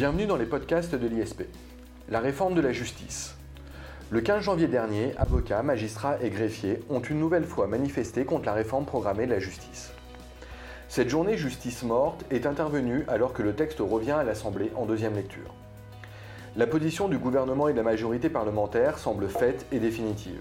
Bienvenue 0.00 0.24
dans 0.24 0.38
les 0.38 0.46
podcasts 0.46 0.94
de 0.94 1.06
l'ISP. 1.06 1.42
La 2.08 2.20
réforme 2.20 2.54
de 2.54 2.62
la 2.62 2.72
justice. 2.72 3.34
Le 4.08 4.22
15 4.22 4.44
janvier 4.44 4.66
dernier, 4.66 5.12
avocats, 5.18 5.62
magistrats 5.62 6.16
et 6.22 6.30
greffiers 6.30 6.80
ont 6.88 7.00
une 7.00 7.18
nouvelle 7.18 7.44
fois 7.44 7.66
manifesté 7.66 8.24
contre 8.24 8.46
la 8.46 8.54
réforme 8.54 8.86
programmée 8.86 9.26
de 9.26 9.32
la 9.32 9.40
justice. 9.40 9.92
Cette 10.88 11.10
journée 11.10 11.36
justice 11.36 11.82
morte 11.82 12.24
est 12.30 12.46
intervenue 12.46 13.04
alors 13.08 13.34
que 13.34 13.42
le 13.42 13.54
texte 13.54 13.80
revient 13.80 14.12
à 14.12 14.24
l'Assemblée 14.24 14.72
en 14.74 14.86
deuxième 14.86 15.16
lecture. 15.16 15.54
La 16.56 16.66
position 16.66 17.06
du 17.06 17.18
gouvernement 17.18 17.68
et 17.68 17.72
de 17.72 17.76
la 17.76 17.82
majorité 17.82 18.30
parlementaire 18.30 18.98
semble 18.98 19.28
faite 19.28 19.66
et 19.70 19.80
définitive. 19.80 20.40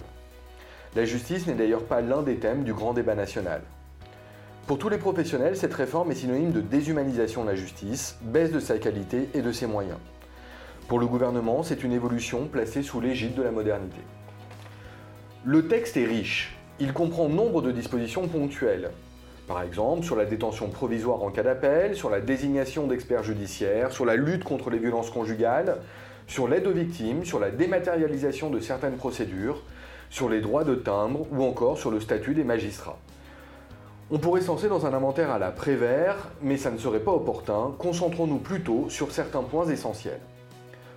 La 0.95 1.03
justice 1.03 1.47
n'est 1.47 1.53
d'ailleurs 1.55 1.83
pas 1.83 1.99
l'un 1.99 2.21
des 2.21 2.37
thèmes 2.37 2.63
du 2.63 2.73
grand 2.73 2.93
débat 2.93 3.15
national. 3.15 3.61
Pour 4.69 4.77
tous 4.77 4.89
les 4.89 4.99
professionnels, 4.99 5.57
cette 5.57 5.73
réforme 5.73 6.11
est 6.11 6.13
synonyme 6.13 6.51
de 6.51 6.61
déshumanisation 6.61 7.43
de 7.43 7.49
la 7.49 7.55
justice, 7.55 8.19
baisse 8.21 8.51
de 8.51 8.59
sa 8.59 8.77
qualité 8.77 9.27
et 9.33 9.41
de 9.41 9.51
ses 9.51 9.65
moyens. 9.65 9.97
Pour 10.87 10.99
le 10.99 11.07
gouvernement, 11.07 11.63
c'est 11.63 11.83
une 11.83 11.91
évolution 11.91 12.45
placée 12.45 12.83
sous 12.83 13.01
l'égide 13.01 13.33
de 13.33 13.41
la 13.41 13.49
modernité. 13.49 13.97
Le 15.43 15.67
texte 15.67 15.97
est 15.97 16.05
riche. 16.05 16.55
Il 16.79 16.93
comprend 16.93 17.29
nombre 17.29 17.63
de 17.63 17.71
dispositions 17.71 18.27
ponctuelles. 18.27 18.91
Par 19.47 19.63
exemple, 19.63 20.05
sur 20.05 20.15
la 20.15 20.25
détention 20.25 20.69
provisoire 20.69 21.23
en 21.23 21.31
cas 21.31 21.41
d'appel, 21.41 21.95
sur 21.95 22.11
la 22.11 22.21
désignation 22.21 22.85
d'experts 22.85 23.23
judiciaires, 23.23 23.91
sur 23.91 24.05
la 24.05 24.17
lutte 24.17 24.43
contre 24.43 24.69
les 24.69 24.77
violences 24.77 25.09
conjugales, 25.09 25.77
sur 26.27 26.47
l'aide 26.47 26.67
aux 26.67 26.73
victimes, 26.73 27.25
sur 27.25 27.39
la 27.39 27.49
dématérialisation 27.49 28.51
de 28.51 28.59
certaines 28.59 28.97
procédures, 28.97 29.63
sur 30.11 30.29
les 30.29 30.41
droits 30.41 30.63
de 30.63 30.75
timbre 30.75 31.25
ou 31.31 31.43
encore 31.43 31.79
sur 31.79 31.89
le 31.89 31.99
statut 31.99 32.35
des 32.35 32.43
magistrats. 32.43 32.99
On 34.11 34.17
pourrait 34.17 34.41
s'en 34.41 34.55
dans 34.55 34.87
un 34.87 34.93
inventaire 34.95 35.29
à 35.29 35.37
la 35.37 35.51
Prévert, 35.51 36.29
mais 36.41 36.57
ça 36.57 36.71
ne 36.71 36.79
serait 36.79 36.99
pas 36.99 37.11
opportun, 37.11 37.75
concentrons-nous 37.77 38.39
plutôt 38.39 38.89
sur 38.89 39.11
certains 39.11 39.43
points 39.43 39.67
essentiels. 39.67 40.19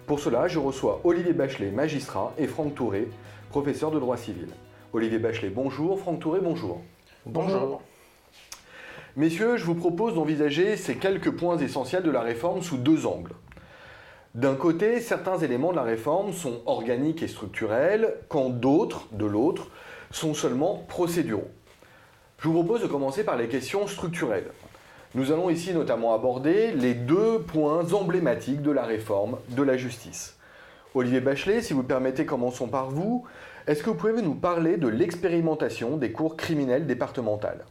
Pour 0.06 0.18
cela, 0.18 0.48
je 0.48 0.58
reçois 0.58 1.02
Olivier 1.04 1.34
Bachelet, 1.34 1.70
magistrat, 1.70 2.32
et 2.38 2.46
Franck 2.46 2.74
Touré, 2.74 3.10
professeur 3.50 3.90
de 3.90 4.00
droit 4.00 4.16
civil. 4.16 4.48
Olivier 4.94 5.18
Bachelet, 5.18 5.50
bonjour. 5.50 6.00
Franck 6.00 6.20
Touré, 6.20 6.40
bonjour. 6.40 6.80
Bonjour. 7.26 7.82
Messieurs, 9.14 9.58
je 9.58 9.66
vous 9.66 9.74
propose 9.74 10.14
d'envisager 10.14 10.78
ces 10.78 10.96
quelques 10.96 11.32
points 11.32 11.58
essentiels 11.58 12.04
de 12.04 12.10
la 12.10 12.22
réforme 12.22 12.62
sous 12.62 12.78
deux 12.78 13.04
angles. 13.04 13.34
D'un 14.34 14.54
côté, 14.54 15.00
certains 15.00 15.36
éléments 15.36 15.72
de 15.72 15.76
la 15.76 15.82
réforme 15.82 16.32
sont 16.32 16.62
organiques 16.64 17.22
et 17.22 17.28
structurels, 17.28 18.14
quand 18.28 18.48
d'autres, 18.48 19.06
de 19.12 19.26
l'autre, 19.26 19.68
sont 20.10 20.32
seulement 20.32 20.86
procéduraux. 20.88 21.50
Je 22.42 22.48
vous 22.48 22.54
propose 22.54 22.82
de 22.82 22.88
commencer 22.88 23.22
par 23.22 23.36
les 23.36 23.46
questions 23.46 23.86
structurelles. 23.86 24.50
Nous 25.14 25.30
allons 25.30 25.48
ici 25.48 25.72
notamment 25.72 26.12
aborder 26.12 26.72
les 26.72 26.92
deux 26.92 27.38
points 27.38 27.92
emblématiques 27.92 28.62
de 28.62 28.72
la 28.72 28.82
réforme 28.82 29.38
de 29.50 29.62
la 29.62 29.76
justice. 29.76 30.36
Olivier 30.96 31.20
Bachelet, 31.20 31.62
si 31.62 31.72
vous 31.72 31.84
permettez, 31.84 32.26
commençons 32.26 32.66
par 32.66 32.90
vous. 32.90 33.24
Est-ce 33.68 33.84
que 33.84 33.90
vous 33.90 33.96
pouvez 33.96 34.20
nous 34.20 34.34
parler 34.34 34.76
de 34.76 34.88
l'expérimentation 34.88 35.96
des 35.96 36.10
cours 36.10 36.36
criminelles 36.36 36.84
départementales? 36.84 37.64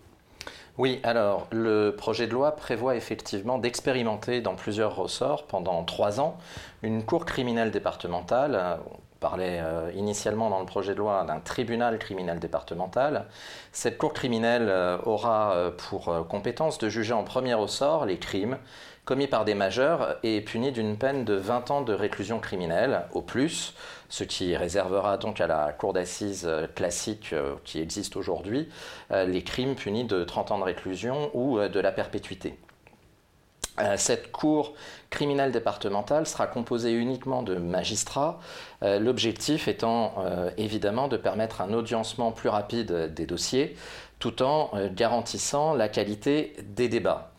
Oui, 0.77 1.01
alors 1.03 1.47
le 1.51 1.89
projet 1.89 2.27
de 2.27 2.31
loi 2.31 2.51
prévoit 2.51 2.95
effectivement 2.95 3.57
d'expérimenter 3.57 4.39
dans 4.39 4.55
plusieurs 4.55 4.95
ressorts 4.95 5.47
pendant 5.47 5.83
trois 5.83 6.21
ans 6.21 6.37
une 6.81 7.03
cour 7.03 7.25
criminelle 7.25 7.71
départementale. 7.71 8.79
Parlait 9.21 9.59
euh, 9.61 9.91
initialement 9.93 10.49
dans 10.49 10.59
le 10.59 10.65
projet 10.65 10.93
de 10.93 10.97
loi 10.97 11.23
d'un 11.25 11.39
tribunal 11.39 11.99
criminel 11.99 12.39
départemental. 12.39 13.27
Cette 13.71 13.99
cour 13.99 14.13
criminelle 14.13 14.67
euh, 14.67 14.97
aura 15.05 15.53
euh, 15.53 15.69
pour 15.69 16.27
compétence 16.27 16.79
de 16.79 16.89
juger 16.89 17.13
en 17.13 17.23
premier 17.23 17.53
ressort 17.53 18.07
les 18.07 18.17
crimes 18.17 18.57
commis 19.05 19.27
par 19.27 19.45
des 19.45 19.53
majeurs 19.53 20.17
et 20.23 20.41
punis 20.41 20.71
d'une 20.71 20.97
peine 20.97 21.23
de 21.23 21.35
20 21.35 21.69
ans 21.69 21.81
de 21.81 21.93
réclusion 21.93 22.39
criminelle 22.39 23.03
au 23.13 23.21
plus, 23.21 23.75
ce 24.09 24.23
qui 24.23 24.57
réservera 24.57 25.17
donc 25.17 25.39
à 25.39 25.45
la 25.45 25.71
cour 25.71 25.93
d'assises 25.93 26.49
classique 26.75 27.35
qui 27.63 27.79
existe 27.79 28.15
aujourd'hui 28.15 28.69
les 29.09 29.43
crimes 29.43 29.75
punis 29.75 30.03
de 30.03 30.23
30 30.23 30.51
ans 30.51 30.59
de 30.59 30.63
réclusion 30.63 31.31
ou 31.33 31.59
de 31.59 31.79
la 31.79 31.91
perpétuité. 31.91 32.57
Cette 33.95 34.31
cour 34.31 34.73
criminelle 35.09 35.51
départementale 35.51 36.27
sera 36.27 36.45
composée 36.45 36.91
uniquement 36.91 37.41
de 37.41 37.55
magistrats, 37.55 38.39
l'objectif 38.81 39.67
étant 39.67 40.15
évidemment 40.57 41.07
de 41.07 41.17
permettre 41.17 41.61
un 41.61 41.73
audiencement 41.73 42.31
plus 42.31 42.49
rapide 42.49 43.13
des 43.13 43.25
dossiers 43.25 43.75
tout 44.19 44.43
en 44.43 44.71
garantissant 44.93 45.73
la 45.73 45.89
qualité 45.89 46.53
des 46.63 46.89
débats. 46.89 47.31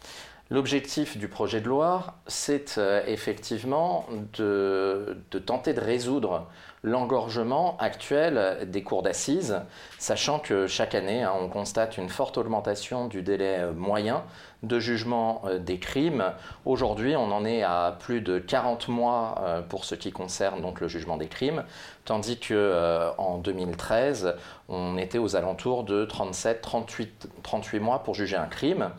L'objectif 0.53 1.17
du 1.17 1.29
projet 1.29 1.63
de 1.63 1.69
loi, 1.69 2.19
c'est 2.27 2.77
euh, 2.77 3.03
effectivement 3.07 4.05
de, 4.35 5.17
tenter 5.47 5.73
de 5.73 5.81
résoudre 5.81 6.47
l'engorgement 6.83 7.79
actuel 7.79 8.69
des 8.69 8.83
cours 8.83 9.03
d'assises, 9.03 9.63
sachant 9.99 10.39
que 10.39 10.67
chaque 10.67 10.95
année, 10.95 11.23
hein, 11.23 11.33
on 11.41 11.49
constate 11.49 11.97
une 11.97 12.11
forte 12.11 12.37
augmentation 12.37 13.07
du 13.07 13.23
délai 13.23 13.61
euh, 13.61 13.73
moyen 13.73 14.25
de 14.63 14.79
jugement 14.79 15.43
euh, 15.47 15.59
des 15.59 15.79
crimes. 15.79 16.33
Aujourd'hui, 16.65 17.17
on 17.17 17.31
en 17.33 17.45
est 17.45 17.63
à 17.63 17.97
plus 17.99 18.21
de 18.21 18.39
40 18.39 18.89
mois 18.89 19.63
pour 19.69 19.85
ce 19.85 19.95
qui 19.95 20.13
concerne 20.13 20.61
donc 20.61 20.81
le 20.81 20.89
jugement 20.89 21.17
des 21.17 21.27
crimes, 21.27 21.65
tandis 22.05 22.39
que 22.39 23.11
en 23.19 23.39
2013, 23.39 24.35
on 24.69 24.97
était 24.97 25.19
aux 25.19 25.37
alentours 25.37 25.85
de 25.85 26.05
37, 26.05 26.61
38, 26.61 27.29
38 27.43 27.81
mois 27.81 28.03
pour 28.03 28.15
juger 28.15 28.37
un 28.37 28.47
crime. 28.47 28.91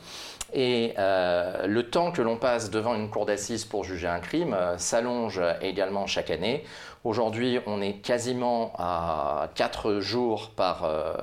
Et 0.53 0.93
euh, 0.99 1.65
le 1.65 1.89
temps 1.89 2.11
que 2.11 2.21
l'on 2.21 2.37
passe 2.37 2.69
devant 2.69 2.93
une 2.93 3.09
cour 3.09 3.25
d'assises 3.25 3.65
pour 3.65 3.83
juger 3.83 4.07
un 4.07 4.19
crime 4.19 4.53
euh, 4.53 4.77
s'allonge 4.77 5.41
également 5.61 6.05
chaque 6.05 6.29
année. 6.29 6.63
Aujourd'hui, 7.03 7.59
on 7.65 7.81
est 7.81 7.95
quasiment 7.95 8.73
à 8.77 9.49
4 9.55 9.99
jours 9.99 10.51
par, 10.55 10.85
euh, 10.85 11.13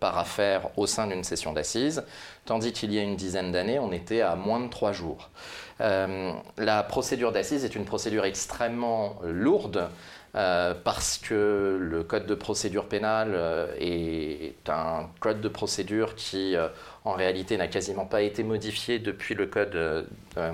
par 0.00 0.18
affaire 0.18 0.70
au 0.78 0.86
sein 0.86 1.06
d'une 1.06 1.24
session 1.24 1.52
d'assises, 1.52 2.04
tandis 2.46 2.72
qu'il 2.72 2.92
y 2.92 2.98
a 2.98 3.02
une 3.02 3.16
dizaine 3.16 3.52
d'années, 3.52 3.78
on 3.78 3.92
était 3.92 4.22
à 4.22 4.34
moins 4.34 4.60
de 4.60 4.68
3 4.68 4.92
jours. 4.92 5.30
la 5.78 6.82
procédure 6.84 7.32
d'assises 7.32 7.64
est 7.64 7.74
une 7.74 7.84
procédure 7.84 8.24
extrêmement 8.24 9.16
lourde. 9.22 9.88
parce 10.84 11.18
que 11.18 11.78
le 11.80 12.02
code 12.02 12.26
de 12.26 12.34
procédure 12.34 12.86
pénale 12.88 13.34
est 13.78 14.68
un 14.68 15.08
code 15.20 15.40
de 15.40 15.48
procédure 15.48 16.14
qui 16.14 16.56
en 17.06 17.12
réalité 17.12 17.56
n'a 17.56 17.68
quasiment 17.68 18.04
pas 18.04 18.22
été 18.22 18.42
modifié 18.42 18.98
depuis 18.98 19.36
le 19.36 19.46
code 19.46 19.76
euh, 19.76 20.02
euh, 20.36 20.52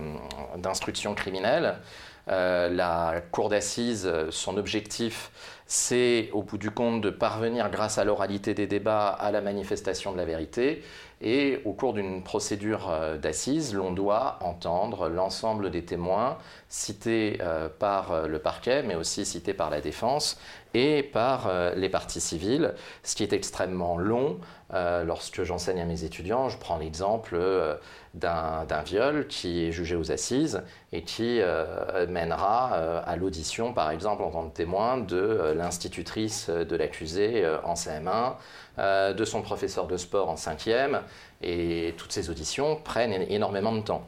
d'instruction 0.59 1.15
criminelle. 1.15 1.79
Euh, 2.29 2.69
la 2.69 3.21
cour 3.33 3.49
d'assises, 3.49 4.11
son 4.31 4.57
objectif, 4.57 5.31
c'est 5.67 6.31
au 6.33 6.43
bout 6.43 6.59
du 6.59 6.71
compte 6.71 7.01
de 7.01 7.11
parvenir 7.11 7.71
grâce 7.71 7.99
à 7.99 8.05
l'oralité 8.05 8.55
des 8.55 8.67
débats 8.67 9.09
à 9.09 9.31
la 9.31 9.41
manifestation 9.41 10.13
de 10.13 10.17
la 10.17 10.25
vérité. 10.25 10.83
Et 11.21 11.61
au 11.65 11.73
cours 11.73 11.95
d'une 11.95 12.23
procédure 12.23 12.93
d'assises, 13.21 13.75
l'on 13.75 13.93
doit 13.93 14.39
entendre 14.43 15.09
l'ensemble 15.09 15.71
des 15.71 15.85
témoins 15.85 16.37
cités 16.75 17.39
par 17.79 18.27
le 18.27 18.39
parquet, 18.39 18.83
mais 18.83 18.95
aussi 18.95 19.27
cités 19.27 19.53
par 19.53 19.69
la 19.69 19.81
défense 19.81 20.39
et 20.73 21.03
par 21.03 21.51
les 21.77 21.91
parties 21.91 22.21
civiles, 22.21 22.75
ce 23.03 23.15
qui 23.15 23.23
est 23.23 23.35
extrêmement 23.35 23.99
long, 23.99 24.41
euh, 24.75 25.05
lorsque 25.05 25.43
j'enseigne 25.43 25.81
à 25.81 25.85
mes 25.85 26.05
étudiants, 26.05 26.49
je 26.49 26.57
prends 26.57 26.79
l'exemple 26.79 27.35
euh, 27.35 27.75
d'un 28.15 28.83
viol 28.85 29.27
qui 29.27 29.67
est 29.67 29.73
jugé 29.73 29.97
aux 29.97 30.11
assises 30.11 30.63
et 30.93 31.03
qui 31.03 31.41
euh, 31.41 32.07
mènera 32.07 32.73
à 33.05 33.17
l'audition, 33.17 33.75
par 33.75 33.91
exemple, 33.91 34.23
en 34.23 34.31
tant 34.31 34.49
que 34.49 34.55
témoin 34.55 34.97
de 34.99 35.53
l'institutrice 35.55 36.49
de 36.49 36.77
l'accusé 36.77 37.47
en 37.65 37.75
CM1, 37.75 39.15
de 39.15 39.25
son 39.25 39.43
professeur 39.43 39.87
de 39.87 39.97
sport 39.97 40.29
en 40.29 40.37
5e, 40.37 41.01
et 41.43 41.95
toutes 41.97 42.13
ces 42.13 42.31
auditions 42.31 42.77
prennent 42.77 43.13
énormément 43.29 43.73
de 43.73 43.81
temps. 43.81 44.07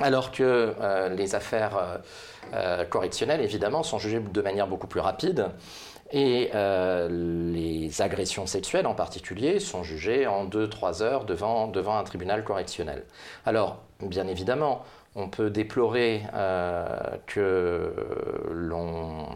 Alors 0.00 0.32
que 0.32 0.74
les 1.14 1.34
affaires 1.34 2.00
correctionnelles, 2.88 3.42
évidemment, 3.42 3.82
sont 3.82 3.98
jugées 3.98 4.20
de 4.20 4.42
manière 4.42 4.66
beaucoup 4.66 4.86
plus 4.86 5.00
rapide. 5.00 5.50
Et 6.12 6.50
euh, 6.54 7.08
les 7.52 8.02
agressions 8.02 8.46
sexuelles 8.46 8.86
en 8.86 8.94
particulier 8.94 9.60
sont 9.60 9.84
jugées 9.84 10.26
en 10.26 10.44
2-3 10.46 11.02
heures 11.02 11.24
devant, 11.24 11.98
un 11.98 12.04
tribunal 12.04 12.42
correctionnel. 12.42 13.04
Alors, 13.46 13.78
bien 14.00 14.26
évidemment, 14.26 14.84
on 15.14 15.28
peut 15.28 15.50
déplorer 15.50 16.22
euh, 16.34 16.86
que 17.26 17.94
l'on 18.50 19.26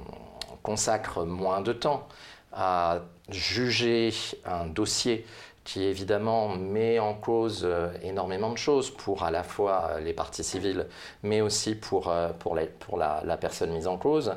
consacre 0.63 1.25
moins 1.25 1.61
de 1.61 1.73
temps 1.73 2.09
à 2.53 3.01
juger 3.29 4.13
un 4.45 4.67
dossier 4.67 5.27
qui 5.65 5.85
évidemment 5.85 6.49
met 6.49 6.99
en 6.99 7.15
cause 7.15 7.63
euh, 7.65 7.89
énormément 8.03 8.51
de 8.51 8.59
choses 8.59 8.91
pour 8.91 9.25
à 9.25 9.31
la 9.31 9.43
fois 9.43 10.01
les 10.01 10.13
parties 10.13 10.45
civiles, 10.45 10.87
mais 11.23 11.41
aussi 11.41 11.75
pour, 11.75 12.13
pour, 12.39 12.59
pour 12.81 12.99
la, 12.99 13.37
personne 13.39 13.73
mise 13.73 13.87
en 13.87 13.97
cause. 13.97 14.35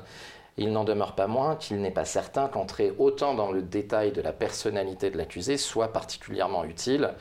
Il 0.57 0.71
n'en 0.71 0.83
demeure 0.83 1.13
pas 1.13 1.27
moins 1.27 1.55
qu'il 1.55 1.81
n'est 1.81 1.91
pas 1.91 2.05
certain 2.05 2.47
qu'entrer 2.47 2.91
autant 2.97 3.35
dans 3.35 3.51
le 3.51 3.61
détail 3.61 4.11
de 4.11 4.21
la 4.21 4.33
personnalité 4.33 5.11
de 5.11 5.17
l'accusé 5.17 5.55
soit 5.55 5.93
particulièrement 5.93 6.63
utile. 6.63 7.13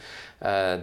Euh, 0.42 0.78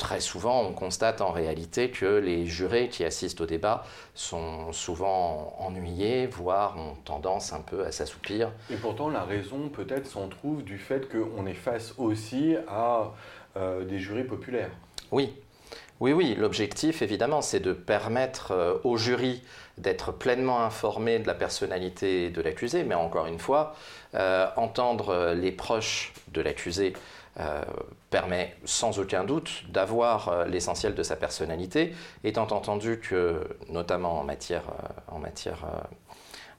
très 0.00 0.20
souvent, 0.20 0.62
on 0.62 0.72
constate 0.72 1.20
en 1.20 1.30
réalité 1.30 1.90
que 1.90 2.06
les 2.06 2.46
jurés 2.46 2.88
qui 2.88 3.04
assistent 3.04 3.42
au 3.42 3.46
débat 3.46 3.84
sont 4.14 4.72
souvent 4.72 5.54
ennuyés, 5.58 6.26
voire 6.26 6.76
ont 6.78 6.94
tendance 7.04 7.52
un 7.52 7.60
peu 7.60 7.84
à 7.84 7.92
s'assoupir. 7.92 8.50
Et 8.70 8.76
pourtant, 8.76 9.10
la 9.10 9.22
raison 9.22 9.68
peut-être 9.68 10.06
s'en 10.06 10.28
trouve 10.28 10.64
du 10.64 10.78
fait 10.78 11.08
qu'on 11.08 11.46
est 11.46 11.54
face 11.54 11.94
aussi 11.98 12.56
à 12.66 13.12
euh, 13.56 13.84
des 13.84 13.98
jurés 13.98 14.24
populaires. 14.24 14.70
Oui, 15.12 15.34
oui, 16.00 16.12
oui, 16.14 16.34
l'objectif, 16.34 17.02
évidemment, 17.02 17.42
c'est 17.42 17.60
de 17.60 17.74
permettre 17.74 18.52
euh, 18.52 18.78
au 18.84 18.96
jury 18.96 19.42
d'être 19.76 20.12
pleinement 20.12 20.62
informé 20.62 21.18
de 21.18 21.26
la 21.26 21.34
personnalité 21.34 22.30
de 22.30 22.40
l'accusé, 22.40 22.84
mais 22.84 22.94
encore 22.94 23.26
une 23.26 23.38
fois, 23.38 23.74
euh, 24.14 24.46
entendre 24.56 25.34
les 25.36 25.52
proches 25.52 26.14
de 26.32 26.40
l'accusé 26.40 26.94
euh, 27.38 27.62
permet 28.10 28.56
sans 28.64 28.98
aucun 28.98 29.24
doute 29.24 29.64
d'avoir 29.70 30.46
l'essentiel 30.46 30.94
de 30.94 31.02
sa 31.02 31.16
personnalité, 31.16 31.94
étant 32.24 32.48
entendu 32.48 32.98
que, 32.98 33.46
notamment 33.68 34.18
en 34.18 34.24
matière, 34.24 34.64
en 35.08 35.18
matière 35.18 35.66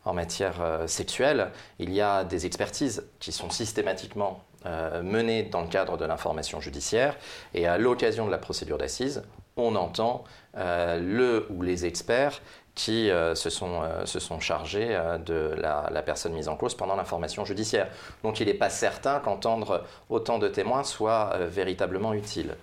en 0.03 0.15
matière 0.15 0.55
sexuelle, 0.87 1.51
il 1.77 1.93
y 1.93 2.01
a 2.01 2.23
des 2.23 2.47
expertises 2.47 3.05
qui 3.19 3.31
sont 3.31 3.51
systématiquement 3.51 4.41
euh, 4.67 5.01
menée 5.01 5.41
dans 5.41 5.61
le 5.61 5.67
cadre 5.67 5.97
de 5.97 6.05
l'information 6.05 6.61
judiciaire. 6.61 7.17
Et 7.55 7.65
à 7.65 7.79
l'occasion 7.79 8.27
de 8.27 8.31
la 8.31 8.37
procédure 8.37 8.77
d'assises, 8.77 9.23
on 9.57 9.75
entend 9.75 10.23
euh, 10.55 10.99
le 10.99 11.47
ou 11.49 11.63
les 11.63 11.87
experts 11.87 12.43
qui 12.83 13.11
euh, 13.11 13.35
se, 13.35 13.49
sont, 13.49 13.81
se, 14.05 14.19
sont, 14.19 14.39
chargés 14.39 14.99
de 15.25 15.53
la, 15.57 16.01
personne 16.01 16.33
mise 16.33 16.47
en 16.47 16.55
cause 16.55 16.73
pendant 16.73 16.95
l'information 16.95 17.45
judiciaire. 17.45 17.87
Donc 18.23 18.39
il 18.39 18.47
n'est 18.47 18.55
pas 18.55 18.69
certain 18.69 19.19
qu'entendre 19.19 19.83
autant 20.09 20.39
de 20.39 20.47
témoins 20.47 20.83
soit 20.83 21.37
véritablement 21.47 22.13
utile. 22.13 22.55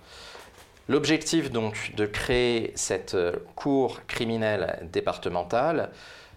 L'objectif 0.89 1.51
donc 1.51 1.93
de 1.95 2.05
créer 2.05 2.73
cette 2.75 3.15
cour 3.55 4.01
criminelle 4.07 4.89
départementale, 4.91 5.89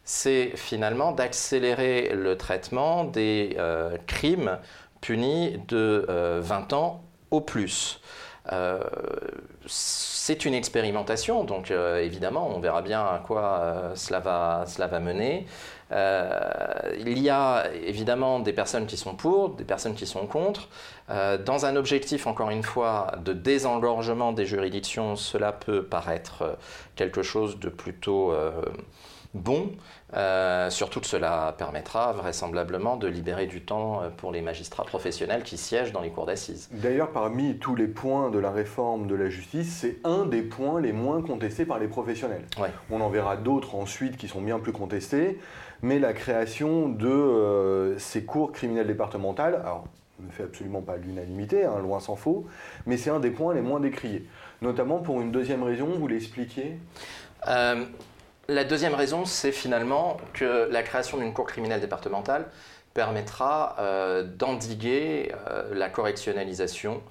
c'est 0.05 0.52
finalement 0.55 1.11
d'accélérer 1.11 2.12
le 2.14 2.37
traitement 2.37 3.05
des 3.05 3.56
crimes 4.06 4.58
puni 5.02 5.58
de 5.69 6.06
20 6.40 6.73
euh, 6.73 6.76
ans 6.76 7.02
au 7.31 7.43
plus. 7.43 8.00
Euh, 8.50 8.81
c'est 9.67 10.44
une 10.44 10.55
expérimentation, 10.55 11.44
donc 11.44 11.71
euh, 11.71 12.03
évidemment, 12.03 12.50
on 12.55 12.59
verra 12.59 12.83
bien 12.83 13.00
à 13.00 13.23
quoi 13.25 13.93
cela, 13.94 14.19
va, 14.19 14.65
cela 14.67 14.87
va 14.89 14.99
mener. 14.99 15.47
il 15.91 17.19
y 17.19 17.31
a 17.31 17.65
évidemment 17.87 18.41
des 18.41 18.53
personnes 18.53 18.87
qui 18.87 18.97
sont 18.97 19.15
pour, 19.15 19.50
des 19.50 19.65
personnes 19.65 19.94
qui 19.94 20.06
sont 20.06 20.27
contre. 20.27 20.69
dans 21.09 21.67
un 21.67 21.77
objectif, 21.77 22.27
encore 22.27 22.50
une 22.50 22.62
fois, 22.62 23.12
de 23.25 23.33
désengorgement 23.33 24.33
des 24.33 24.47
juridictions, 24.47 25.17
cela 25.17 25.53
peut 25.53 25.85
paraître 25.85 26.56
quelque 26.97 27.23
chose 27.23 27.59
de 27.59 27.69
plutôt 27.69 28.33
bon. 29.34 29.70
Euh, 30.14 30.69
surtout 30.70 31.00
que 31.00 31.06
cela 31.06 31.55
permettra 31.56 32.12
vraisemblablement 32.12 32.96
de 32.96 33.06
libérer 33.06 33.46
du 33.46 33.62
temps 33.62 34.02
euh, 34.02 34.11
pour 34.11 34.31
les 34.31 34.43
magistrats 34.43 34.84
professionnels 34.84 35.43
qui 35.43 35.56
siègent 35.56 35.93
dans 35.93 36.02
les 36.02 36.11
cours 36.11 36.26
d'assises. 36.26 36.69
D'ailleurs, 36.73 37.11
parmi 37.11 37.56
tous 37.58 37.75
les 37.75 37.87
points 37.87 38.31
de 38.31 38.38
la 38.38 38.50
réforme 38.50 39.06
de 39.06 39.14
la 39.14 39.31
justice, 39.31 39.75
c'est 39.81 39.96
un 40.05 40.26
des 40.26 40.43
points 40.43 40.81
les 40.81 40.93
moins 40.93 41.23
contestés 41.23 41.64
par 41.64 41.79
les 41.79 41.88
professionnels. 41.88 42.44
On 42.90 43.00
en 43.00 43.08
verra 43.08 43.37
d'autres 43.37 43.75
ensuite 43.75 44.17
qui 44.17 44.29
sont 44.29 44.43
bien 44.43 44.58
plus 44.58 44.73
contestés, 44.73 45.38
mais 45.81 45.99
la 45.99 46.12
création 46.12 46.88
de 46.88 47.08
euh, 47.08 47.99
ces 47.99 48.25
cours 48.25 48.52
criminelles 48.52 48.87
départementales, 48.87 49.55
alors 49.55 49.87
ne 50.20 50.31
fait 50.31 50.44
absolument 50.44 50.82
pas 50.82 50.96
l'unanimité, 50.96 51.64
hein, 51.64 51.79
loin 51.82 51.99
s'en 51.99 52.14
faut, 52.17 52.46
mais 52.87 52.96
c'est 52.96 53.11
un 53.11 53.19
des 53.19 53.31
points 53.31 53.55
les 53.55 53.61
moins 53.61 53.81
décriés. 53.81 54.26
Notamment 54.61 54.99
pour 54.99 55.20
une 55.20 55.32
deuxième 55.32 55.62
raison, 55.64 55.88
vous 55.99 56.06
l'expliquiez? 56.06 56.79
La 58.49 58.65
deuxième 58.65 58.94
raison, 58.94 59.25
c'est 59.25 59.53
finalement 59.53 60.17
que 60.33 60.69
la 60.71 60.83
création 60.83 61.19
d'une 61.19 61.33
cour 61.33 61.47
criminelle 61.47 61.81
départementale 61.81 62.47
permettra 62.94 63.77
euh, 63.79 64.23
d'endiguer 64.25 65.33
euh, 65.49 65.75
la 65.75 65.89
correctionnalisation 65.89 67.03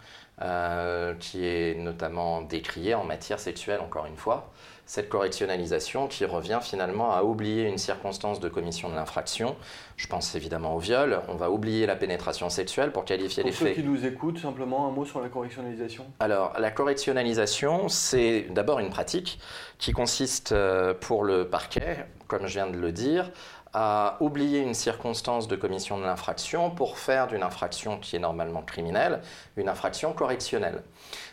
euh, 0.42 1.13
qui 1.19 1.45
est 1.45 1.75
notamment 1.75 2.42
décriée 2.42 2.95
en 2.95 3.04
matière 3.04 3.39
sexuelle, 3.39 3.80
encore 3.80 4.06
une 4.06 4.18
fois 4.18 4.51
cette 4.86 5.10
correctionnalisation 5.10 6.07
qui 6.07 6.25
revient 6.25 6.60
finalement 6.62 7.13
à 7.13 7.24
oublier 7.24 7.68
une 7.68 7.78
circonstance 7.78 8.39
de 8.39 8.50
commission 8.50 8.89
de 8.89 8.95
l'infraction. 8.95 9.56
Je 9.95 10.07
pense 10.07 10.36
évidemment 10.36 10.75
au 10.75 10.80
viol. 10.80 11.22
On 11.28 11.36
va 11.36 11.50
oublier 11.50 11.86
la 11.86 11.95
pénétration 11.95 12.50
sexuelle 12.50 12.92
pour 12.92 13.06
qualifier 13.06 13.44
les 13.44 13.51
faits. 13.51 13.60
Pour 13.60 13.68
ceux 13.75 13.81
qui 13.81 13.88
nous 13.88 14.06
écoutent, 14.06 14.39
simplement 14.39 14.88
un 14.88 14.92
mot 14.92 15.06
sur 15.06 15.22
la 15.22 15.30
correctionnalisation 15.30 16.06
Alors, 16.19 16.54
la 16.60 16.72
correctionnalisation, 16.72 17.88
c'est 17.88 18.48
d'abord 18.50 18.80
une 18.80 18.89
pratique 18.89 19.39
qui 19.78 19.92
consiste 19.92 20.51
euh, 20.51 20.94
pour 20.94 21.24
le 21.24 21.48
parquet, 21.48 22.06
comme 22.28 22.48
je 22.48 22.54
viens 22.54 22.68
de 22.68 22.78
le 22.78 22.92
dire, 22.92 23.31
à 23.73 24.18
oublier 24.19 24.59
une 24.59 24.73
circonstance 24.73 25.47
de 25.47 25.56
commission 25.56 25.97
de 25.97 26.03
l'infraction 26.03 26.69
pour 26.69 26.97
faire 26.97 27.27
d'une 27.27 27.44
infraction 27.44 27.97
qui 27.97 28.18
est 28.18 28.19
normalement 28.19 28.62
criminelle 28.62 29.21
une 29.56 29.69
infraction 29.69 30.12
correctionnelle. 30.13 30.83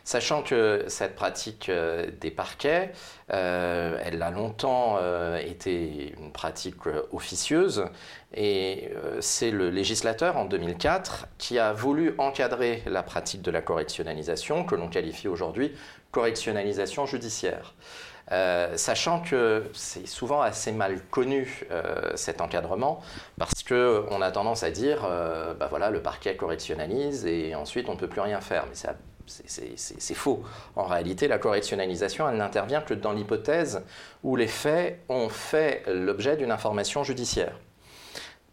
Sachant 0.04 0.42
que 0.42 0.84
cette 0.86 1.16
pratique 1.16 1.68
euh, 1.68 2.10
des 2.20 2.30
parquets, 2.30 2.92
euh, 3.32 4.00
elle 4.02 4.22
a 4.22 4.30
longtemps 4.30 4.96
euh, 4.98 5.36
été 5.38 6.14
une 6.18 6.32
pratique 6.32 6.86
officieuse 7.12 7.84
et 8.34 8.90
c'est 9.20 9.50
le 9.50 9.70
législateur 9.70 10.36
en 10.36 10.44
2004 10.44 11.26
qui 11.38 11.58
a 11.58 11.72
voulu 11.72 12.14
encadrer 12.18 12.82
la 12.86 13.02
pratique 13.02 13.42
de 13.42 13.50
la 13.50 13.62
correctionnalisation 13.62 14.64
que 14.64 14.74
l'on 14.74 14.88
qualifie 14.88 15.28
aujourd'hui 15.28 15.74
correctionnalisation 16.10 17.06
judiciaire. 17.06 17.74
Sachant 18.30 19.20
que 19.20 19.64
c'est 19.72 20.06
souvent 20.06 20.42
assez 20.42 20.72
mal 20.72 21.00
connu 21.10 21.66
cet 22.14 22.40
encadrement, 22.40 23.00
parce 23.38 23.62
qu'on 23.62 24.20
a 24.22 24.30
tendance 24.30 24.62
à 24.62 24.70
dire, 24.70 25.02
bah 25.58 25.66
voilà, 25.70 25.90
le 25.90 26.02
parquet 26.02 26.36
correctionnalise 26.36 27.26
et 27.26 27.54
ensuite 27.54 27.88
on 27.88 27.94
ne 27.94 27.98
peut 27.98 28.08
plus 28.08 28.20
rien 28.20 28.40
faire. 28.40 28.64
Mais 28.68 28.74
c'est 29.26 30.14
faux. 30.14 30.42
En 30.76 30.84
réalité, 30.84 31.28
la 31.28 31.38
correctionnalisation, 31.38 32.28
elle 32.28 32.38
n'intervient 32.38 32.80
que 32.80 32.94
dans 32.94 33.12
l'hypothèse 33.12 33.82
où 34.22 34.36
les 34.36 34.46
faits 34.46 35.00
ont 35.08 35.28
fait 35.28 35.82
l'objet 35.86 36.36
d'une 36.36 36.50
information 36.50 37.04
judiciaire. 37.04 37.54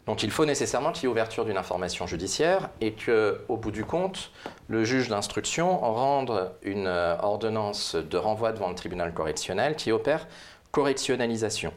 Donc 0.05 0.21
il 0.21 0.29
faut 0.29 0.45
nécessairement 0.45 0.91
qu'il 0.91 1.03
y 1.03 1.05
ait 1.05 1.09
ouverture 1.11 1.45
d'une 1.45 1.57
information 1.57 2.05
judiciaire 2.05 2.69
et 2.79 2.93
qu'au 2.93 3.57
bout 3.57 3.71
du 3.71 3.85
compte, 3.85 4.31
le 4.67 4.83
juge 4.83 5.09
d'instruction 5.09 5.79
rende 5.79 6.51
une 6.61 6.87
ordonnance 6.87 7.95
de 7.95 8.17
renvoi 8.17 8.51
devant 8.51 8.69
le 8.69 8.75
tribunal 8.75 9.13
correctionnel 9.13 9.75
qui 9.75 9.91
opère 9.91 10.27
correctionnalisation. 10.71 11.73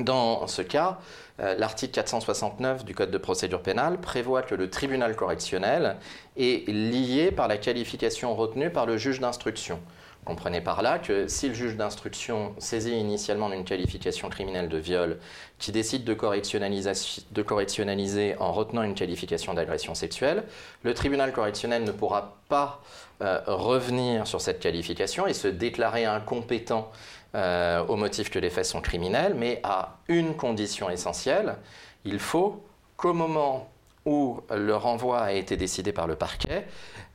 Dans 0.00 0.46
ce 0.46 0.62
cas, 0.62 0.98
euh, 1.40 1.54
l'article 1.56 1.92
469 1.92 2.84
du 2.84 2.94
Code 2.94 3.10
de 3.10 3.18
procédure 3.18 3.62
pénale 3.62 3.98
prévoit 4.00 4.42
que 4.42 4.54
le 4.54 4.70
tribunal 4.70 5.16
correctionnel 5.16 5.96
est 6.36 6.68
lié 6.68 7.30
par 7.30 7.48
la 7.48 7.58
qualification 7.58 8.34
retenue 8.34 8.70
par 8.70 8.86
le 8.86 8.96
juge 8.96 9.20
d'instruction. 9.20 9.80
Comprenez 10.28 10.60
par 10.60 10.82
là 10.82 10.98
que 10.98 11.26
si 11.26 11.48
le 11.48 11.54
juge 11.54 11.76
d'instruction 11.76 12.54
saisit 12.58 12.92
initialement 12.92 13.48
d'une 13.48 13.64
qualification 13.64 14.28
criminelle 14.28 14.68
de 14.68 14.76
viol 14.76 15.18
qui 15.58 15.72
décide 15.72 16.04
de, 16.04 16.12
de 16.12 17.42
correctionnaliser 17.42 18.36
en 18.38 18.52
retenant 18.52 18.82
une 18.82 18.94
qualification 18.94 19.54
d'agression 19.54 19.94
sexuelle, 19.94 20.44
le 20.82 20.92
tribunal 20.92 21.32
correctionnel 21.32 21.82
ne 21.82 21.92
pourra 21.92 22.36
pas 22.50 22.82
euh, 23.22 23.40
revenir 23.46 24.26
sur 24.26 24.42
cette 24.42 24.60
qualification 24.60 25.26
et 25.26 25.32
se 25.32 25.48
déclarer 25.48 26.04
incompétent 26.04 26.92
euh, 27.34 27.82
au 27.86 27.96
motif 27.96 28.28
que 28.28 28.38
les 28.38 28.50
faits 28.50 28.66
sont 28.66 28.82
criminels, 28.82 29.32
mais 29.34 29.60
à 29.64 29.96
une 30.08 30.36
condition 30.36 30.90
essentielle, 30.90 31.56
il 32.04 32.18
faut 32.18 32.62
qu'au 32.98 33.14
moment 33.14 33.70
où 34.08 34.40
le 34.50 34.74
renvoi 34.74 35.20
a 35.20 35.32
été 35.32 35.56
décidé 35.56 35.92
par 35.92 36.06
le 36.06 36.16
parquet, 36.16 36.66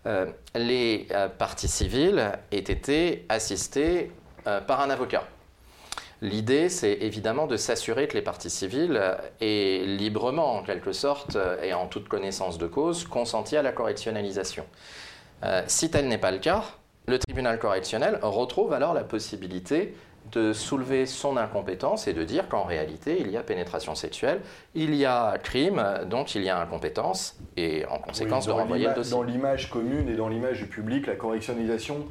euh, 0.05 0.27
les 0.53 1.07
euh, 1.11 1.27
parties 1.27 1.67
civiles 1.67 2.31
aient 2.51 2.59
été 2.59 3.25
assistées 3.29 4.11
par 4.67 4.81
un 4.81 4.89
avocat. 4.89 5.23
L'idée, 6.21 6.67
c'est 6.67 6.91
évidemment 6.91 7.47
de 7.47 7.55
s'assurer 7.55 8.09
que 8.09 8.13
les 8.13 8.21
parties 8.21 8.49
civiles 8.49 9.01
aient 9.39 9.85
librement, 9.85 10.57
en 10.57 10.63
quelque 10.63 10.91
sorte, 10.91 11.37
et 11.61 11.73
en 11.73 11.87
toute 11.87 12.09
connaissance 12.09 12.57
de 12.57 12.67
cause, 12.67 13.05
consenti 13.05 13.55
à 13.55 13.61
la 13.61 13.71
correctionnalisation. 13.71 14.65
si 15.67 15.89
tel 15.89 16.09
n'est 16.09 16.17
pas 16.17 16.31
le 16.31 16.39
cas, 16.39 16.65
le 17.07 17.19
tribunal 17.19 17.57
correctionnel 17.57 18.19
retrouve 18.21 18.73
alors 18.73 18.93
la 18.93 19.05
possibilité 19.05 19.95
de 20.31 20.53
soulever 20.53 21.05
son 21.05 21.37
incompétence 21.37 22.07
et 22.07 22.13
de 22.13 22.23
dire 22.23 22.49
qu'en 22.49 22.63
réalité, 22.63 23.17
il 23.19 23.29
y 23.29 23.37
a 23.37 23.43
pénétration 23.43 23.93
sexuelle, 23.93 24.41
il 24.73 24.95
y 24.95 25.05
a 25.05 25.37
crime, 25.37 25.83
donc 26.09 26.35
il 26.35 26.43
y 26.43 26.49
a 26.49 26.59
incompétence, 26.59 27.35
et 27.57 27.85
en 27.85 27.99
conséquence 27.99 28.45
de 28.45 28.51
renvoyer 28.51 28.87
le 28.87 28.93
dossier. 28.95 29.11
Dans 29.11 29.23
l'image 29.23 29.69
commune 29.69 30.09
et 30.09 30.15
dans 30.15 30.29
l'image 30.29 30.59
du 30.59 30.67
public, 30.67 31.07
la 31.07 31.15
correctionnalisation 31.15 32.07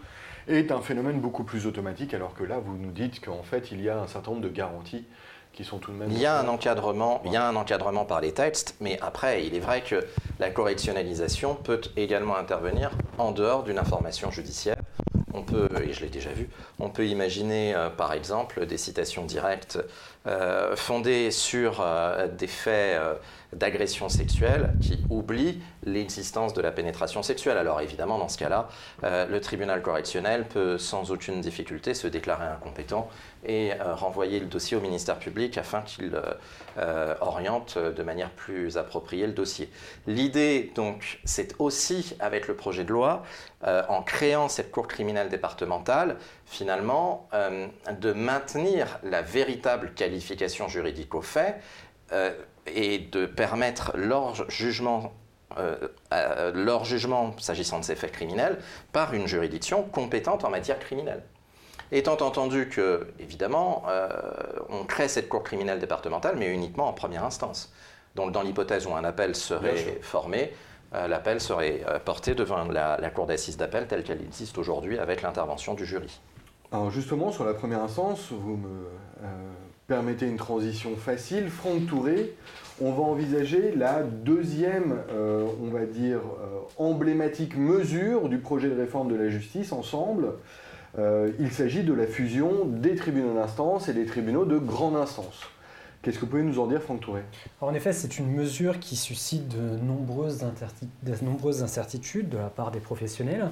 est 0.48 0.72
un 0.72 0.80
phénomène 0.80 1.20
beaucoup 1.20 1.44
plus 1.44 1.66
automatique, 1.66 2.14
alors 2.14 2.34
que 2.34 2.44
là, 2.44 2.58
vous 2.58 2.76
nous 2.76 2.90
dites 2.90 3.24
qu'en 3.24 3.42
fait, 3.42 3.70
il 3.72 3.82
y 3.82 3.88
a 3.88 3.98
un 3.98 4.06
certain 4.06 4.32
nombre 4.32 4.42
de 4.42 4.48
garanties 4.48 5.04
qui 5.52 5.64
sont 5.64 5.78
tout 5.78 5.92
de 5.92 5.96
même... 5.96 6.10
Il 6.10 6.18
y 6.18 6.26
a 6.26 6.38
un 6.38 6.48
encadrement, 6.48 7.20
il 7.26 7.32
y 7.32 7.36
a 7.36 7.46
un 7.46 7.56
encadrement 7.56 8.04
par 8.04 8.20
les 8.20 8.32
textes, 8.32 8.74
mais 8.80 8.98
après, 9.02 9.44
il 9.46 9.54
est 9.54 9.60
vrai 9.60 9.82
que 9.82 10.04
la 10.38 10.50
correctionnalisation 10.50 11.54
peut 11.54 11.82
également 11.96 12.36
intervenir 12.36 12.90
en 13.18 13.32
dehors 13.32 13.62
d'une 13.62 13.78
information 13.78 14.30
judiciaire 14.30 14.76
On 15.34 15.42
peut, 15.42 15.68
et 15.82 15.92
je 15.92 16.00
l'ai 16.00 16.08
déjà 16.08 16.30
vu, 16.30 16.48
on 16.78 16.90
peut 16.90 17.06
imaginer 17.06 17.74
par 17.96 18.12
exemple 18.12 18.66
des 18.66 18.78
citations 18.78 19.24
directes 19.24 19.78
fondées 20.76 21.30
sur 21.30 21.84
des 22.38 22.46
faits 22.46 23.00
d'agression 23.52 24.08
sexuelle 24.08 24.72
qui 24.80 24.98
oublie 25.10 25.60
l'existence 25.84 26.54
de 26.54 26.62
la 26.62 26.72
pénétration 26.72 27.22
sexuelle. 27.22 27.58
Alors 27.58 27.80
évidemment, 27.80 28.18
dans 28.18 28.28
ce 28.28 28.38
cas-là, 28.38 28.68
euh, 29.04 29.26
le 29.26 29.40
tribunal 29.40 29.82
correctionnel 29.82 30.46
peut 30.46 30.78
sans 30.78 31.10
aucune 31.10 31.40
difficulté 31.40 31.94
se 31.94 32.06
déclarer 32.06 32.46
incompétent 32.46 33.08
et 33.44 33.72
euh, 33.72 33.94
renvoyer 33.94 34.40
le 34.40 34.46
dossier 34.46 34.76
au 34.76 34.80
ministère 34.80 35.18
public 35.18 35.58
afin 35.58 35.82
qu'il 35.82 36.12
euh, 36.78 37.14
oriente 37.20 37.78
de 37.78 38.02
manière 38.02 38.30
plus 38.30 38.78
appropriée 38.78 39.26
le 39.26 39.32
dossier. 39.32 39.68
L'idée, 40.06 40.72
donc, 40.74 41.20
c'est 41.24 41.54
aussi 41.58 42.16
avec 42.20 42.48
le 42.48 42.54
projet 42.54 42.84
de 42.84 42.92
loi, 42.92 43.22
en 43.64 44.02
créant 44.02 44.48
cette 44.48 44.72
cour 44.72 44.88
criminelle 44.88 45.28
départementale, 45.28 46.16
finalement, 46.46 47.28
de 47.32 48.12
maintenir 48.12 48.98
la 49.04 49.22
véritable 49.22 49.92
qualification 49.94 50.66
juridique 50.66 51.14
au 51.14 51.22
fait 51.22 51.60
et 52.66 52.98
de 52.98 53.26
permettre 53.26 53.92
leur 53.96 54.48
jugement 54.50 55.12
euh, 55.58 56.52
leur 56.54 56.84
jugement 56.84 57.34
s'agissant 57.38 57.78
de 57.78 57.84
ces 57.84 57.96
faits 57.96 58.12
criminels 58.12 58.58
par 58.92 59.14
une 59.14 59.26
juridiction 59.26 59.82
compétente 59.82 60.44
en 60.44 60.50
matière 60.50 60.78
criminelle. 60.78 61.22
Étant 61.90 62.16
entendu 62.20 62.68
que, 62.68 63.08
évidemment, 63.18 63.82
euh, 63.88 64.08
on 64.70 64.84
crée 64.84 65.08
cette 65.08 65.28
cour 65.28 65.42
criminelle 65.42 65.78
départementale, 65.78 66.36
mais 66.38 66.48
uniquement 66.48 66.88
en 66.88 66.92
première 66.92 67.24
instance. 67.24 67.72
Donc, 68.14 68.32
dans 68.32 68.42
l'hypothèse 68.42 68.86
où 68.86 68.94
un 68.94 69.04
appel 69.04 69.34
serait 69.34 69.98
formé, 70.00 70.52
euh, 70.94 71.06
l'appel 71.06 71.40
serait 71.40 71.84
porté 72.04 72.34
devant 72.34 72.64
la, 72.64 72.98
la 72.98 73.10
cour 73.10 73.26
d'assises 73.26 73.56
d'appel 73.56 73.86
telle 73.86 74.04
qu'elle 74.04 74.22
existe 74.22 74.56
aujourd'hui 74.58 74.98
avec 74.98 75.22
l'intervention 75.22 75.74
du 75.74 75.84
jury. 75.84 76.20
Alors 76.70 76.90
justement, 76.90 77.30
sur 77.30 77.44
la 77.44 77.52
première 77.52 77.82
instance, 77.82 78.32
vous 78.32 78.56
me 78.56 78.86
permettez 79.86 80.26
une 80.26 80.36
transition 80.36 80.96
facile. 80.96 81.48
Franck 81.48 81.86
Touré, 81.86 82.34
on 82.80 82.92
va 82.92 83.02
envisager 83.02 83.72
la 83.76 84.02
deuxième, 84.02 84.96
euh, 85.10 85.46
on 85.62 85.68
va 85.68 85.84
dire, 85.84 86.18
euh, 86.18 86.60
emblématique 86.78 87.56
mesure 87.56 88.28
du 88.28 88.38
projet 88.38 88.68
de 88.68 88.76
réforme 88.76 89.10
de 89.10 89.16
la 89.16 89.28
justice 89.28 89.72
ensemble. 89.72 90.34
Euh, 90.98 91.30
il 91.38 91.50
s'agit 91.50 91.82
de 91.82 91.94
la 91.94 92.06
fusion 92.06 92.66
des 92.66 92.94
tribunaux 92.94 93.34
d'instance 93.34 93.88
et 93.88 93.94
des 93.94 94.04
tribunaux 94.04 94.44
de 94.44 94.58
grande 94.58 94.96
instance. 94.96 95.40
Qu'est-ce 96.02 96.16
que 96.16 96.22
vous 96.22 96.30
pouvez 96.30 96.42
nous 96.42 96.58
en 96.58 96.66
dire, 96.66 96.82
Franck 96.82 97.00
Touré? 97.00 97.22
En 97.60 97.72
effet, 97.74 97.92
c'est 97.92 98.18
une 98.18 98.30
mesure 98.32 98.80
qui 98.80 98.96
suscite 98.96 99.48
de 99.48 99.78
nombreuses, 99.78 100.44
de 101.02 101.24
nombreuses 101.24 101.62
incertitudes 101.62 102.28
de 102.28 102.38
la 102.38 102.48
part 102.48 102.72
des 102.72 102.80
professionnels. 102.80 103.48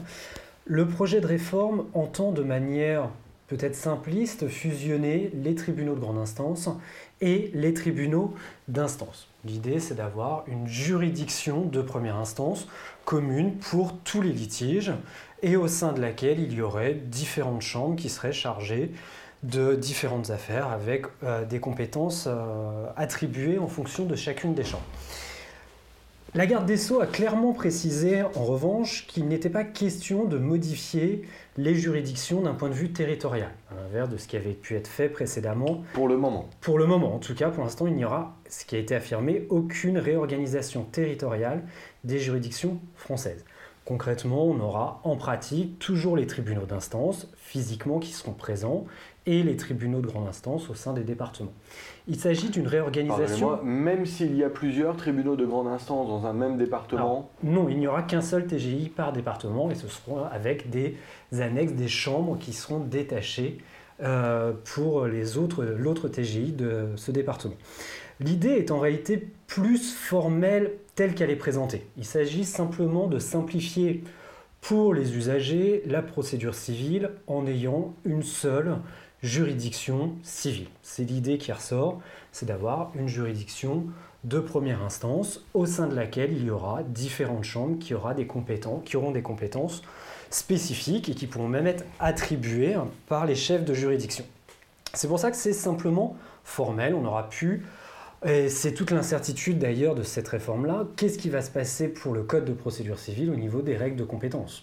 Le 0.67 0.87
projet 0.87 1.21
de 1.21 1.27
réforme 1.27 1.87
entend 1.95 2.33
de 2.33 2.43
manière 2.43 3.09
peut-être 3.51 3.75
simpliste, 3.75 4.47
fusionner 4.47 5.33
les 5.35 5.57
tribunaux 5.57 5.97
de 5.97 6.01
grande 6.01 6.19
instance 6.19 6.69
et 7.21 7.51
les 7.53 7.75
tribunaux 7.75 8.33
d'instance. 8.69 9.29
L'idée, 9.45 9.81
c'est 9.81 9.97
d'avoir 9.97 10.45
une 10.47 10.69
juridiction 10.69 11.63
de 11.63 11.83
première 11.83 12.15
instance 12.15 12.69
commune 13.05 13.57
pour 13.57 13.99
tous 14.05 14.23
les 14.23 14.33
litiges 14.33 14.93
et 15.43 15.57
au 15.57 15.67
sein 15.67 15.93
de 15.93 16.01
laquelle 16.01 16.39
il 16.39 16.53
y 16.53 16.63
aurait 16.63 16.95
différentes 16.95 17.63
chambres 17.63 17.97
qui 17.97 18.09
seraient 18.09 18.33
chargées 18.33 18.93
de 19.43 19.75
différentes 19.75 20.31
affaires 20.31 20.69
avec 20.69 21.07
euh, 21.25 21.45
des 21.45 21.59
compétences 21.59 22.29
euh, 22.29 22.87
attribuées 22.97 23.59
en 23.59 23.67
fonction 23.67 24.05
de 24.05 24.15
chacune 24.15 24.55
des 24.55 24.65
chambres. 24.65 24.85
La 26.33 26.47
garde 26.47 26.65
des 26.65 26.77
Sceaux 26.77 27.01
a 27.01 27.07
clairement 27.07 27.53
précisé, 27.53 28.23
en 28.23 28.45
revanche, 28.45 29.05
qu'il 29.09 29.27
n'était 29.27 29.51
pas 29.51 29.65
question 29.65 30.27
de 30.27 30.39
modifier 30.39 31.23
les 31.57 31.75
juridictions 31.75 32.41
d'un 32.41 32.55
point 32.55 32.69
de 32.69 32.75
vue 32.75 32.93
territorial, 32.93 33.51
à 33.69 33.75
l'inverse 33.75 34.11
de 34.11 34.17
ce 34.17 34.29
qui 34.29 34.37
avait 34.37 34.53
pu 34.53 34.77
être 34.77 34.87
fait 34.87 35.09
précédemment. 35.09 35.83
Pour 35.93 36.07
le 36.07 36.17
moment. 36.17 36.49
Pour 36.61 36.79
le 36.79 36.87
moment, 36.87 37.17
en 37.17 37.19
tout 37.19 37.35
cas, 37.35 37.51
pour 37.51 37.65
l'instant, 37.65 37.89
il 37.89 37.97
n'y 37.97 38.05
aura, 38.05 38.37
ce 38.49 38.65
qui 38.65 38.77
a 38.77 38.79
été 38.79 38.95
affirmé, 38.95 39.49
aucune 39.51 39.99
réorganisation 39.99 40.85
territoriale 40.85 41.65
des 42.05 42.21
juridictions 42.21 42.79
françaises. 42.95 43.45
Concrètement, 43.85 44.45
on 44.45 44.61
aura 44.61 45.01
en 45.03 45.17
pratique 45.17 45.81
toujours 45.81 46.17
les 46.17 46.29
tribunaux 46.29 46.65
d'instance 46.65 47.27
physiquement 47.39 47.99
qui 47.99 48.13
seront 48.13 48.35
présents 48.35 48.85
et 49.27 49.43
les 49.43 49.57
tribunaux 49.57 50.01
de 50.01 50.07
grande 50.07 50.29
instance 50.29 50.71
au 50.71 50.75
sein 50.75 50.93
des 50.93 51.03
départements. 51.03 51.53
Il 52.09 52.17
s'agit 52.17 52.49
d'une 52.49 52.67
réorganisation. 52.67 53.63
Même 53.63 54.07
s'il 54.07 54.35
y 54.37 54.43
a 54.43 54.49
plusieurs 54.49 54.97
tribunaux 54.97 55.37
de 55.37 55.45
grande 55.45 55.69
instance 55.69 56.09
dans 56.09 56.27
un 56.27 56.33
même 56.33 56.57
département 56.57 57.31
Non, 57.43 57.69
il 57.69 57.79
n'y 57.79 57.87
aura 57.87 58.03
qu'un 58.03 58.23
seul 58.23 58.47
TGI 58.47 58.89
par 58.89 59.13
département 59.13 59.71
et 59.71 59.75
ce 59.75 59.89
seront 59.89 60.25
avec 60.25 60.71
des 60.71 60.97
annexes, 61.39 61.75
des 61.75 61.89
chambres 61.89 62.39
qui 62.39 62.53
seront 62.53 62.81
détachées 62.81 63.59
euh, 64.03 64.53
pour 64.75 65.07
l'autre 65.07 66.09
TGI 66.09 66.53
de 66.53 66.89
ce 66.97 67.11
département. 67.11 67.55
L'idée 68.21 68.53
est 68.53 68.71
en 68.71 68.79
réalité 68.79 69.29
plus 69.47 69.95
formelle 69.95 70.73
telle 70.95 71.15
qu'elle 71.15 71.31
est 71.31 71.37
présentée. 71.37 71.87
Il 71.97 72.05
s'agit 72.05 72.45
simplement 72.45 73.07
de 73.07 73.19
simplifier 73.19 74.03
pour 74.61 74.95
les 74.95 75.17
usagers 75.17 75.83
la 75.87 76.03
procédure 76.03 76.55
civile 76.55 77.11
en 77.27 77.47
ayant 77.47 77.95
une 78.05 78.23
seule 78.23 78.77
juridiction 79.23 80.15
civile. 80.23 80.69
C'est 80.83 81.05
l'idée 81.05 81.39
qui 81.39 81.53
ressort, 81.53 82.01
c'est 82.33 82.47
d'avoir 82.47 82.91
une 82.95 83.09
juridiction 83.09 83.87
de 84.25 84.39
première 84.39 84.83
instance 84.83 85.45
au 85.55 85.67
sein 85.67 85.87
de 85.87 85.95
laquelle 85.95 86.33
il 86.33 86.45
y 86.45 86.51
aura 86.51 86.83
différentes 86.83 87.45
chambres 87.45 87.79
qui, 87.79 87.95
aura 87.95 88.15
des 88.15 88.27
compétences, 88.27 88.83
qui 88.85 88.97
auront 88.97 89.11
des 89.11 89.23
compétences 89.23 89.83
spécifiques 90.31 91.09
et 91.09 91.15
qui 91.15 91.27
pourront 91.27 91.49
même 91.49 91.67
être 91.67 91.85
attribuées 91.99 92.77
par 93.09 93.27
les 93.27 93.35
chefs 93.35 93.65
de 93.65 93.75
juridiction. 93.75 94.25
C'est 94.95 95.09
pour 95.09 95.19
ça 95.19 95.31
que 95.31 95.37
c'est 95.37 95.53
simplement 95.53 96.17
formel, 96.45 96.95
on 96.95 97.05
aura 97.05 97.29
pu, 97.29 97.65
et 98.25 98.49
c'est 98.49 98.75
toute 98.75 98.91
l'incertitude 98.91 99.59
d'ailleurs 99.59 99.95
de 99.95 100.03
cette 100.03 100.29
réforme-là, 100.29 100.87
qu'est-ce 100.97 101.17
qui 101.17 101.31
va 101.31 101.41
se 101.41 101.51
passer 101.51 101.89
pour 101.89 102.13
le 102.13 102.23
code 102.23 102.45
de 102.45 102.53
procédure 102.53 102.99
civile 102.99 103.31
au 103.31 103.37
niveau 103.37 103.63
des 103.63 103.77
règles 103.77 103.97
de 103.97 104.05
compétences 104.05 104.63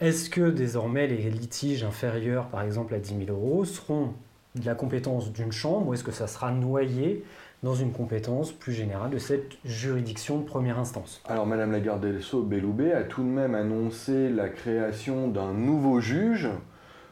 est-ce 0.00 0.28
que 0.28 0.50
désormais 0.50 1.06
les 1.06 1.30
litiges 1.30 1.84
inférieurs, 1.84 2.48
par 2.48 2.62
exemple 2.62 2.94
à 2.94 2.98
10 2.98 3.26
000 3.26 3.30
euros, 3.30 3.64
seront 3.64 4.12
de 4.54 4.66
la 4.66 4.74
compétence 4.74 5.32
d'une 5.32 5.52
chambre 5.52 5.88
ou 5.88 5.94
est-ce 5.94 6.04
que 6.04 6.12
ça 6.12 6.26
sera 6.26 6.50
noyé 6.52 7.24
dans 7.62 7.74
une 7.74 7.92
compétence 7.92 8.52
plus 8.52 8.72
générale 8.72 9.10
de 9.10 9.18
cette 9.18 9.52
juridiction 9.64 10.38
de 10.38 10.44
première 10.44 10.78
instance? 10.78 11.22
Alors 11.26 11.46
Madame 11.46 11.72
la 11.72 11.80
garde 11.80 12.04
des 12.06 12.20
Sceaux, 12.20 12.42
Belloubet, 12.42 12.92
a 12.92 13.02
tout 13.02 13.22
de 13.22 13.28
même 13.28 13.54
annoncé 13.54 14.28
la 14.28 14.48
création 14.48 15.28
d'un 15.28 15.52
nouveau 15.52 16.00
juge, 16.00 16.48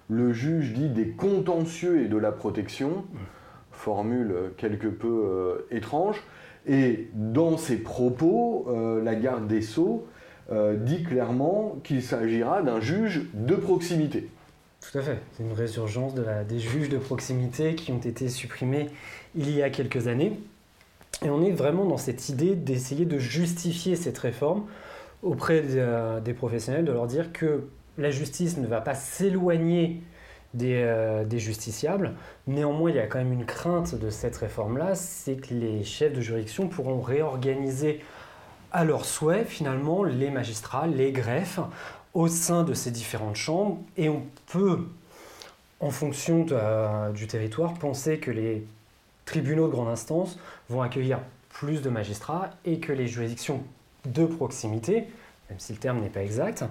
le 0.09 0.33
juge 0.33 0.75
dit 0.75 0.89
des 0.89 1.09
contentieux 1.09 2.03
et 2.03 2.09
de 2.09 2.17
la 2.17 2.33
protection, 2.33 3.05
formule 3.71 4.35
quelque 4.59 4.89
peu 4.89 5.09
euh, 5.09 5.67
étrange, 5.71 6.23
et 6.67 7.09
dans 7.15 7.57
ses 7.57 7.79
propos, 7.79 8.67
euh, 8.69 9.03
la 9.03 9.15
garde 9.15 9.49
des 9.49 9.63
Sceaux 9.63 10.07
euh, 10.53 10.77
dit 10.77 11.03
clairement 11.03 11.79
qu'il 11.83 12.03
s'agira 12.03 12.63
d'un 12.63 12.81
juge 12.81 13.23
de 13.33 13.55
proximité. 13.55 14.29
Tout 14.81 14.99
à 14.99 15.03
fait. 15.03 15.19
C'est 15.33 15.45
une 15.45 15.53
résurgence 15.53 16.15
de 16.15 16.25
des 16.49 16.59
juges 16.59 16.89
de 16.89 16.99
proximité 16.99 17.75
qui 17.75 17.93
ont 17.93 18.01
été 18.01 18.29
supprimés 18.29 18.89
il 19.35 19.51
y 19.51 19.63
a 19.63 19.71
quelques 19.71 20.09
années. 20.09 20.39
Et 21.25 21.31
on 21.31 21.43
est 21.43 21.53
vraiment 21.53 21.85
dans 21.85 21.97
cette 21.97 22.29
idée 22.29 22.55
d'essayer 22.55 23.05
de 23.05 23.19
justifier 23.19 23.97
cette 23.97 24.19
réforme 24.19 24.65
auprès 25.23 25.63
euh, 25.71 26.21
des 26.21 26.35
professionnels, 26.35 26.85
de 26.85 26.93
leur 26.93 27.07
dire 27.07 27.33
que 27.33 27.69
la 27.97 28.11
justice 28.11 28.59
ne 28.59 28.67
va 28.67 28.81
pas 28.81 28.95
s'éloigner 28.95 30.03
des, 30.53 30.83
euh, 30.85 31.25
des, 31.25 31.39
justiciables. 31.39 32.13
Néanmoins, 32.47 32.91
il 32.91 32.97
y 32.97 32.99
a 32.99 33.07
quand 33.07 33.19
même 33.19 33.33
une 33.33 33.47
crainte 33.47 33.95
de 33.95 34.11
cette 34.11 34.37
réforme-là, 34.37 34.95
c'est 34.95 35.37
que 35.37 35.55
les 35.55 35.85
chefs 35.85 36.13
de 36.13 36.21
juridiction 36.21 36.69
pourront 36.69 37.01
réorganiser 37.01 38.01
à 38.73 38.85
leur 38.85 39.05
souhait 39.05 39.45
finalement 39.45 40.03
les 40.03 40.31
magistrats, 40.31 40.87
les 40.87 41.13
greffes 41.13 41.61
au 42.15 42.29
sein 42.29 42.65
de 42.65 42.75
ces 42.75 42.91
différentes 42.91 43.37
chambres 43.37 43.79
et 43.97 44.09
on 44.09 44.23
peut, 44.47 44.87
en 45.81 45.91
fonction 45.91 46.47
du 47.15 47.27
territoire, 47.27 47.75
penser 47.75 48.19
que 48.19 48.31
les 48.31 48.65
tribunaux 49.25 49.67
de 49.67 49.73
grande 49.73 49.89
instance 49.89 50.39
vont 50.69 50.83
accueillir 50.83 51.21
plus 51.51 51.83
de 51.83 51.91
magistrats 51.91 52.51
et 52.65 52.81
que 52.81 52.93
les 52.93 53.07
juridictions 53.07 53.63
de 54.07 54.25
proximité, 54.25 55.05
même 55.49 55.59
si 55.59 55.73
le 55.73 55.79
terme 55.79 56.01
n'est 56.01 56.09
pas 56.09 56.23
exact, 56.23 56.65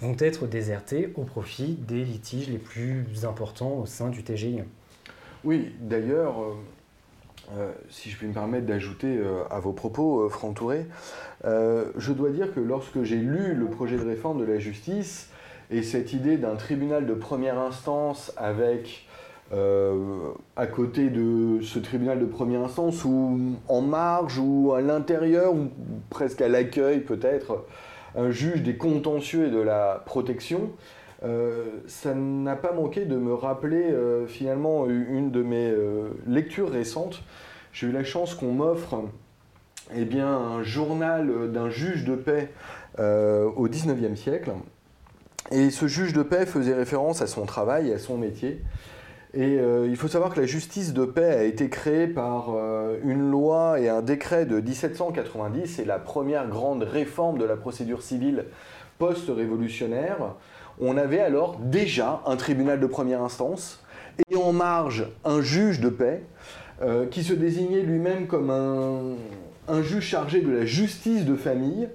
vont 0.00 0.16
être 0.18 0.46
désertées 0.46 1.12
au 1.16 1.22
profit 1.22 1.74
des 1.74 2.04
litiges 2.04 2.48
les 2.48 2.58
plus 2.58 3.24
importants 3.24 3.78
au 3.78 3.86
sein 3.86 4.08
du 4.08 4.22
TGI. 4.22 4.60
Oui, 5.44 5.72
d'ailleurs, 5.80 6.36
euh, 7.52 7.58
euh, 7.58 7.72
si 7.90 8.10
je 8.10 8.16
puis 8.16 8.26
me 8.26 8.32
permettre 8.32 8.66
d'ajouter 8.66 9.18
euh, 9.18 9.42
à 9.50 9.60
vos 9.60 9.72
propos, 9.72 10.22
euh, 10.22 10.28
Franck 10.28 10.56
Touré, 10.56 10.86
je 11.44 12.12
dois 12.12 12.30
dire 12.30 12.52
que 12.54 12.60
lorsque 12.60 13.02
j'ai 13.02 13.16
lu 13.16 13.54
le 13.54 13.66
projet 13.66 13.96
de 13.96 14.04
réforme 14.04 14.40
de 14.40 14.44
la 14.44 14.58
justice 14.58 15.30
et 15.70 15.82
cette 15.82 16.12
idée 16.12 16.36
d'un 16.36 16.56
tribunal 16.56 17.06
de 17.06 17.14
première 17.14 17.58
instance 17.58 18.32
avec 18.36 19.06
à 19.50 20.66
côté 20.66 21.08
de 21.08 21.60
ce 21.62 21.78
tribunal 21.78 22.18
de 22.20 22.26
première 22.26 22.60
instance 22.60 23.02
ou 23.04 23.56
en 23.68 23.80
marge 23.80 24.38
ou 24.38 24.74
à 24.74 24.82
l'intérieur 24.82 25.54
ou 25.54 25.68
presque 26.10 26.42
à 26.42 26.48
l'accueil 26.48 27.00
peut-être 27.00 27.64
un 28.14 28.30
juge 28.30 28.62
des 28.62 28.76
contentieux 28.76 29.46
et 29.46 29.50
de 29.50 29.60
la 29.60 30.02
protection, 30.04 30.70
ça 31.20 32.14
n'a 32.14 32.56
pas 32.56 32.72
manqué 32.72 33.04
de 33.04 33.16
me 33.16 33.34
rappeler 33.34 33.92
finalement 34.28 34.86
une 34.86 35.30
de 35.30 35.42
mes 35.42 35.74
lectures 36.26 36.70
récentes. 36.70 37.22
J'ai 37.72 37.88
eu 37.88 37.92
la 37.92 38.04
chance 38.04 38.34
qu'on 38.34 38.52
m'offre 38.52 39.02
eh 39.94 40.04
bien, 40.04 40.28
un 40.28 40.62
journal 40.62 41.50
d'un 41.50 41.70
juge 41.70 42.04
de 42.04 42.14
paix 42.14 42.50
au 42.98 43.68
19e 43.68 44.16
siècle. 44.16 44.52
Et 45.50 45.70
ce 45.70 45.86
juge 45.86 46.12
de 46.12 46.22
paix 46.22 46.46
faisait 46.46 46.74
référence 46.74 47.22
à 47.22 47.26
son 47.26 47.46
travail 47.46 47.88
et 47.88 47.94
à 47.94 47.98
son 47.98 48.18
métier. 48.18 48.60
Et 49.34 49.58
euh, 49.58 49.86
il 49.88 49.96
faut 49.96 50.08
savoir 50.08 50.32
que 50.32 50.40
la 50.40 50.46
justice 50.46 50.94
de 50.94 51.04
paix 51.04 51.30
a 51.30 51.42
été 51.44 51.68
créée 51.68 52.06
par 52.06 52.54
euh, 52.54 52.96
une 53.04 53.30
loi 53.30 53.78
et 53.78 53.88
un 53.88 54.02
décret 54.02 54.46
de 54.46 54.60
1790. 54.60 55.66
C'est 55.66 55.84
la 55.84 55.98
première 55.98 56.48
grande 56.48 56.82
réforme 56.82 57.38
de 57.38 57.44
la 57.44 57.56
procédure 57.56 58.02
civile 58.02 58.46
post-révolutionnaire. 58.98 60.34
On 60.80 60.96
avait 60.96 61.20
alors 61.20 61.58
déjà 61.58 62.22
un 62.26 62.36
tribunal 62.36 62.80
de 62.80 62.86
première 62.86 63.22
instance 63.22 63.82
et 64.30 64.36
en 64.36 64.52
marge 64.52 65.06
un 65.24 65.40
juge 65.40 65.80
de 65.80 65.88
paix 65.88 66.22
euh, 66.82 67.06
qui 67.06 67.22
se 67.22 67.32
désignait 67.32 67.82
lui-même 67.82 68.26
comme 68.26 68.50
un 68.50 69.82
juge 69.82 70.04
chargé 70.04 70.40
de 70.40 70.50
la 70.50 70.64
justice 70.64 71.24
de 71.24 71.34
famille 71.34 71.88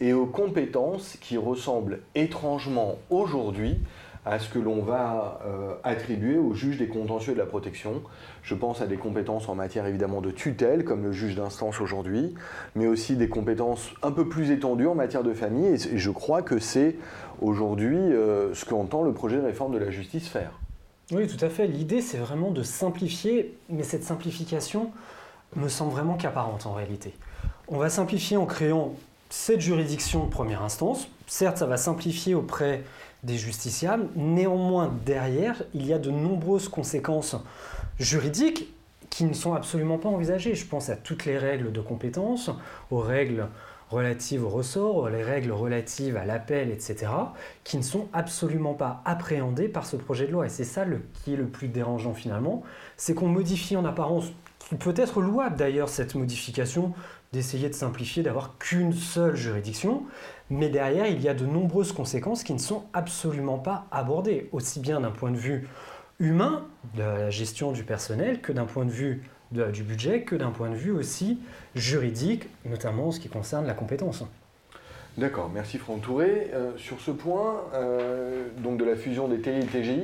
et 0.00 0.12
aux 0.12 0.26
compétences 0.26 1.16
qui 1.20 1.36
ressemblent 1.36 2.00
étrangement 2.14 2.96
aujourd'hui 3.10 3.78
à 4.24 4.38
ce 4.38 4.48
que 4.48 4.58
l'on 4.58 4.82
va 4.82 5.40
euh, 5.44 5.74
attribuer 5.84 6.38
au 6.38 6.54
juge 6.54 6.78
des 6.78 6.88
contentieux 6.88 7.34
de 7.34 7.38
la 7.38 7.46
protection. 7.46 8.02
Je 8.42 8.54
pense 8.54 8.80
à 8.80 8.86
des 8.86 8.96
compétences 8.96 9.48
en 9.48 9.54
matière 9.54 9.86
évidemment 9.86 10.20
de 10.20 10.30
tutelle, 10.30 10.84
comme 10.84 11.02
le 11.02 11.12
juge 11.12 11.34
d'instance 11.34 11.80
aujourd'hui, 11.80 12.34
mais 12.74 12.86
aussi 12.86 13.16
des 13.16 13.28
compétences 13.28 13.90
un 14.02 14.12
peu 14.12 14.28
plus 14.28 14.50
étendues 14.50 14.86
en 14.86 14.94
matière 14.94 15.22
de 15.22 15.34
famille, 15.34 15.66
et 15.66 15.98
je 15.98 16.10
crois 16.10 16.42
que 16.42 16.58
c'est 16.58 16.96
aujourd'hui 17.40 17.96
euh, 17.96 18.54
ce 18.54 18.64
qu'entend 18.64 19.02
le 19.02 19.12
projet 19.12 19.36
de 19.36 19.42
réforme 19.42 19.74
de 19.74 19.78
la 19.78 19.90
justice 19.90 20.28
faire. 20.28 20.52
Oui, 21.12 21.26
tout 21.26 21.42
à 21.44 21.50
fait. 21.50 21.66
L'idée, 21.66 22.00
c'est 22.00 22.16
vraiment 22.16 22.50
de 22.50 22.62
simplifier, 22.62 23.54
mais 23.68 23.82
cette 23.82 24.04
simplification 24.04 24.90
me 25.54 25.68
semble 25.68 25.92
vraiment 25.92 26.14
qu'apparente 26.14 26.66
en 26.66 26.72
réalité. 26.72 27.14
On 27.68 27.76
va 27.76 27.90
simplifier 27.90 28.38
en 28.38 28.46
créant 28.46 28.94
cette 29.28 29.60
juridiction 29.60 30.24
de 30.24 30.30
première 30.30 30.62
instance. 30.62 31.08
Certes, 31.26 31.58
ça 31.58 31.66
va 31.66 31.76
simplifier 31.76 32.34
auprès 32.34 32.82
des 33.24 33.36
justiciables. 33.36 34.08
Néanmoins, 34.14 34.94
derrière, 35.04 35.62
il 35.74 35.86
y 35.86 35.92
a 35.92 35.98
de 35.98 36.10
nombreuses 36.10 36.68
conséquences 36.68 37.36
juridiques 37.98 38.72
qui 39.10 39.24
ne 39.24 39.34
sont 39.34 39.54
absolument 39.54 39.98
pas 39.98 40.08
envisagées. 40.08 40.54
Je 40.54 40.66
pense 40.66 40.88
à 40.88 40.96
toutes 40.96 41.24
les 41.24 41.38
règles 41.38 41.72
de 41.72 41.80
compétence, 41.80 42.50
aux 42.90 43.00
règles 43.00 43.48
relatives 43.90 44.44
au 44.44 44.48
ressort, 44.48 45.08
les 45.08 45.22
règles 45.22 45.52
relatives 45.52 46.16
à 46.16 46.24
l'appel, 46.24 46.70
etc., 46.70 47.06
qui 47.62 47.76
ne 47.76 47.82
sont 47.82 48.08
absolument 48.12 48.74
pas 48.74 49.02
appréhendées 49.04 49.68
par 49.68 49.86
ce 49.86 49.96
projet 49.96 50.26
de 50.26 50.32
loi. 50.32 50.46
Et 50.46 50.48
c'est 50.48 50.64
ça 50.64 50.84
qui 51.12 51.34
est 51.34 51.36
le 51.36 51.46
plus 51.46 51.68
dérangeant 51.68 52.14
finalement, 52.14 52.62
c'est 52.96 53.14
qu'on 53.14 53.28
modifie 53.28 53.76
en 53.76 53.84
apparence, 53.84 54.26
peut 54.80 54.94
être 54.96 55.20
louable 55.20 55.56
d'ailleurs 55.56 55.88
cette 55.88 56.14
modification, 56.14 56.92
d'essayer 57.32 57.68
de 57.68 57.74
simplifier, 57.74 58.22
d'avoir 58.22 58.58
qu'une 58.58 58.92
seule 58.92 59.36
juridiction, 59.36 60.04
mais 60.50 60.68
derrière, 60.68 61.06
il 61.06 61.20
y 61.22 61.28
a 61.28 61.34
de 61.34 61.46
nombreuses 61.46 61.92
conséquences 61.92 62.44
qui 62.44 62.52
ne 62.52 62.58
sont 62.58 62.84
absolument 62.92 63.58
pas 63.58 63.86
abordées, 63.90 64.48
aussi 64.52 64.80
bien 64.80 65.00
d'un 65.00 65.10
point 65.10 65.30
de 65.30 65.36
vue 65.36 65.68
humain, 66.18 66.66
de 66.94 67.02
la 67.02 67.30
gestion 67.30 67.72
du 67.72 67.84
personnel, 67.84 68.40
que 68.40 68.52
d'un 68.52 68.66
point 68.66 68.84
de 68.84 68.90
vue 68.90 69.22
du 69.50 69.82
budget, 69.82 70.22
que 70.22 70.34
d'un 70.34 70.50
point 70.50 70.70
de 70.70 70.74
vue 70.74 70.90
aussi 70.90 71.38
juridique, 71.74 72.48
notamment 72.64 73.08
en 73.08 73.10
ce 73.12 73.20
qui 73.20 73.28
concerne 73.28 73.66
la 73.66 73.74
compétence. 73.74 74.24
D'accord, 75.16 75.48
merci 75.54 75.78
Franck 75.78 76.00
Touré. 76.00 76.50
Euh, 76.52 76.72
sur 76.76 77.00
ce 77.00 77.12
point, 77.12 77.62
euh, 77.74 78.48
donc 78.58 78.78
de 78.78 78.84
la 78.84 78.96
fusion 78.96 79.28
des 79.28 79.38
TI 79.38 79.50
et 79.50 79.66
TGI, 79.66 80.02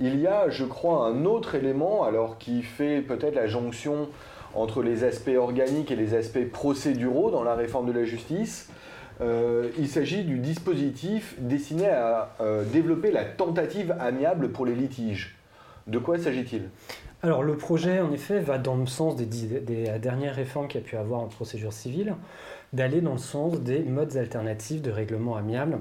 il 0.00 0.18
y 0.18 0.26
a, 0.26 0.50
je 0.50 0.64
crois, 0.64 1.06
un 1.06 1.24
autre 1.26 1.54
élément, 1.54 2.02
alors 2.02 2.38
qui 2.38 2.62
fait 2.62 3.00
peut-être 3.00 3.36
la 3.36 3.46
jonction 3.46 4.08
entre 4.54 4.82
les 4.82 5.04
aspects 5.04 5.36
organiques 5.36 5.92
et 5.92 5.96
les 5.96 6.14
aspects 6.14 6.44
procéduraux 6.50 7.30
dans 7.30 7.44
la 7.44 7.54
réforme 7.54 7.86
de 7.86 7.92
la 7.92 8.04
justice. 8.04 8.68
Euh, 9.20 9.70
il 9.78 9.88
s'agit 9.88 10.22
du 10.24 10.38
dispositif 10.38 11.34
destiné 11.38 11.88
à 11.88 12.34
euh, 12.40 12.64
développer 12.64 13.10
la 13.10 13.24
tentative 13.24 13.94
amiable 13.98 14.50
pour 14.50 14.64
les 14.64 14.74
litiges. 14.74 15.36
De 15.86 15.98
quoi 15.98 16.18
s'agit-il? 16.18 16.68
Alors 17.22 17.42
le 17.42 17.56
projet, 17.56 18.00
en 18.00 18.12
effet, 18.12 18.38
va 18.38 18.58
dans 18.58 18.76
le 18.76 18.86
sens 18.86 19.16
des, 19.16 19.24
dernières 19.98 20.36
réformes 20.36 20.68
qu'il 20.68 20.80
y 20.80 20.84
a 20.84 20.86
pu 20.86 20.96
avoir 20.96 21.20
en 21.20 21.26
procédure 21.26 21.72
civile, 21.72 22.14
d'aller 22.72 23.00
dans 23.00 23.12
le 23.12 23.18
sens 23.18 23.60
des 23.60 23.80
modes 23.80 24.16
alternatifs 24.16 24.82
de 24.82 24.90
règlement 24.90 25.36
amiable 25.36 25.78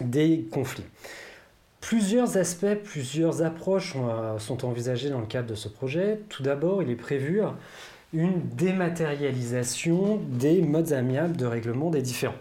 des 0.00 0.48
conflits. 0.50 0.86
Plusieurs 1.80 2.36
aspects, 2.36 2.74
plusieurs 2.82 3.42
approches 3.42 3.94
euh, 3.96 4.38
sont 4.38 4.64
envisagées 4.64 5.10
dans 5.10 5.20
le 5.20 5.26
cadre 5.26 5.48
de 5.48 5.54
ce 5.54 5.68
projet. 5.68 6.20
Tout 6.28 6.42
d'abord, 6.42 6.82
il 6.82 6.90
est 6.90 6.96
prévu 6.96 7.40
une 8.12 8.40
dématérialisation 8.56 10.20
des 10.28 10.60
modes 10.60 10.92
amiables 10.92 11.36
de 11.36 11.46
règlement 11.46 11.90
des 11.90 12.02
différends. 12.02 12.34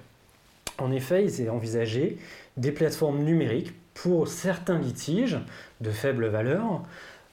En 0.79 0.91
effet, 0.91 1.23
il 1.23 1.31
s'est 1.31 1.49
envisagé 1.49 2.17
des 2.57 2.71
plateformes 2.71 3.23
numériques 3.23 3.73
pour 3.93 4.27
certains 4.27 4.79
litiges 4.79 5.39
de 5.81 5.89
faible 5.89 6.27
valeur, 6.27 6.83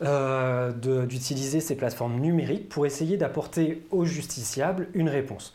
euh, 0.02 0.72
d'utiliser 1.06 1.60
ces 1.60 1.76
plateformes 1.76 2.18
numériques 2.20 2.68
pour 2.68 2.86
essayer 2.86 3.16
d'apporter 3.16 3.82
aux 3.90 4.04
justiciables 4.04 4.88
une 4.94 5.08
réponse. 5.08 5.54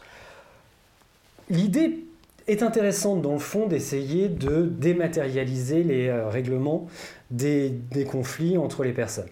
L'idée 1.50 2.06
est 2.48 2.64
intéressante 2.64 3.22
dans 3.22 3.34
le 3.34 3.40
fond 3.40 3.68
d'essayer 3.68 4.30
de 4.30 4.66
dématérialiser 4.66 5.84
les 5.84 6.08
euh, 6.08 6.30
règlements 6.30 6.88
des, 7.32 7.74
conflits 8.10 8.58
entre 8.58 8.84
les 8.84 8.94
personnes. 8.94 9.30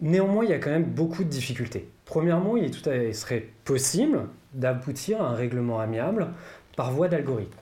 Néanmoins, 0.00 0.44
il 0.44 0.50
y 0.50 0.54
a 0.54 0.58
quand 0.58 0.70
même 0.70 0.84
beaucoup 0.84 1.24
de 1.24 1.28
difficultés. 1.28 1.88
Premièrement, 2.04 2.56
il, 2.56 2.70
il 3.06 3.14
serait 3.14 3.46
possible 3.64 4.28
d'aboutir 4.54 5.22
à 5.22 5.30
un 5.30 5.34
règlement 5.34 5.80
amiable 5.80 6.28
par 6.76 6.92
voie 6.92 7.08
d'algorithme. 7.08 7.59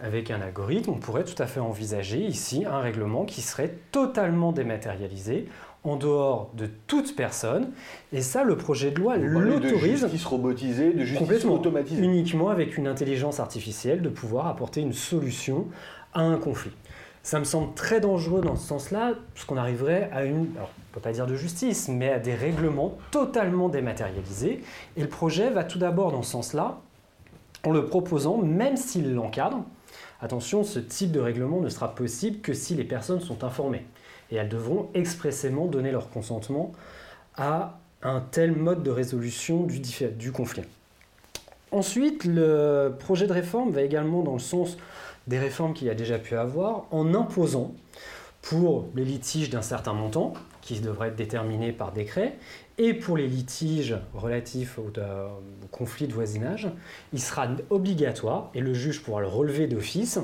Avec 0.00 0.30
un 0.30 0.42
algorithme, 0.42 0.90
on 0.90 0.98
pourrait 0.98 1.24
tout 1.24 1.40
à 1.42 1.46
fait 1.46 1.60
envisager 1.60 2.18
ici 2.18 2.64
un 2.66 2.80
règlement 2.80 3.24
qui 3.24 3.40
serait 3.40 3.74
totalement 3.92 4.52
dématérialisé, 4.52 5.48
en 5.84 5.96
dehors 5.96 6.50
de 6.54 6.68
toute 6.86 7.16
personne. 7.16 7.70
Et 8.12 8.20
ça, 8.20 8.44
le 8.44 8.56
projet 8.56 8.90
de 8.90 8.98
loi 8.98 9.16
l'autorise. 9.16 10.02
De 10.02 10.08
justice 10.08 10.24
robotisée, 10.24 10.92
de 10.92 11.04
justice 11.04 11.44
automatisée. 11.44 12.02
Uniquement 12.02 12.50
avec 12.50 12.76
une 12.76 12.88
intelligence 12.88 13.40
artificielle, 13.40 14.02
de 14.02 14.08
pouvoir 14.08 14.48
apporter 14.48 14.80
une 14.80 14.92
solution 14.92 15.66
à 16.12 16.22
un 16.22 16.36
conflit. 16.36 16.72
Ça 17.22 17.38
me 17.38 17.44
semble 17.44 17.74
très 17.74 18.00
dangereux 18.00 18.40
dans 18.40 18.56
ce 18.56 18.66
sens-là, 18.66 19.14
puisqu'on 19.34 19.56
arriverait 19.56 20.10
à 20.12 20.24
une, 20.24 20.48
alors, 20.56 20.70
on 20.76 20.90
ne 20.90 20.94
peut 20.94 21.00
pas 21.00 21.12
dire 21.12 21.26
de 21.26 21.34
justice, 21.34 21.88
mais 21.88 22.10
à 22.10 22.18
des 22.18 22.34
règlements 22.34 22.98
totalement 23.10 23.68
dématérialisés. 23.68 24.62
Et 24.96 25.02
le 25.02 25.08
projet 25.08 25.50
va 25.50 25.64
tout 25.64 25.78
d'abord 25.78 26.12
dans 26.12 26.22
ce 26.22 26.32
sens-là, 26.32 26.80
en 27.64 27.72
le 27.72 27.86
proposant, 27.86 28.38
même 28.38 28.76
s'il 28.76 29.14
l'encadre, 29.14 29.64
Attention, 30.20 30.64
ce 30.64 30.78
type 30.78 31.12
de 31.12 31.20
règlement 31.20 31.60
ne 31.60 31.68
sera 31.68 31.94
possible 31.94 32.40
que 32.40 32.54
si 32.54 32.74
les 32.74 32.84
personnes 32.84 33.20
sont 33.20 33.44
informées. 33.44 33.84
Et 34.30 34.36
elles 34.36 34.48
devront 34.48 34.88
expressément 34.94 35.66
donner 35.66 35.90
leur 35.90 36.10
consentement 36.10 36.72
à 37.36 37.78
un 38.02 38.20
tel 38.20 38.52
mode 38.52 38.82
de 38.82 38.90
résolution 38.90 39.66
du, 39.66 40.32
conflit. 40.32 40.62
Ensuite, 41.70 42.24
le 42.24 42.94
projet 42.98 43.26
de 43.26 43.32
réforme 43.32 43.72
va 43.72 43.82
également 43.82 44.22
dans 44.22 44.34
le 44.34 44.38
sens 44.38 44.76
des 45.26 45.38
réformes 45.38 45.74
qu'il 45.74 45.88
y 45.88 45.90
a 45.90 45.94
déjà 45.94 46.18
pu 46.18 46.36
avoir, 46.36 46.84
en 46.90 47.14
imposant 47.14 47.72
pour 48.42 48.86
les 48.94 49.04
litiges 49.04 49.50
d'un 49.50 49.62
certain 49.62 49.92
montant, 49.92 50.34
qui 50.62 50.80
devrait 50.80 51.08
être 51.08 51.16
déterminé 51.16 51.72
par 51.72 51.92
décret, 51.92 52.36
et 52.78 52.94
pour 52.94 53.16
les 53.16 53.26
litiges 53.26 53.96
relatifs 54.14 54.78
au, 54.78 54.90
conflit 55.70 56.06
de 56.06 56.12
voisinage, 56.12 56.68
il 57.12 57.20
sera 57.20 57.48
obligatoire, 57.70 58.50
et 58.54 58.60
le 58.60 58.74
juge 58.74 59.02
pourra 59.02 59.20
le 59.20 59.26
relever 59.26 59.66
d'office, 59.66 60.18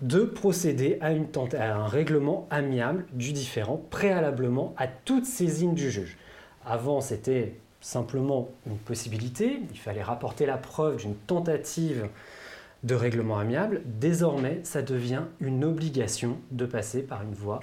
de 0.00 0.20
procéder 0.20 0.98
à, 1.00 1.12
une, 1.12 1.26
à 1.58 1.74
un 1.74 1.86
règlement 1.86 2.46
amiable 2.50 3.04
du 3.12 3.32
différent 3.32 3.80
préalablement 3.90 4.74
à 4.76 4.86
toute 4.86 5.26
saisine 5.26 5.74
du 5.74 5.90
juge. 5.90 6.16
Avant, 6.64 7.00
c'était 7.00 7.54
simplement 7.80 8.48
une 8.66 8.78
possibilité, 8.78 9.60
il 9.70 9.78
fallait 9.78 10.02
rapporter 10.02 10.46
la 10.46 10.56
preuve 10.56 10.98
d'une 10.98 11.14
tentative 11.14 12.08
de 12.84 12.94
règlement 12.94 13.38
amiable. 13.38 13.82
Désormais, 13.84 14.60
ça 14.62 14.82
devient 14.82 15.22
une 15.40 15.64
obligation 15.64 16.38
de 16.50 16.66
passer 16.66 17.02
par 17.02 17.22
une 17.22 17.34
voie 17.34 17.60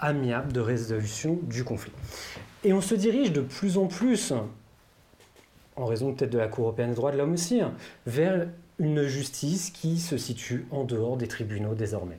amiable 0.00 0.52
de 0.52 0.60
résolution 0.60 1.38
du 1.42 1.64
conflit. 1.64 1.92
Et 2.64 2.72
on 2.72 2.80
se 2.80 2.94
dirige 2.94 3.32
de 3.32 3.40
plus 3.40 3.76
en 3.78 3.86
plus, 3.86 4.32
en 5.76 5.86
raison 5.86 6.12
peut-être 6.12 6.30
de 6.30 6.38
la 6.38 6.48
Cour 6.48 6.64
européenne 6.64 6.90
des 6.90 6.96
droits 6.96 7.12
de 7.12 7.18
l'homme 7.18 7.34
aussi, 7.34 7.60
vers 8.06 8.48
une 8.78 9.04
justice 9.04 9.70
qui 9.70 9.98
se 9.98 10.16
situe 10.16 10.66
en 10.70 10.84
dehors 10.84 11.16
des 11.16 11.28
tribunaux 11.28 11.74
désormais. 11.74 12.18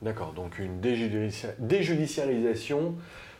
D'accord, 0.00 0.32
donc 0.32 0.58
une 0.58 0.80
déjudiciarisation 0.80 2.94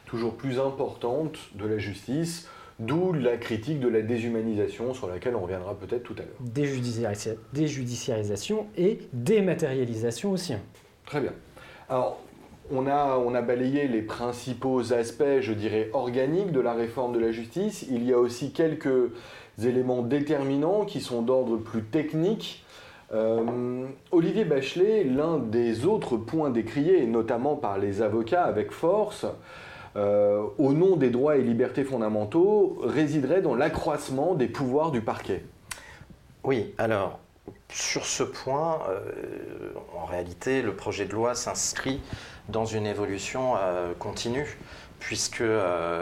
toujours 0.07 0.37
plus 0.37 0.61
importante 0.61 1.39
de 1.55 1.67
la 1.67 1.79
justice, 1.79 2.49
d'où 2.79 3.13
la 3.13 3.37
critique 3.37 3.81
de 3.81 3.89
la 3.89 4.03
déshumanisation 4.03 4.95
sur 4.95 5.09
laquelle 5.09 5.37
on 5.37 5.43
reviendra 5.43 5.77
peut-être 5.77 6.03
tout 6.03 6.17
à 6.19 6.23
l'heure. 6.23 6.41
Déjudiciarisation 7.53 8.67
et 8.77 8.99
dématérialisation 9.13 10.33
aussi. 10.33 10.55
Très 11.07 11.21
bien. 11.21 11.33
Alors, 11.89 12.21
on 12.73 13.35
a, 13.35 13.43
balayé 13.43 13.87
les 13.87 14.03
principaux 14.03 14.93
aspects, 14.93 15.41
je 15.41 15.53
dirais, 15.53 15.91
organiques 15.93 16.53
de 16.53 16.61
la 16.61 16.73
réforme 16.73 17.13
de 17.13 17.19
la 17.19 17.31
justice. 17.31 17.87
Il 17.91 18.05
y 18.05 18.13
a 18.13 18.19
aussi 18.19 18.53
quelques 18.53 19.11
éléments 19.63 20.03
déterminants 20.03 20.85
qui 20.85 21.01
sont 21.01 21.23
d'ordre 21.23 21.57
plus 21.57 21.83
technique. 21.83 22.65
Euh, 23.13 23.85
Olivier 24.11 24.45
Bachelet, 24.45 25.05
l'un 25.05 25.39
des 25.39 25.85
autres 25.85 26.17
points 26.17 26.51
décriés, 26.51 27.07
notamment 27.07 27.57
par 27.57 27.79
les 27.79 28.01
avocats 28.01 28.45
avec 28.45 28.73
force, 28.73 29.27
euh, 29.97 30.43
au 30.57 30.73
nom 30.73 30.97
des 30.97 31.11
droits 31.11 31.37
et 31.37 31.43
libertés 31.43 31.85
fondamentaux, 31.85 32.79
résiderait 32.83 33.43
dans 33.43 33.55
l'accroissement 33.55 34.35
des 34.35 34.49
pouvoirs 34.49 34.91
du 34.91 35.03
parquet. 35.03 35.45
Oui, 36.45 36.73
alors 36.79 37.21
sur 37.71 38.07
ce 38.07 38.23
point, 38.23 38.81
euh, 38.89 39.73
en 39.97 40.05
réalité, 40.05 40.63
le 40.63 40.75
projet 40.75 41.07
de 41.07 41.13
loi 41.13 41.35
s'inscrit 41.35 42.01
dans 42.49 42.67
une 42.67 42.87
évolution 42.87 43.55
continue, 43.99 44.59
puisque 44.99 45.45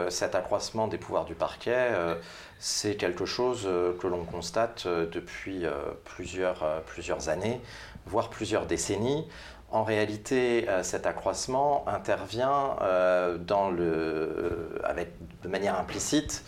cet 0.09 0.33
accroissement 0.33 0.87
des 0.87 0.97
pouvoirs 0.97 1.25
du 1.25 1.35
parquet 1.35 1.91
c'est 2.61 2.93
quelque 2.93 3.25
chose 3.25 3.63
euh, 3.65 3.97
que 3.97 4.05
l'on 4.05 4.23
constate 4.23 4.83
euh, 4.85 5.07
depuis 5.11 5.65
euh, 5.65 5.71
plusieurs, 6.05 6.61
années, 7.27 7.59
voire 8.05 8.29
plusieurs 8.29 8.67
décennies. 8.67 9.27
En 9.71 9.83
réalité, 9.83 10.67
cet 10.83 11.05
accroissement 11.05 11.85
intervient 11.87 12.75
de 13.39 13.87
manière 15.47 15.79
implicite 15.79 16.43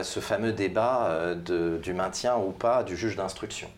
ce 0.00 0.20
fameux 0.20 0.52
débat 0.52 1.34
du 1.34 1.92
maintien 1.92 2.36
ou 2.36 2.52
pas 2.52 2.84
du 2.84 2.96
juge 2.96 3.16
d'instruction. 3.16 3.68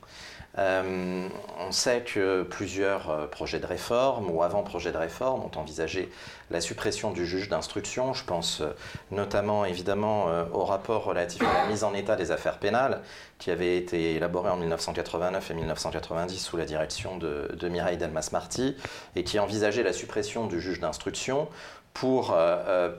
Euh, 0.59 1.29
on 1.61 1.71
sait 1.71 2.01
que 2.01 2.43
plusieurs 2.43 3.09
euh, 3.11 3.27
projets 3.29 3.61
de 3.61 3.67
réforme 3.67 4.31
ou 4.31 4.43
avant-projets 4.43 4.91
de 4.91 4.97
réforme 4.97 5.43
ont 5.43 5.59
envisagé 5.59 6.11
la 6.51 6.61
suppression 6.61 7.13
du 7.13 7.25
juge 7.25 7.49
d'instruction. 7.49 8.15
Je 8.15 8.25
pense 8.25 8.61
euh, 8.61 8.71
notamment 9.13 9.65
évidemment 9.65 10.27
au 10.53 10.65
rapport 10.65 11.05
relatif 11.05 11.43
à 11.43 11.63
la 11.63 11.67
mise 11.69 11.85
en 11.85 11.95
état 11.95 12.17
des 12.17 12.33
affaires 12.33 12.59
pénales 12.59 13.01
qui 13.39 13.51
avait 13.51 13.77
été 13.77 14.17
élaboré 14.17 14.51
en 14.51 14.57
1989 14.57 15.51
et 15.51 15.55
1990 15.55 16.39
sous 16.39 16.57
la 16.57 16.65
direction 16.65 17.17
de, 17.17 17.69
Mireille 17.69 17.97
Delmas-Marty 17.97 18.77
et 19.15 19.23
qui 19.23 19.39
envisageait 19.39 19.85
la 19.85 19.93
suppression 19.93 20.47
du 20.47 20.61
juge 20.61 20.81
d'instruction 20.81 21.49
pour 21.95 22.37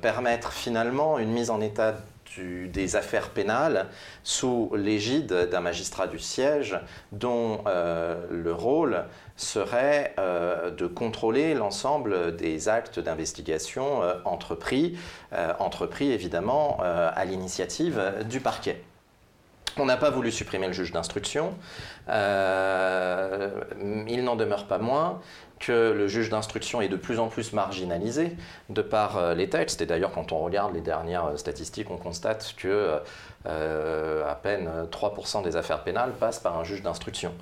permettre 0.01 0.51
finalement 0.51 1.17
une 1.17 1.31
mise 1.31 1.49
en 1.49 1.61
état 1.61 1.95
des 2.39 2.95
affaires 2.95 3.29
pénales 3.29 3.87
sous 4.23 4.71
l'égide 4.75 5.49
d'un 5.49 5.59
magistrat 5.59 6.07
du 6.07 6.19
siège 6.19 6.79
dont 7.11 7.63
euh, 7.67 8.25
le 8.29 8.53
rôle 8.53 9.05
serait 9.35 10.13
euh, 10.19 10.71
de 10.71 10.87
contrôler 10.87 11.53
l'ensemble 11.53 12.35
des 12.35 12.69
actes 12.69 12.99
d'investigation 12.99 14.03
euh, 14.03 14.15
entrepris, 14.25 14.97
entrepris 15.59 16.11
évidemment 16.11 16.79
à 16.81 17.25
l'initiative 17.25 18.01
du 18.29 18.39
parquet. 18.39 18.83
On 19.77 19.85
n'a 19.85 19.97
pas 19.97 20.09
voulu 20.09 20.31
supprimer 20.31 20.67
le 20.67 20.73
juge 20.73 20.91
d'instruction. 20.91 21.53
il 22.09 22.13
n'en 24.23 24.35
demeure 24.35 24.67
pas 24.67 24.77
moins 24.77 25.21
que 25.61 25.91
le 25.91 26.07
juge 26.07 26.29
d'instruction 26.29 26.81
est 26.81 26.89
de 26.89 26.95
plus 26.95 27.19
en 27.19 27.27
plus 27.27 27.53
marginalisé 27.53 28.35
de 28.69 28.81
par 28.81 29.35
les 29.35 29.49
textes. 29.49 29.81
Et 29.81 29.85
d'ailleurs, 29.85 30.11
quand 30.11 30.31
on 30.31 30.39
regarde 30.39 30.73
les 30.73 30.81
dernières 30.81 31.37
statistiques, 31.37 31.89
on 31.91 31.97
constate 31.97 32.55
que 32.57 32.99
euh, 33.47 34.29
à 34.29 34.35
peine 34.35 34.69
3% 34.91 35.43
des 35.43 35.55
affaires 35.55 35.83
pénales 35.83 36.11
passent 36.11 36.39
par 36.39 36.59
un 36.59 36.63
juge 36.63 36.83
d'instruction. 36.83 37.33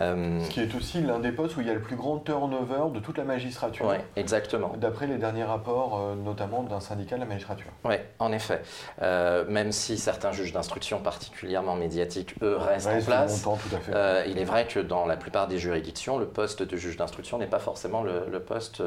Euh, 0.00 0.40
Ce 0.44 0.50
qui 0.50 0.60
est 0.60 0.74
aussi 0.74 1.00
l'un 1.00 1.18
des 1.18 1.32
postes 1.32 1.56
où 1.56 1.60
il 1.60 1.66
y 1.66 1.70
a 1.70 1.74
le 1.74 1.80
plus 1.80 1.96
grand 1.96 2.18
turnover 2.18 2.92
de 2.92 3.00
toute 3.00 3.16
la 3.16 3.24
magistrature. 3.24 3.86
Oui, 3.86 3.96
exactement. 4.16 4.74
D'après 4.76 5.06
les 5.06 5.16
derniers 5.16 5.44
rapports, 5.44 5.98
euh, 5.98 6.14
notamment 6.14 6.62
d'un 6.62 6.80
syndicat 6.80 7.16
de 7.16 7.20
la 7.20 7.26
magistrature. 7.26 7.70
Oui, 7.84 7.96
en 8.18 8.32
effet. 8.32 8.62
même 9.00 9.72
si 9.72 9.98
certains 9.98 10.32
juges 10.32 10.52
d'instruction 10.52 11.00
particulièrement 11.00 11.76
médiatiques, 11.76 12.34
eux, 12.42 12.56
restent 12.56 12.88
en 12.88 13.00
place, 13.00 13.42
tout 13.42 13.76
à 13.76 13.78
fait. 13.78 14.30
il 14.30 14.38
est 14.38 14.44
vrai 14.44 14.66
que 14.66 14.80
dans 14.80 15.06
la 15.06 15.16
plupart 15.16 15.48
des 15.48 15.58
juridictions, 15.58 16.18
le 16.18 16.26
poste 16.26 16.62
de 16.62 16.76
juge 16.76 16.96
d'instruction 16.96 17.38
n'est 17.38 17.46
pas 17.46 17.58
forcément 17.58 18.02
le, 18.02 18.40
poste 18.40 18.82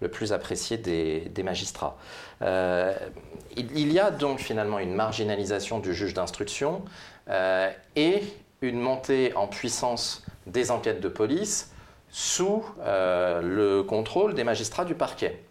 le 0.00 0.08
plus 0.08 0.32
apprécié 0.32 0.76
des, 0.78 1.20
des 1.28 1.42
magistrats. 1.42 1.96
Il 2.40 3.92
y 3.92 3.98
a 3.98 4.10
donc 4.10 4.40
finalement 4.40 4.78
une 4.78 4.94
marginalisation 4.94 5.78
du 5.78 5.94
juge 5.94 6.14
d'instruction 6.14 6.82
euh, 7.28 7.70
et 7.96 8.22
une 8.60 8.80
montée 8.80 9.34
en 9.34 9.46
puissance 9.46 10.24
des 10.46 10.70
enquêtes 10.70 11.00
de 11.00 11.08
police 11.08 11.72
sous 12.10 12.64
euh, 12.80 13.40
le 13.42 13.82
contrôle 13.82 14.34
des 14.34 14.44
magistrats 14.44 14.84
du 14.84 14.94
parquet. 14.94 15.42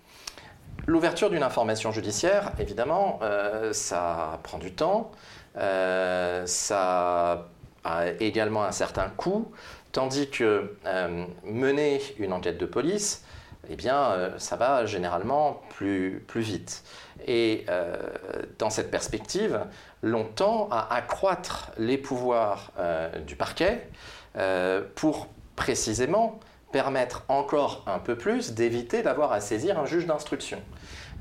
L'ouverture 0.85 1.29
d'une 1.29 1.43
information 1.43 1.91
judiciaire, 1.91 2.51
évidemment, 2.59 3.19
euh, 3.21 3.71
ça 3.73 4.39
prend 4.43 4.57
du 4.57 4.73
temps, 4.73 5.11
ça 5.55 7.47
a 7.85 8.07
également 8.19 8.63
un 8.63 8.71
certain 8.71 9.07
coût, 9.09 9.51
tandis 9.91 10.29
que 10.29 10.75
mener 11.45 12.01
une 12.17 12.33
enquête 12.33 12.57
de 12.57 12.65
police, 12.65 13.23
eh 13.69 13.75
bien, 13.75 14.31
ça 14.37 14.55
va 14.55 14.85
généralement 14.85 15.61
plus, 15.69 16.23
plus 16.27 16.41
vite. 16.41 16.83
Et 17.27 17.65
dans 18.59 18.69
cette 18.69 18.91
perspective, 18.91 19.61
longtemps 20.03 20.67
à 20.69 20.93
accroître 20.93 21.71
les 21.79 21.97
pouvoirs 21.97 22.71
euh, 22.77 23.09
du 23.19 23.35
parquet 23.35 23.87
euh, 24.37 24.83
pour 24.95 25.27
précisément 25.55 26.39
permettre 26.71 27.23
encore 27.29 27.83
un 27.87 27.99
peu 27.99 28.15
plus 28.15 28.53
d'éviter 28.53 29.01
d'avoir 29.01 29.31
à 29.31 29.39
saisir 29.39 29.79
un 29.79 29.85
juge 29.85 30.05
d'instruction. 30.05 30.59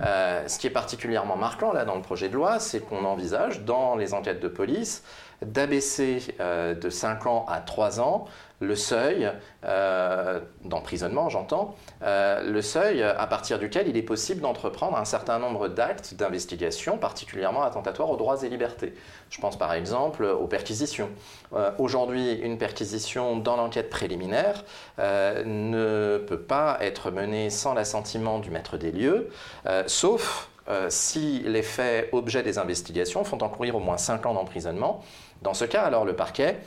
Euh, 0.01 0.49
ce 0.49 0.59
qui 0.59 0.67
est 0.67 0.71
particulièrement 0.71 1.37
marquant 1.37 1.73
là 1.73 1.85
dans 1.85 1.95
le 1.95 2.03
projet 2.03 2.29
de 2.29 2.35
loi, 2.35 2.59
c'est 2.59 2.81
qu'on 2.81 3.05
envisage 3.05 3.61
dans 3.61 3.95
les 3.95 4.15
enquêtes 4.15 4.41
de 4.41 4.49
police 4.49 5.05
d'abaisser 5.43 6.37
de 6.39 6.89
5 6.89 7.27
ans 7.27 7.45
à 7.49 7.59
3 7.59 8.01
ans 8.01 8.27
le 8.63 8.77
seuil 8.77 9.31
euh, 9.65 10.41
d'emprisonnement, 10.65 11.29
j'entends, 11.29 11.75
euh, 12.03 12.43
le 12.43 12.63
seuil 12.63 13.03
à 13.03 13.27
partir 13.27 13.59
duquel 13.59 13.89
il 13.89 13.97
est 13.97 14.03
possible 14.03 14.41
d'entreprendre 14.41 14.97
un 14.97 15.05
certain 15.05 15.39
nombre 15.39 15.69
d'actes 15.69 16.15
d'investigation 16.15 16.97
particulièrement 16.97 17.63
attentatoires 17.63 18.11
aux 18.11 18.17
droits 18.17 18.43
et 18.43 18.49
libertés. 18.49 18.95
Je 19.31 19.41
pense 19.41 19.59
par 19.59 19.73
exemple 19.75 20.25
aux 20.25 20.47
perquisitions. 20.47 21.11
Euh, 21.55 21.73
aujourd'hui, 21.79 22.35
une 22.35 22.57
perquisition 22.57 23.37
dans 23.37 23.57
l'enquête 23.57 23.91
préliminaire 23.91 24.65
ne 24.99 26.19
peut 26.19 26.41
pas 26.41 26.79
être 26.81 27.11
menée 27.11 27.51
sans 27.51 27.75
l'assentiment 27.75 28.39
du 28.39 28.51
maître 28.51 28.77
des 28.77 28.93
lieux, 28.93 29.31
sauf 29.87 30.49
si 30.89 31.41
les 31.41 31.63
faits 31.63 32.09
objets 32.13 32.43
des 32.43 32.59
investigations 32.59 33.25
font 33.25 33.39
encourir 33.39 33.75
au 33.77 33.81
moins 33.81 33.97
5 33.97 34.27
ans 34.27 34.35
d'emprisonnement. 34.35 35.03
Dans 35.43 35.55
ce 35.55 35.65
cas, 35.65 35.83
alors 35.83 36.05
le 36.05 36.15
parquet 36.15 36.61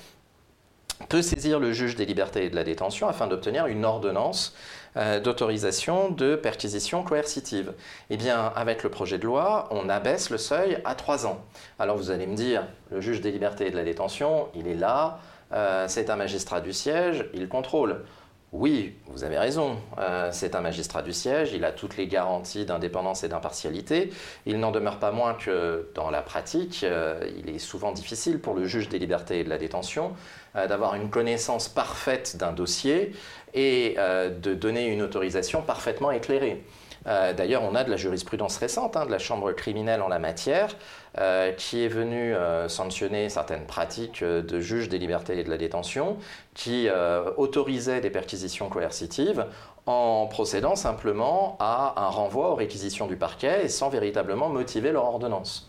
peut 1.09 1.21
saisir 1.21 1.59
le 1.59 1.73
juge 1.73 1.95
des 1.95 2.05
libertés 2.05 2.45
et 2.45 2.49
de 2.49 2.55
la 2.55 2.63
détention 2.63 3.07
afin 3.07 3.27
d'obtenir 3.27 3.67
une 3.67 3.85
ordonnance 3.85 4.55
euh, 4.97 5.19
d'autorisation 5.19 6.09
de 6.09 6.35
perquisition 6.35 7.03
coercitive. 7.03 7.73
Eh 8.09 8.15
bien, 8.15 8.53
avec 8.55 8.81
le 8.81 8.89
projet 8.89 9.17
de 9.17 9.25
loi, 9.25 9.67
on 9.71 9.89
abaisse 9.89 10.29
le 10.29 10.37
seuil 10.37 10.79
à 10.85 10.95
3 10.95 11.27
ans. 11.27 11.43
Alors 11.79 11.97
vous 11.97 12.11
allez 12.11 12.27
me 12.27 12.35
dire, 12.35 12.65
le 12.91 13.01
juge 13.01 13.19
des 13.19 13.31
libertés 13.31 13.67
et 13.67 13.71
de 13.71 13.75
la 13.75 13.83
détention, 13.83 14.47
il 14.55 14.67
est 14.67 14.75
là, 14.75 15.19
euh, 15.51 15.85
c'est 15.89 16.09
un 16.09 16.15
magistrat 16.15 16.61
du 16.61 16.71
siège, 16.71 17.25
il 17.33 17.49
contrôle. 17.49 18.05
Oui, 18.57 18.93
vous 19.07 19.25
avez 19.25 19.37
raison, 19.37 19.75
euh, 19.97 20.29
c'est 20.31 20.55
un 20.55 20.61
magistrat 20.61 21.01
du 21.01 21.11
siège, 21.11 21.51
il 21.51 21.65
a 21.65 21.73
toutes 21.73 21.97
les 21.97 22.07
garanties 22.07 22.63
d'indépendance 22.63 23.25
et 23.25 23.27
d'impartialité. 23.27 24.11
Il 24.45 24.61
n'en 24.61 24.71
demeure 24.71 24.97
pas 24.97 25.11
moins 25.11 25.33
que 25.33 25.89
dans 25.93 26.09
la 26.09 26.21
pratique, 26.21 26.85
il 27.37 27.49
est 27.49 27.59
souvent 27.59 27.91
difficile 27.91 28.39
pour 28.39 28.53
le 28.53 28.63
juge 28.63 28.87
des 28.87 28.97
libertés 28.97 29.41
et 29.41 29.43
de 29.43 29.49
la 29.49 29.57
détention 29.57 30.13
euh, 30.55 30.67
d'avoir 30.67 30.95
une 30.95 31.09
connaissance 31.09 31.67
parfaite 31.67 32.37
d'un 32.37 32.53
dossier 32.53 33.11
et 33.53 33.95
euh, 33.97 34.29
de 34.29 34.53
donner 34.53 34.87
une 34.87 35.01
autorisation 35.01 35.61
parfaitement 35.61 36.11
éclairée. 36.11 36.63
Euh, 37.07 37.33
d'ailleurs, 37.33 37.63
on 37.63 37.75
a 37.75 37.83
de 37.83 37.91
la 37.91 37.97
jurisprudence 37.97 38.55
récente 38.57 38.95
hein, 38.95 39.05
de 39.05 39.11
la 39.11 39.19
Chambre 39.19 39.51
criminelle 39.51 40.01
en 40.01 40.07
la 40.07 40.17
matière 40.17 40.75
qui 41.57 41.83
est 41.83 41.87
venue 41.87 42.33
sanctionner 42.67 43.29
certaines 43.29 43.65
pratiques 43.65 44.23
de 44.23 44.59
juges 44.59 44.89
des 44.89 44.97
libertés 44.97 45.39
et 45.39 45.43
de 45.43 45.49
la 45.49 45.57
détention 45.57 46.17
qui 46.53 46.87
autorisaient 47.37 48.01
des 48.01 48.09
perquisitions 48.09 48.69
coercitives 48.69 49.45
en 49.85 50.27
procédant 50.27 50.75
simplement 50.75 51.57
à 51.59 51.93
un 51.97 52.09
renvoi 52.09 52.51
aux 52.51 52.55
réquisitions 52.55 53.07
du 53.07 53.15
parquet 53.15 53.65
et 53.65 53.69
sans 53.69 53.89
véritablement 53.89 54.49
motiver 54.49 54.91
leur 54.91 55.05
ordonnance. 55.05 55.67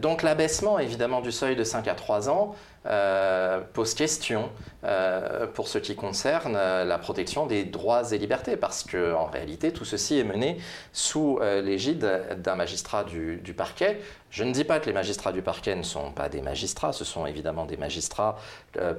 Donc 0.00 0.22
l'abaissement 0.22 0.78
évidemment 0.78 1.20
du 1.20 1.32
seuil 1.32 1.56
de 1.56 1.64
5 1.64 1.86
à 1.88 1.94
3 1.94 2.28
ans 2.28 2.54
euh, 2.86 3.60
pose 3.74 3.92
question 3.92 4.48
euh, 4.84 5.46
pour 5.46 5.68
ce 5.68 5.76
qui 5.76 5.94
concerne 5.94 6.56
euh, 6.56 6.82
la 6.82 6.96
protection 6.96 7.44
des 7.44 7.64
droits 7.64 8.10
et 8.10 8.16
libertés, 8.16 8.56
parce 8.56 8.84
qu'en 8.84 9.26
réalité, 9.26 9.70
tout 9.70 9.84
ceci 9.84 10.18
est 10.18 10.24
mené 10.24 10.56
sous 10.94 11.38
l'égide 11.62 12.08
d'un 12.38 12.54
magistrat 12.54 13.04
du, 13.04 13.36
du, 13.36 13.52
parquet. 13.52 14.00
Je 14.30 14.44
ne 14.44 14.52
dis 14.52 14.64
pas 14.64 14.80
que 14.80 14.86
les 14.86 14.94
magistrats 14.94 15.32
du 15.32 15.42
parquet 15.42 15.76
ne 15.76 15.82
sont 15.82 16.10
pas 16.10 16.30
des 16.30 16.40
magistrats, 16.40 16.94
ce 16.94 17.04
sont 17.04 17.26
évidemment 17.26 17.66
des 17.66 17.76
magistrats 17.76 18.36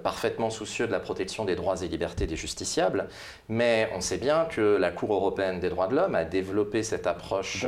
parfaitement 0.03 0.49
soucieux 0.49 0.87
de 0.87 0.91
la 0.91 0.99
protection 0.99 1.45
des 1.45 1.55
droits 1.55 1.81
et 1.81 1.87
libertés 1.87 2.27
des 2.27 2.35
justiciables, 2.35 3.07
mais 3.49 3.89
on 3.95 4.01
sait 4.01 4.17
bien 4.17 4.45
que 4.45 4.77
la 4.77 4.91
Cour 4.91 5.13
européenne 5.13 5.59
des 5.59 5.69
droits 5.69 5.87
de 5.87 5.95
l'homme 5.95 6.15
a 6.15 6.25
développé 6.25 6.83
cette 6.83 7.07
approche 7.07 7.65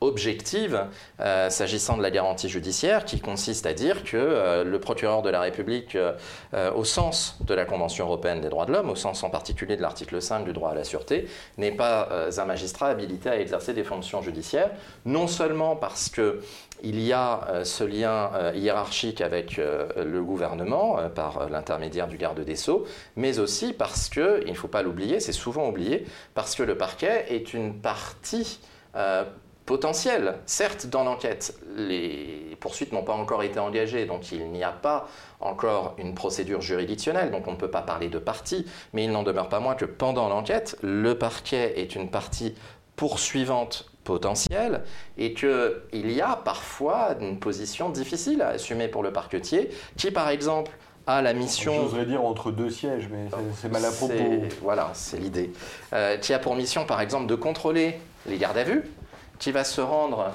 objective 0.00 0.86
euh, 1.20 1.48
s'agissant 1.48 1.96
de 1.96 2.02
la 2.02 2.10
garantie 2.10 2.48
judiciaire 2.48 3.04
qui 3.04 3.20
consiste 3.20 3.66
à 3.66 3.72
dire 3.72 4.04
que 4.04 4.16
euh, 4.16 4.64
le 4.64 4.78
procureur 4.78 5.22
de 5.22 5.30
la 5.30 5.40
République, 5.40 5.96
euh, 5.96 6.72
au 6.74 6.84
sens 6.84 7.38
de 7.40 7.54
la 7.54 7.64
Convention 7.64 8.04
européenne 8.06 8.40
des 8.40 8.48
droits 8.48 8.66
de 8.66 8.72
l'homme, 8.72 8.90
au 8.90 8.96
sens 8.96 9.22
en 9.22 9.30
particulier 9.30 9.76
de 9.76 9.82
l'article 9.82 10.20
5 10.20 10.44
du 10.44 10.52
droit 10.52 10.70
à 10.70 10.74
la 10.74 10.84
sûreté, 10.84 11.28
n'est 11.56 11.72
pas 11.72 12.08
un 12.36 12.44
magistrat 12.44 12.88
habilité 12.88 13.30
à 13.30 13.40
exercer 13.40 13.72
des 13.72 13.84
fonctions 13.84 14.22
judiciaires, 14.22 14.70
non 15.04 15.26
seulement 15.26 15.76
parce 15.76 16.08
que 16.08 16.40
il 16.82 17.00
y 17.00 17.12
a 17.12 17.64
ce 17.64 17.84
lien 17.84 18.30
hiérarchique 18.54 19.20
avec 19.20 19.56
le 19.56 20.22
gouvernement 20.22 20.98
par 21.14 21.48
l'intermédiaire 21.48 22.06
du 22.06 22.18
garde 22.18 22.40
des 22.40 22.56
Sceaux, 22.56 22.84
mais 23.16 23.38
aussi 23.38 23.72
parce 23.72 24.08
que, 24.08 24.42
il 24.44 24.52
ne 24.52 24.56
faut 24.56 24.68
pas 24.68 24.82
l'oublier, 24.82 25.20
c'est 25.20 25.32
souvent 25.32 25.68
oublié, 25.68 26.04
parce 26.34 26.54
que 26.54 26.62
le 26.62 26.76
parquet 26.76 27.26
est 27.30 27.54
une 27.54 27.80
partie 27.80 28.60
potentiel. 29.66 30.38
Certes, 30.46 30.86
dans 30.86 31.04
l'enquête, 31.04 31.58
les 31.76 32.56
poursuites 32.60 32.92
n'ont 32.92 33.02
pas 33.02 33.12
encore 33.12 33.42
été 33.42 33.58
engagées, 33.58 34.06
donc 34.06 34.32
il 34.32 34.46
n'y 34.50 34.64
a 34.64 34.72
pas 34.72 35.08
encore 35.40 35.94
une 35.98 36.14
procédure 36.14 36.62
juridictionnelle, 36.62 37.30
donc 37.30 37.46
on 37.46 37.52
ne 37.52 37.56
peut 37.56 37.70
pas 37.70 37.82
parler 37.82 38.08
de 38.08 38.18
partie, 38.18 38.64
mais 38.92 39.04
il 39.04 39.12
n'en 39.12 39.24
demeure 39.24 39.48
pas 39.48 39.60
moins 39.60 39.74
que 39.74 39.84
pendant 39.84 40.28
l'enquête, 40.28 40.78
le 40.82 41.18
parquet 41.18 41.74
est 41.76 41.94
une 41.94 42.08
partie 42.08 42.54
poursuivante 42.94 43.90
potentielle 44.04 44.82
et 45.18 45.34
qu'il 45.34 46.12
y 46.12 46.20
a 46.20 46.36
parfois 46.36 47.16
une 47.20 47.38
position 47.38 47.90
difficile 47.90 48.40
à 48.40 48.50
assumer 48.50 48.88
pour 48.88 49.02
le 49.02 49.12
parquetier 49.12 49.70
qui, 49.96 50.10
par 50.12 50.30
exemple, 50.30 50.70
a 51.06 51.22
la 51.22 51.34
mission. 51.34 51.74
J'oserais 51.82 52.06
dire 52.06 52.24
entre 52.24 52.50
deux 52.50 52.70
sièges, 52.70 53.08
mais 53.10 53.28
c'est 53.60 53.70
mal 53.70 53.84
à 53.84 53.90
propos. 53.90 54.14
Voilà, 54.62 54.90
c'est 54.94 55.18
l'idée. 55.18 55.52
Euh, 55.92 56.16
qui 56.16 56.32
a 56.32 56.38
pour 56.38 56.56
mission, 56.56 56.84
par 56.84 57.00
exemple, 57.00 57.26
de 57.26 57.34
contrôler 57.34 58.00
les 58.26 58.38
gardes 58.38 58.58
à 58.58 58.64
vue, 58.64 58.82
qui 59.38 59.52
va 59.52 59.64
se 59.64 59.80
rendre 59.80 60.32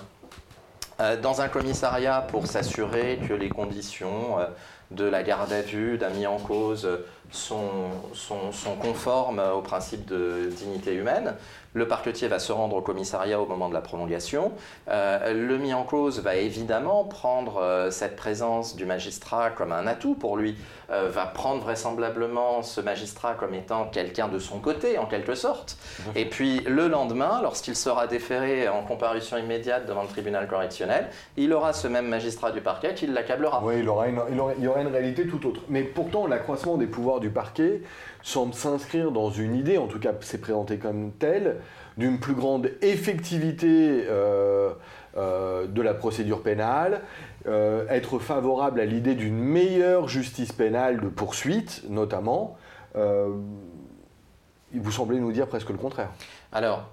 euh, 0.99 1.19
dans 1.19 1.41
un 1.41 1.47
commissariat 1.47 2.21
pour 2.21 2.47
s'assurer 2.47 3.19
que 3.27 3.33
les 3.33 3.49
conditions 3.49 4.39
euh, 4.39 4.45
de 4.91 5.05
la 5.05 5.23
garde 5.23 5.51
à 5.53 5.61
vue 5.61 5.97
d'un 5.97 6.09
mis 6.09 6.27
en 6.27 6.37
cause 6.37 6.87
sont, 7.31 7.89
sont, 8.13 8.75
conformes 8.75 9.39
au 9.39 9.61
principe 9.61 10.05
de 10.05 10.51
dignité 10.51 10.93
humaine. 10.93 11.33
Le 11.73 11.87
parquetier 11.87 12.27
va 12.27 12.39
se 12.39 12.51
rendre 12.51 12.75
au 12.75 12.81
commissariat 12.81 13.39
au 13.39 13.45
moment 13.45 13.69
de 13.69 13.73
la 13.73 13.79
prolongation. 13.79 14.51
Euh, 14.89 15.33
le 15.33 15.57
mis 15.57 15.73
en 15.73 15.83
cause 15.83 16.19
va 16.19 16.35
évidemment 16.35 17.05
prendre 17.05 17.61
euh, 17.61 17.91
cette 17.91 18.17
présence 18.17 18.75
du 18.75 18.85
magistrat 18.85 19.51
comme 19.51 19.71
un 19.71 19.87
atout 19.87 20.15
pour 20.15 20.35
lui, 20.35 20.57
euh, 20.91 21.09
va 21.09 21.25
prendre 21.25 21.61
vraisemblablement 21.61 22.61
ce 22.61 22.81
magistrat 22.81 23.35
comme 23.35 23.53
étant 23.53 23.85
quelqu'un 23.85 24.27
de 24.27 24.37
son 24.37 24.59
côté, 24.59 24.97
en 24.97 25.05
quelque 25.05 25.33
sorte. 25.33 25.77
Et 26.15 26.25
puis 26.25 26.59
le 26.61 26.89
lendemain, 26.89 27.39
lorsqu'il 27.41 27.77
sera 27.77 28.05
déféré 28.05 28.67
en 28.67 28.83
comparution 28.83 29.37
immédiate 29.37 29.85
devant 29.85 30.01
le 30.01 30.09
tribunal 30.09 30.47
correctionnel, 30.47 31.07
il 31.37 31.53
aura 31.53 31.71
ce 31.71 31.87
même 31.87 32.07
magistrat 32.07 32.51
du 32.51 32.59
parquet 32.59 32.93
qui 32.95 33.07
l'accablera. 33.07 33.61
Oui, 33.63 33.75
il, 33.79 33.87
aura 33.87 34.09
une, 34.09 34.19
il, 34.29 34.39
aura, 34.39 34.53
il 34.57 34.63
y 34.63 34.67
aura 34.67 34.81
une 34.81 34.87
réalité 34.87 35.25
tout 35.25 35.47
autre. 35.47 35.61
Mais 35.69 35.83
pourtant, 35.83 36.27
l'accroissement 36.27 36.75
des 36.75 36.87
pouvoirs 36.87 37.21
du 37.21 37.29
parquet 37.29 37.81
semble 38.21 38.53
s'inscrire 38.53 39.11
dans 39.11 39.31
une 39.31 39.55
idée, 39.55 39.77
en 39.77 39.87
tout 39.87 39.99
cas 39.99 40.13
c'est 40.21 40.39
présenté 40.39 40.77
comme 40.77 41.11
tel, 41.11 41.57
d'une 41.97 42.19
plus 42.19 42.33
grande 42.33 42.71
effectivité 42.81 44.05
euh, 44.07 44.71
euh, 45.17 45.67
de 45.67 45.81
la 45.81 45.93
procédure 45.93 46.41
pénale, 46.41 47.01
euh, 47.47 47.87
être 47.89 48.19
favorable 48.19 48.79
à 48.79 48.85
l'idée 48.85 49.15
d'une 49.15 49.37
meilleure 49.37 50.07
justice 50.07 50.51
pénale 50.51 51.01
de 51.01 51.07
poursuite, 51.07 51.83
notamment. 51.89 52.57
vous 52.95 54.91
semblez 54.91 55.19
nous 55.19 55.31
dire 55.31 55.47
presque 55.47 55.69
le 55.69 55.77
contraire. 55.77 56.09
Alors, 56.51 56.87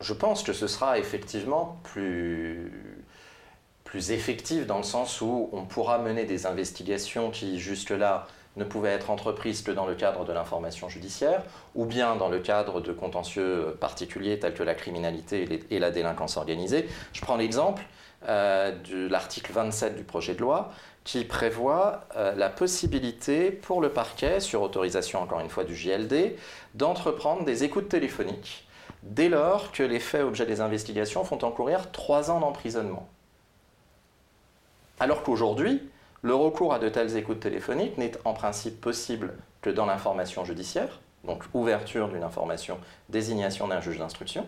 je 0.00 0.12
pense 0.12 0.42
que 0.42 0.52
ce 0.52 0.66
sera 0.66 0.98
effectivement 0.98 1.78
plus, 1.82 2.70
plus 3.84 4.10
effectif 4.10 4.66
dans 4.66 4.76
le 4.76 4.82
sens 4.82 5.22
où 5.22 5.48
on 5.52 5.64
pourra 5.64 5.98
mener 5.98 6.24
des 6.24 6.46
investigations 6.46 7.30
qui 7.30 7.58
jusque-là 7.58 8.26
ne 8.56 8.64
pouvait 8.64 8.90
être 8.90 9.10
entreprise 9.10 9.62
que 9.62 9.70
dans 9.70 9.86
le 9.86 9.94
cadre 9.94 10.24
de 10.24 10.32
l'information 10.32 10.88
judiciaire, 10.88 11.42
ou 11.74 11.84
bien 11.84 12.16
dans 12.16 12.28
le 12.28 12.38
cadre 12.38 12.80
de 12.80 12.92
contentieux 12.92 13.76
particuliers 13.80 14.38
tels 14.38 14.54
que 14.54 14.62
la 14.62 14.74
criminalité 14.74 15.62
et 15.70 15.78
la 15.78 15.90
délinquance 15.90 16.36
organisée. 16.36 16.88
Je 17.12 17.20
prends 17.20 17.36
l'exemple 17.36 17.82
euh, 18.28 18.72
de 18.90 19.08
l'article 19.08 19.52
27 19.52 19.96
du 19.96 20.04
projet 20.04 20.34
de 20.34 20.40
loi 20.40 20.72
qui 21.04 21.24
prévoit 21.24 22.00
euh, 22.16 22.34
la 22.34 22.48
possibilité 22.48 23.50
pour 23.50 23.80
le 23.80 23.90
parquet, 23.90 24.40
sur 24.40 24.62
autorisation 24.62 25.22
encore 25.22 25.40
une 25.40 25.50
fois 25.50 25.64
du 25.64 25.76
JLD, 25.76 26.36
d'entreprendre 26.74 27.44
des 27.44 27.62
écoutes 27.62 27.88
téléphoniques 27.88 28.66
dès 29.02 29.28
lors 29.28 29.70
que 29.72 29.82
les 29.82 30.00
faits 30.00 30.22
objets 30.22 30.46
des 30.46 30.60
investigations 30.60 31.24
font 31.24 31.38
encourir 31.44 31.92
trois 31.92 32.30
ans 32.30 32.40
d'emprisonnement. 32.40 33.08
Alors 34.98 35.22
qu'aujourd'hui, 35.22 35.82
le 36.22 36.34
recours 36.34 36.72
à 36.72 36.78
de 36.78 36.88
telles 36.88 37.16
écoutes 37.16 37.40
téléphoniques 37.40 37.98
n'est 37.98 38.12
en 38.24 38.32
principe 38.32 38.80
possible 38.80 39.34
que 39.62 39.70
dans 39.70 39.86
l'information 39.86 40.44
judiciaire, 40.44 41.00
donc 41.24 41.44
ouverture 41.54 42.08
d'une 42.08 42.22
information, 42.22 42.78
désignation 43.08 43.68
d'un 43.68 43.80
juge 43.80 43.98
d'instruction, 43.98 44.46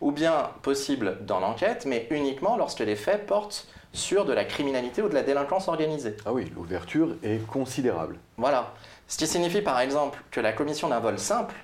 ou 0.00 0.10
bien 0.10 0.50
possible 0.62 1.18
dans 1.24 1.40
l'enquête, 1.40 1.86
mais 1.86 2.06
uniquement 2.10 2.56
lorsque 2.56 2.80
les 2.80 2.96
faits 2.96 3.26
portent 3.26 3.66
sur 3.92 4.24
de 4.24 4.32
la 4.32 4.44
criminalité 4.44 5.02
ou 5.02 5.08
de 5.08 5.14
la 5.14 5.22
délinquance 5.22 5.68
organisée. 5.68 6.16
Ah 6.24 6.32
oui, 6.32 6.50
l'ouverture 6.54 7.16
est 7.22 7.46
considérable. 7.46 8.18
Voilà. 8.36 8.72
Ce 9.06 9.18
qui 9.18 9.26
signifie 9.26 9.60
par 9.60 9.80
exemple 9.80 10.22
que 10.30 10.40
la 10.40 10.52
commission 10.52 10.88
d'un 10.88 11.00
vol 11.00 11.18
simple, 11.18 11.54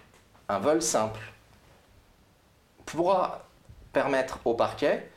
un 0.49 0.59
vol 0.59 0.83
simple, 0.83 1.21
pourra 2.85 3.47
permettre 3.93 4.41
au 4.45 4.55
parquet 4.55 5.11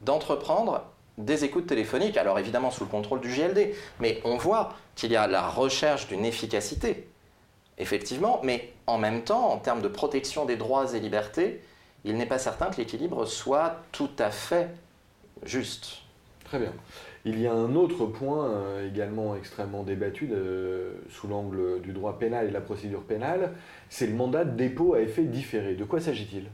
d'entreprendre 0.00 0.84
des 1.18 1.44
écoutes 1.44 1.66
téléphoniques, 1.66 2.16
alors 2.16 2.38
évidemment 2.38 2.70
sous 2.70 2.84
le 2.84 2.90
contrôle 2.90 3.20
du 3.20 3.30
JLD, 3.30 3.74
mais 4.00 4.20
on 4.24 4.36
voit 4.36 4.74
qu'il 4.96 5.12
y 5.12 5.16
a 5.16 5.26
la 5.26 5.46
recherche 5.48 6.08
d'une 6.08 6.24
efficacité, 6.24 7.08
effectivement, 7.78 8.40
mais 8.42 8.72
en 8.86 8.98
même 8.98 9.22
temps, 9.22 9.50
en 9.50 9.58
termes 9.58 9.82
de 9.82 9.88
protection 9.88 10.44
des 10.44 10.56
droits 10.56 10.94
et 10.94 11.00
libertés, 11.00 11.60
il 12.04 12.16
n'est 12.16 12.26
pas 12.26 12.38
certain 12.38 12.66
que 12.70 12.78
l'équilibre 12.78 13.26
soit 13.26 13.76
tout 13.92 14.10
à 14.18 14.30
fait 14.30 14.68
juste. 15.44 15.98
Très 16.44 16.58
bien. 16.58 16.72
Il 17.24 17.40
y 17.40 17.46
a 17.46 17.52
un 17.52 17.76
autre 17.76 18.06
point 18.06 18.50
euh, 18.50 18.88
également 18.88 19.36
extrêmement 19.36 19.84
débattu 19.84 20.30
sous 21.08 21.28
l'angle 21.28 21.80
du 21.80 21.92
droit 21.92 22.18
pénal 22.18 22.46
et 22.46 22.48
de 22.48 22.54
la 22.54 22.60
procédure 22.60 23.02
pénale, 23.02 23.52
c'est 23.88 24.06
le 24.06 24.14
mandat 24.14 24.44
de 24.44 24.56
dépôt 24.56 24.94
à 24.94 25.00
effet 25.00 25.22
différé. 25.22 25.74
De 25.74 25.84
quoi 25.84 26.00
s'agit-il? 26.00 26.48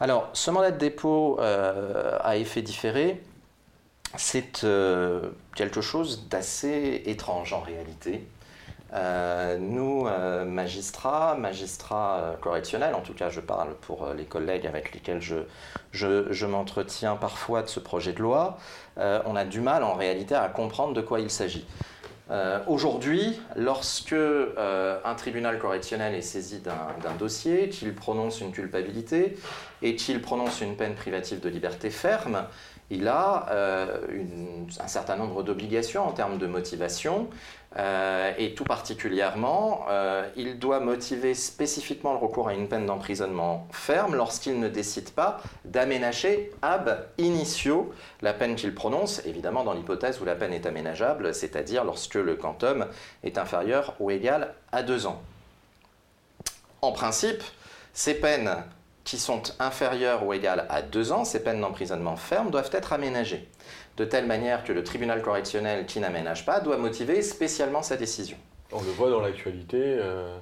Alors, 0.00 0.30
ce 0.32 0.50
mandat 0.50 0.70
de 0.70 0.78
dépôt 0.78 1.38
euh, 1.40 2.16
à 2.20 2.36
effet 2.36 2.62
différé, 2.62 3.20
c'est 4.16 4.62
euh, 4.62 5.30
quelque 5.56 5.80
chose 5.80 6.28
d'assez 6.28 7.02
étrange 7.06 7.52
en 7.52 7.60
réalité. 7.60 8.24
Euh, 8.94 9.58
nous, 9.58 10.08
magistrats, 10.46 11.34
magistrats 11.34 12.36
correctionnels, 12.40 12.94
en 12.94 13.02
tout 13.02 13.12
cas 13.12 13.28
je 13.28 13.40
parle 13.40 13.74
pour 13.74 14.08
les 14.16 14.24
collègues 14.24 14.66
avec 14.66 14.94
lesquels 14.94 15.20
je, 15.20 15.42
je 15.92 16.46
m'entretiens 16.46 17.16
parfois 17.16 17.62
de 17.62 17.68
ce 17.68 17.80
projet 17.80 18.14
de 18.14 18.20
loi, 18.20 18.56
on 18.96 19.36
a 19.36 19.44
du 19.44 19.60
mal 19.60 19.84
en 19.84 19.92
réalité 19.92 20.34
à 20.34 20.48
comprendre 20.48 20.94
de 20.94 21.02
quoi 21.02 21.20
il 21.20 21.28
s'agit. 21.28 21.66
Euh, 22.30 22.60
aujourd'hui, 22.66 23.40
lorsque 23.56 24.12
euh, 24.12 24.98
un 25.04 25.14
tribunal 25.14 25.58
correctionnel 25.58 26.14
est 26.14 26.22
saisi 26.22 26.60
d'un 26.60 27.14
dossier, 27.18 27.70
qu'il 27.70 27.94
prononce 27.94 28.40
une 28.40 28.52
culpabilité? 28.52 29.36
Et 29.80 29.94
qu'il 29.94 30.20
prononce 30.20 30.60
une 30.60 30.76
peine 30.76 30.94
privative 30.94 31.40
de 31.40 31.48
liberté 31.48 31.90
ferme, 31.90 32.44
il 32.90 33.06
a 33.06 33.46
euh, 33.50 33.98
un 34.80 34.88
certain 34.88 35.16
nombre 35.16 35.42
d'obligations 35.42 36.06
en 36.06 36.12
termes 36.12 36.38
de 36.38 36.46
motivation, 36.46 37.28
euh, 37.76 38.32
et 38.38 38.54
tout 38.54 38.64
particulièrement, 38.64 39.84
euh, 39.90 40.26
il 40.36 40.58
doit 40.58 40.80
motiver 40.80 41.34
spécifiquement 41.34 42.12
le 42.12 42.18
recours 42.18 42.48
à 42.48 42.54
une 42.54 42.66
peine 42.66 42.86
d'emprisonnement 42.86 43.68
ferme 43.72 44.14
lorsqu'il 44.16 44.58
ne 44.58 44.68
décide 44.68 45.10
pas 45.10 45.40
d'aménager 45.66 46.50
ab 46.62 47.06
initio 47.18 47.92
la 48.22 48.32
peine 48.32 48.56
qu'il 48.56 48.74
prononce, 48.74 49.24
évidemment 49.26 49.64
dans 49.64 49.74
l'hypothèse 49.74 50.20
où 50.22 50.24
la 50.24 50.34
peine 50.34 50.54
est 50.54 50.64
aménageable, 50.64 51.34
c'est-à-dire 51.34 51.84
lorsque 51.84 52.14
le 52.14 52.36
quantum 52.36 52.86
est 53.22 53.36
inférieur 53.36 53.94
ou 54.00 54.10
égal 54.10 54.54
à 54.72 54.82
deux 54.82 55.06
ans. 55.06 55.20
En 56.80 56.92
principe, 56.92 57.42
ces 57.92 58.14
peines 58.14 58.50
qui 59.08 59.18
sont 59.18 59.42
inférieures 59.58 60.26
ou 60.26 60.34
égales 60.34 60.66
à 60.68 60.82
deux 60.82 61.12
ans, 61.12 61.24
ces 61.24 61.42
peines 61.42 61.62
d'emprisonnement 61.62 62.16
ferme 62.16 62.50
doivent 62.50 62.68
être 62.72 62.92
aménagées, 62.92 63.48
de 63.96 64.04
telle 64.04 64.26
manière 64.26 64.64
que 64.64 64.72
le 64.72 64.84
tribunal 64.84 65.22
correctionnel 65.22 65.86
qui 65.86 65.98
n'aménage 65.98 66.44
pas 66.44 66.60
doit 66.60 66.76
motiver 66.76 67.22
spécialement 67.22 67.82
sa 67.82 67.96
décision. 67.96 68.36
On 68.70 68.82
le 68.82 68.90
voit 68.90 69.08
dans 69.08 69.22
l'actualité. 69.22 69.80
Euh, 69.80 70.36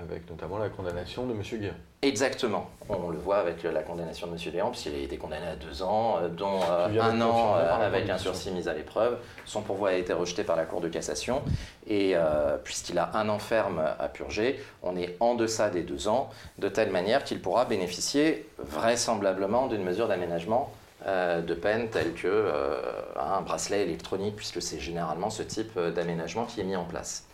avec 0.00 0.28
notamment 0.28 0.58
la 0.58 0.68
condamnation 0.68 1.26
de 1.26 1.32
M. 1.32 1.42
Guéant. 1.42 1.74
Exactement. 2.04 2.68
On 2.88 3.10
le 3.10 3.16
voit 3.16 3.36
avec 3.36 3.62
la 3.62 3.84
condamnation 3.84 4.26
de 4.26 4.32
M. 4.32 4.52
Guéant, 4.52 4.70
puisqu'il 4.70 4.92
a 4.92 4.98
été 4.98 5.18
condamné 5.18 5.46
à 5.46 5.54
deux 5.54 5.84
ans, 5.84 6.18
euh, 6.20 6.28
dont 6.28 6.58
euh, 6.68 7.00
un 7.00 7.20
an 7.20 7.54
euh, 7.54 7.72
avec 7.76 8.10
un 8.10 8.18
sursis 8.18 8.50
mis 8.50 8.68
à 8.68 8.74
l'épreuve. 8.74 9.18
Son 9.44 9.62
pourvoi 9.62 9.90
a 9.90 9.92
été 9.92 10.12
rejeté 10.12 10.42
par 10.42 10.56
la 10.56 10.64
Cour 10.64 10.80
de 10.80 10.88
cassation. 10.88 11.42
Et 11.86 12.16
puisqu'il 12.64 12.98
a 12.98 13.10
un 13.14 13.28
an 13.28 13.38
ferme 13.38 13.80
à 13.98 14.08
purger, 14.08 14.60
on 14.82 14.96
est 14.96 15.16
en 15.20 15.34
deçà 15.34 15.68
des 15.70 15.82
deux 15.82 16.08
ans, 16.08 16.30
de 16.58 16.68
telle 16.68 16.90
manière 16.90 17.22
qu'il 17.22 17.40
pourra 17.40 17.64
bénéficier 17.66 18.48
vraisemblablement 18.58 19.66
d'une 19.66 19.82
mesure 19.82 20.08
d'aménagement 20.08 20.72
de 21.06 21.54
peine 21.54 21.88
telle 21.90 22.14
que 22.14 22.50
un 23.18 23.40
bracelet 23.42 23.82
électronique, 23.82 24.36
puisque 24.36 24.62
c'est 24.62 24.78
généralement 24.78 25.28
ce 25.28 25.42
type 25.42 25.78
d'aménagement 25.78 26.46
qui 26.46 26.60
est 26.60 26.64
mis 26.64 26.76
en 26.76 26.84
place. 26.84 27.26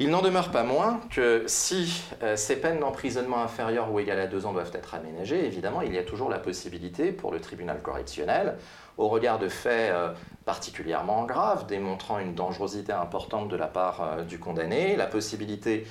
Il 0.00 0.10
n'en 0.10 0.22
demeure 0.22 0.52
pas 0.52 0.62
moins 0.62 1.00
que 1.10 1.42
si 1.48 2.04
euh, 2.22 2.36
ces 2.36 2.60
peines 2.60 2.78
d'emprisonnement 2.78 3.42
inférieures 3.42 3.92
ou 3.92 3.98
égales 3.98 4.20
à 4.20 4.28
deux 4.28 4.46
ans 4.46 4.52
doivent 4.52 4.70
être 4.72 4.94
aménagées, 4.94 5.44
évidemment, 5.44 5.82
il 5.82 5.92
y 5.92 5.98
a 5.98 6.04
toujours 6.04 6.30
la 6.30 6.38
possibilité 6.38 7.10
pour 7.10 7.32
le 7.32 7.40
tribunal 7.40 7.82
correctionnel, 7.82 8.58
au 8.96 9.08
regard 9.08 9.40
de 9.40 9.48
faits 9.48 9.90
euh, 9.92 10.12
particulièrement 10.44 11.24
graves, 11.24 11.66
démontrant 11.66 12.20
une 12.20 12.36
dangerosité 12.36 12.92
importante 12.92 13.48
de 13.48 13.56
la 13.56 13.66
part 13.66 14.02
euh, 14.02 14.22
du 14.22 14.38
condamné, 14.38 14.94
la 14.94 15.06
possibilité 15.06 15.84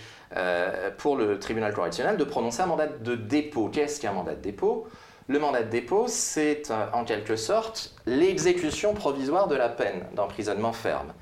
pour 0.97 1.15
le 1.15 1.39
tribunal 1.39 1.73
correctionnel 1.73 2.17
de 2.17 2.23
prononcer 2.25 2.61
un 2.61 2.65
mandat 2.65 2.87
de 2.87 3.15
dépôt. 3.15 3.69
Qu'est-ce 3.69 4.01
qu'un 4.01 4.11
mandat 4.11 4.35
de 4.35 4.41
dépôt? 4.41 4.85
Le 5.27 5.39
mandat 5.39 5.63
de 5.63 5.69
dépôt, 5.69 6.05
c'est 6.07 6.71
en 6.93 7.03
quelque 7.03 7.35
sorte 7.35 7.93
l'exécution 8.05 8.93
provisoire 8.93 9.47
de 9.47 9.55
la 9.55 9.67
peine 9.67 10.05
d'emprisonnement 10.15 10.71
ferme. 10.71 11.13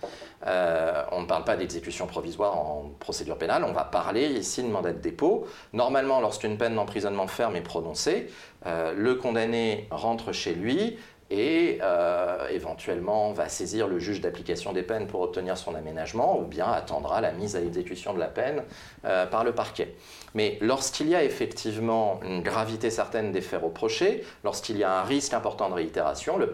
Euh, 0.46 1.04
on 1.12 1.22
ne 1.22 1.26
parle 1.26 1.44
pas 1.44 1.58
d'exécution 1.58 2.06
provisoire 2.06 2.56
en 2.56 2.91
procédure 3.00 3.38
pénale, 3.38 3.63
on 3.63 3.74
va 3.74 3.84
parler 3.84 4.28
ici 4.28 4.62
de 4.62 4.68
mandat 4.68 4.94
de 4.94 5.00
dépôt. 5.00 5.48
Normalement, 5.74 6.22
lorsqu'une 6.22 6.58
peine 6.58 6.76
d'emprisonnement 6.76 7.26
ferme 7.26 7.56
est 7.56 7.62
prononcée, 7.62 8.30
euh, 8.68 8.94
le 8.96 9.15
condamné 9.15 9.88
rentre 9.89 10.32
chez 10.34 10.54
lui, 10.54 10.98
et 11.32 11.80
euh, 11.82 12.48
éventuellement 12.50 13.32
va 13.32 13.50
saisir 13.50 13.88
le 13.88 14.00
juge 14.00 14.22
d'application 14.22 14.74
des 14.74 14.84
peines 14.84 15.08
pour 15.08 15.22
obtenir 15.22 15.58
son 15.58 15.74
aménagement 15.74 16.40
ou 16.40 16.44
bien 16.44 16.68
attendra 16.68 17.20
la 17.20 17.32
mise 17.32 17.56
à 17.56 17.62
exécution 17.62 18.14
de 18.14 18.20
la 18.20 18.28
peine 18.28 18.62
euh, 19.06 19.26
par 19.26 19.44
le 19.44 19.52
parquet. 19.52 19.96
Mais 20.36 20.58
lorsqu'il 20.62 21.08
y 21.10 21.16
a 21.16 21.24
effectivement 21.24 22.20
une 22.24 22.44
gravité 22.44 22.92
certaine 22.92 23.32
des 23.32 23.42
faits 23.42 23.62
reprochés, 23.62 24.24
lorsqu'il 24.44 24.78
y 24.78 24.84
a 24.84 25.00
un 25.00 25.04
risque 25.04 25.34
important 25.34 25.70
de 25.70 25.76
réitération, 25.76 26.38
le, 26.38 26.52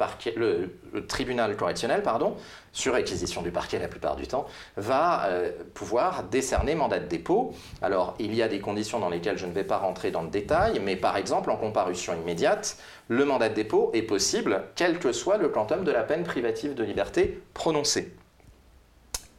tribunal 1.07 1.57
correctionnel, 1.57 2.01
pardon, 2.03 2.35
sur 2.73 2.93
réquisition 2.93 3.41
du 3.41 3.51
parquet 3.51 3.79
la 3.79 3.87
plupart 3.87 4.15
du 4.15 4.27
temps, 4.27 4.45
va 4.77 5.25
euh, 5.25 5.51
pouvoir 5.73 6.23
décerner 6.23 6.75
mandat 6.75 6.99
de 6.99 7.07
dépôt. 7.07 7.53
Alors 7.81 8.15
il 8.19 8.33
y 8.33 8.41
a 8.41 8.47
des 8.47 8.59
conditions 8.59 8.99
dans 8.99 9.09
lesquelles 9.09 9.37
je 9.37 9.45
ne 9.45 9.51
vais 9.51 9.63
pas 9.63 9.77
rentrer 9.77 10.11
dans 10.11 10.21
le 10.21 10.29
détail, 10.29 10.79
mais 10.83 10.95
par 10.95 11.17
exemple 11.17 11.51
en 11.51 11.57
comparution 11.57 12.13
immédiate, 12.13 12.77
le 13.07 13.25
mandat 13.25 13.49
de 13.49 13.55
dépôt 13.55 13.91
est 13.93 14.03
possible, 14.03 14.63
quel 14.75 14.99
que 14.99 15.11
soit 15.11 15.37
le 15.37 15.49
quantum 15.49 15.83
de 15.83 15.91
la 15.91 16.03
peine 16.03 16.23
privative 16.23 16.73
de 16.73 16.83
liberté 16.83 17.41
prononcée. 17.53 18.13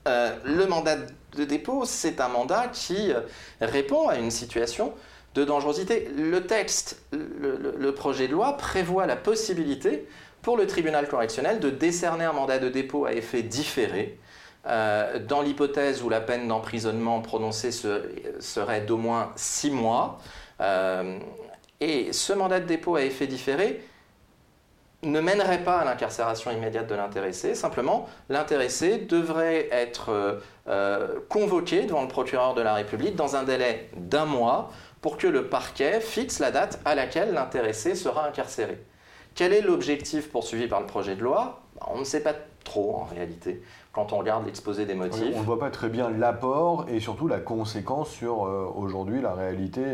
Euh, 0.09 0.37
le 0.45 0.67
mandat 0.67 0.97
de 1.37 1.45
dépôt, 1.45 1.85
c'est 1.85 2.21
un 2.21 2.29
mandat 2.29 2.69
qui 2.73 3.13
euh, 3.13 3.21
répond 3.61 4.09
à 4.09 4.17
une 4.17 4.31
situation 4.31 4.93
de 5.35 5.45
dangerosité. 5.45 6.11
Le 6.17 6.47
texte, 6.47 7.03
le, 7.13 7.91
projet 7.93 8.27
de 8.27 8.33
loi 8.33 8.57
prévoit 8.57 9.07
la 9.07 9.17
possibilité 9.17 10.07
pour 10.43 10.57
le 10.57 10.67
tribunal 10.67 11.09
correctionnel 11.09 11.61
de 11.61 11.71
décerner 11.71 12.25
un 12.25 12.33
mandat 12.33 12.59
de 12.59 12.69
dépôt 12.69 13.07
à 13.07 13.13
effet 13.13 13.43
différé 13.43 14.19
euh, 14.67 15.19
dans 15.19 15.41
l'hypothèse 15.41 16.03
où 16.03 16.09
la 16.09 16.21
peine 16.21 16.49
d'emprisonnement 16.49 17.21
prononcée 17.21 17.71
serait 17.73 18.83
d'au 18.83 18.97
moins 18.97 19.33
six 19.37 19.71
mois. 19.71 20.21
Et 21.81 22.13
ce 22.13 22.33
mandat 22.33 22.61
de 22.61 22.67
dépôt 22.67 22.95
à 22.95 23.03
effet 23.03 23.27
différé 23.27 23.83
ne 25.03 25.21
mènerait 25.21 25.65
pas 25.65 25.79
à 25.79 25.85
l'incarcération 25.85 26.51
immédiate 26.53 26.87
de 26.87 26.95
l'intéressé, 26.95 27.55
simplement 27.55 28.09
l'intéressé 28.29 28.99
devrait 28.99 29.69
être 29.73 30.11
euh, 30.11 30.39
euh, 30.69 31.19
convoqué 31.29 31.83
devant 31.83 32.03
le 32.03 32.09
procureur 32.09 32.55
de 32.55 32.63
la 32.63 32.75
République 32.75 33.17
dans 33.17 33.35
un 33.35 33.43
délai 33.43 33.91
d'un 33.97 34.27
mois 34.27 34.71
pour 35.01 35.17
que 35.17 35.27
le 35.27 35.49
parquet 35.49 36.01
fixe 36.01 36.39
la 36.39 36.53
date 36.53 36.79
à 36.85 36.95
laquelle 36.95 37.33
l'intéressé 37.33 37.97
sera 37.97 38.29
incarcéré. 38.29 38.79
Quel 39.35 39.53
est 39.53 39.63
l'objectif 39.63 40.31
poursuivi 40.31 40.67
par 40.69 40.81
le 40.81 40.87
projet 40.87 41.17
de 41.17 41.23
loi? 41.23 41.63
On 41.89 41.99
ne 41.99 42.05
sait 42.05 42.23
pas 42.23 42.35
trop 42.65 42.97
en 42.97 43.05
réalité 43.05 43.63
quand 43.93 44.13
on 44.13 44.19
regarde 44.19 44.47
l'exposé 44.47 44.87
des 44.87 44.95
motifs. 44.95 45.35
on 45.35 45.41
ne 45.41 45.45
voit 45.45 45.59
pas 45.59 45.71
très 45.71 45.89
bien 45.89 46.09
l'apport 46.11 46.87
et 46.89 47.01
surtout 47.01 47.29
la 47.29 47.41
conséquence 47.41 48.09
sur 48.11 48.47
euh, 48.47 48.71
aujourd'hui 48.75 49.21
la 49.21 49.35
réalité 49.35 49.85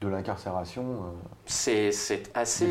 de 0.00 0.08
l'incarcération. 0.08 0.82
Euh, 0.82 0.96
c'est 1.46 2.30
assez, 2.34 2.68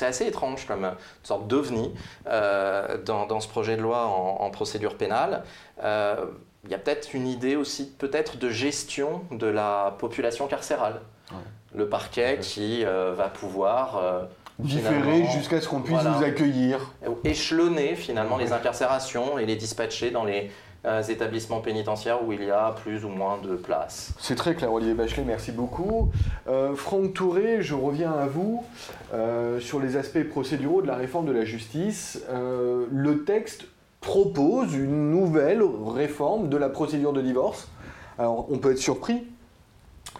assez 0.00 0.26
étrange 0.26 0.66
comme 0.66 0.84
une 0.84 0.94
sorte 1.22 1.46
d'ovni 1.46 1.94
euh, 2.26 2.98
dans, 3.02 3.26
dans, 3.26 3.40
ce 3.40 3.48
projet 3.48 3.76
de 3.76 3.82
loi 3.82 4.06
en, 4.06 4.50
procédure 4.50 4.96
pénale. 4.96 5.44
Euh, 5.82 6.26
il 6.64 6.70
y 6.70 6.74
a 6.74 6.78
peut-être 6.78 7.14
une 7.14 7.28
idée 7.28 7.56
aussi 7.56 7.90
peut-être 7.90 8.38
de 8.38 8.50
gestion 8.50 9.22
de 9.30 9.46
la 9.46 9.94
population 9.98 10.46
carcérale. 10.46 11.00
Le 11.74 11.88
parquet 11.88 12.38
qui 12.40 12.84
va 12.84 13.28
pouvoir... 13.28 14.28
Différer 14.58 15.26
jusqu'à 15.34 15.60
ce 15.60 15.68
qu'on 15.68 15.80
puisse 15.80 16.02
vous 16.02 16.24
accueillir. 16.24 16.94
Échelonner 17.24 17.94
finalement 17.94 18.36
les 18.36 18.52
incarcérations 18.52 19.38
et 19.38 19.46
les 19.46 19.56
dispatcher 19.56 20.10
dans 20.10 20.24
les 20.24 20.50
établissements 21.08 21.60
pénitentiaires 21.60 22.24
où 22.24 22.32
il 22.32 22.44
y 22.44 22.50
a 22.50 22.74
plus 22.82 23.04
ou 23.04 23.08
moins 23.08 23.38
de 23.42 23.56
places. 23.56 24.12
C'est 24.18 24.36
très 24.36 24.54
clair, 24.54 24.72
Olivier 24.72 24.94
Bachelet, 24.94 25.24
merci 25.24 25.50
beaucoup. 25.50 26.10
Euh, 26.48 26.74
Franck 26.76 27.12
Touré, 27.12 27.60
je 27.60 27.74
reviens 27.74 28.12
à 28.12 28.26
vous 28.26 28.64
euh, 29.12 29.58
sur 29.58 29.80
les 29.80 29.96
aspects 29.96 30.22
procéduraux 30.22 30.82
de 30.82 30.86
la 30.86 30.94
réforme 30.94 31.26
de 31.26 31.32
la 31.32 31.44
justice. 31.44 32.22
Euh, 32.30 32.86
le 32.92 33.24
texte 33.24 33.66
propose 34.00 34.74
une 34.74 35.10
nouvelle 35.10 35.62
réforme 35.86 36.48
de 36.48 36.56
la 36.56 36.68
procédure 36.68 37.12
de 37.12 37.20
divorce. 37.20 37.68
Alors, 38.18 38.46
on 38.50 38.58
peut 38.58 38.70
être 38.70 38.78
surpris, 38.78 39.24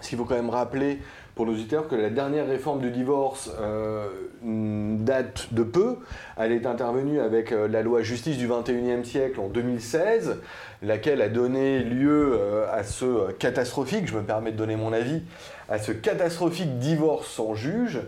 qu'il 0.02 0.18
faut 0.18 0.24
quand 0.24 0.34
même 0.34 0.50
rappeler 0.50 1.00
pour 1.36 1.44
nos 1.44 1.52
auditeurs 1.52 1.86
que 1.86 1.94
la 1.94 2.08
dernière 2.08 2.48
réforme 2.48 2.80
du 2.80 2.90
divorce 2.90 3.52
euh, 3.60 4.08
date 4.42 5.52
de 5.52 5.62
peu. 5.62 5.98
Elle 6.38 6.50
est 6.50 6.64
intervenue 6.64 7.20
avec 7.20 7.52
euh, 7.52 7.68
la 7.68 7.82
loi 7.82 8.00
justice 8.00 8.38
du 8.38 8.48
21e 8.48 9.04
siècle 9.04 9.38
en 9.38 9.48
2016, 9.48 10.38
laquelle 10.82 11.20
a 11.20 11.28
donné 11.28 11.80
lieu 11.80 12.38
euh, 12.40 12.66
à 12.72 12.82
ce 12.84 13.32
catastrophique, 13.32 14.08
je 14.08 14.16
me 14.16 14.22
permets 14.22 14.50
de 14.50 14.56
donner 14.56 14.76
mon 14.76 14.94
avis, 14.94 15.22
à 15.68 15.78
ce 15.78 15.92
catastrophique 15.92 16.78
divorce 16.78 17.28
sans 17.28 17.54
juge. 17.54 18.00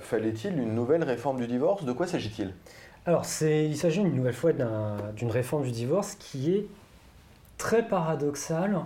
Fallait-il 0.00 0.58
une 0.58 0.74
nouvelle 0.74 1.02
réforme 1.02 1.38
du 1.38 1.46
divorce? 1.46 1.82
De 1.84 1.92
quoi 1.92 2.06
s'agit-il? 2.06 2.52
Alors, 3.06 3.24
il 3.40 3.76
s'agit 3.76 4.00
une 4.00 4.14
nouvelle 4.14 4.34
fois 4.34 4.52
d'une 4.52 5.30
réforme 5.30 5.62
du 5.62 5.70
divorce 5.70 6.14
qui 6.16 6.54
est 6.54 6.66
très 7.56 7.82
paradoxale 7.82 8.78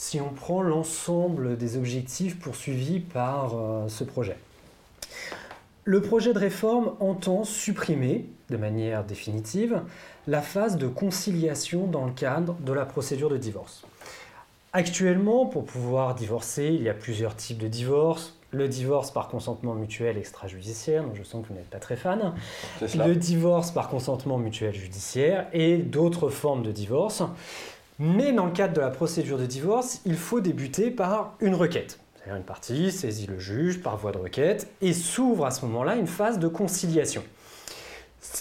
si 0.00 0.18
on 0.18 0.30
prend 0.30 0.62
l'ensemble 0.62 1.58
des 1.58 1.76
objectifs 1.76 2.38
poursuivis 2.38 3.00
par 3.00 3.54
euh, 3.54 3.86
ce 3.88 4.02
projet. 4.02 4.38
Le 5.84 6.00
projet 6.00 6.32
de 6.32 6.38
réforme 6.38 6.92
entend 7.00 7.44
supprimer, 7.44 8.24
de 8.48 8.56
manière 8.56 9.04
définitive, 9.04 9.82
la 10.26 10.40
phase 10.40 10.78
de 10.78 10.88
conciliation 10.88 11.86
dans 11.86 12.06
le 12.06 12.12
cadre 12.12 12.54
de 12.60 12.72
la 12.72 12.86
procédure 12.86 13.28
de 13.28 13.36
divorce. 13.36 13.84
Actuellement, 14.72 15.44
pour 15.44 15.66
pouvoir 15.66 16.14
divorcer, 16.14 16.68
il 16.68 16.82
y 16.82 16.88
a 16.88 16.94
plusieurs 16.94 17.36
types 17.36 17.58
de 17.58 17.68
divorce. 17.68 18.38
Le 18.52 18.68
divorce 18.68 19.10
par 19.10 19.28
consentement 19.28 19.74
mutuel 19.74 20.16
extrajudiciaire, 20.16 21.04
dont 21.04 21.14
je 21.14 21.24
sens 21.24 21.42
que 21.42 21.48
vous 21.48 21.54
n'êtes 21.54 21.68
pas 21.68 21.78
très 21.78 21.96
fan. 21.96 22.32
Le 22.80 23.14
divorce 23.14 23.70
par 23.70 23.88
consentement 23.88 24.38
mutuel 24.38 24.74
judiciaire 24.74 25.46
et 25.52 25.76
d'autres 25.76 26.30
formes 26.30 26.62
de 26.62 26.72
divorce. 26.72 27.22
Mais 28.02 28.32
dans 28.32 28.46
le 28.46 28.52
cadre 28.52 28.72
de 28.72 28.80
la 28.80 28.88
procédure 28.88 29.36
de 29.36 29.44
divorce, 29.44 30.00
il 30.06 30.16
faut 30.16 30.40
débuter 30.40 30.90
par 30.90 31.34
une 31.38 31.54
requête. 31.54 32.00
C'est-à-dire 32.14 32.36
une 32.36 32.44
partie 32.44 32.90
saisit 32.92 33.26
le 33.26 33.38
juge 33.38 33.82
par 33.82 33.98
voie 33.98 34.10
de 34.10 34.16
requête 34.16 34.72
et 34.80 34.94
s'ouvre 34.94 35.44
à 35.44 35.50
ce 35.50 35.66
moment-là 35.66 35.96
une 35.96 36.06
phase 36.06 36.38
de 36.38 36.48
conciliation. 36.48 37.22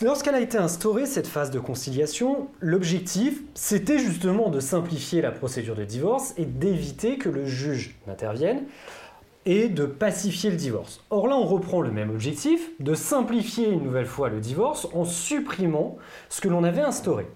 Lorsqu'elle 0.02 0.36
a 0.36 0.40
été 0.40 0.58
instaurée, 0.58 1.06
cette 1.06 1.28
phase 1.28 1.52
de 1.52 1.60
conciliation, 1.60 2.48
l'objectif, 2.62 3.42
c'était 3.54 4.00
justement 4.00 4.48
de 4.48 4.62
simplifier 4.62 5.22
la 5.22 5.32
procédure 5.32 5.76
de 5.76 5.84
divorce 5.84 6.34
et 6.38 6.46
d'éviter 6.46 7.18
que 7.18 7.28
le 7.28 7.46
juge 7.46 7.98
n'intervienne 8.08 8.62
et 9.46 9.68
de 9.68 9.86
pacifier 9.86 10.52
le 10.52 10.56
divorce. 10.56 11.04
Or 11.10 11.28
là, 11.28 11.36
on 11.36 11.46
reprend 11.46 11.82
le 11.82 11.92
même 11.92 12.12
objectif, 12.12 12.70
de 12.80 12.94
simplifier 12.94 13.68
une 13.68 13.84
nouvelle 13.84 14.06
fois 14.06 14.30
le 14.30 14.40
divorce 14.40 14.88
en 14.94 15.04
supprimant 15.04 15.98
ce 16.30 16.40
que 16.40 16.48
l'on 16.48 16.64
avait 16.64 16.80
instauré. 16.80 17.28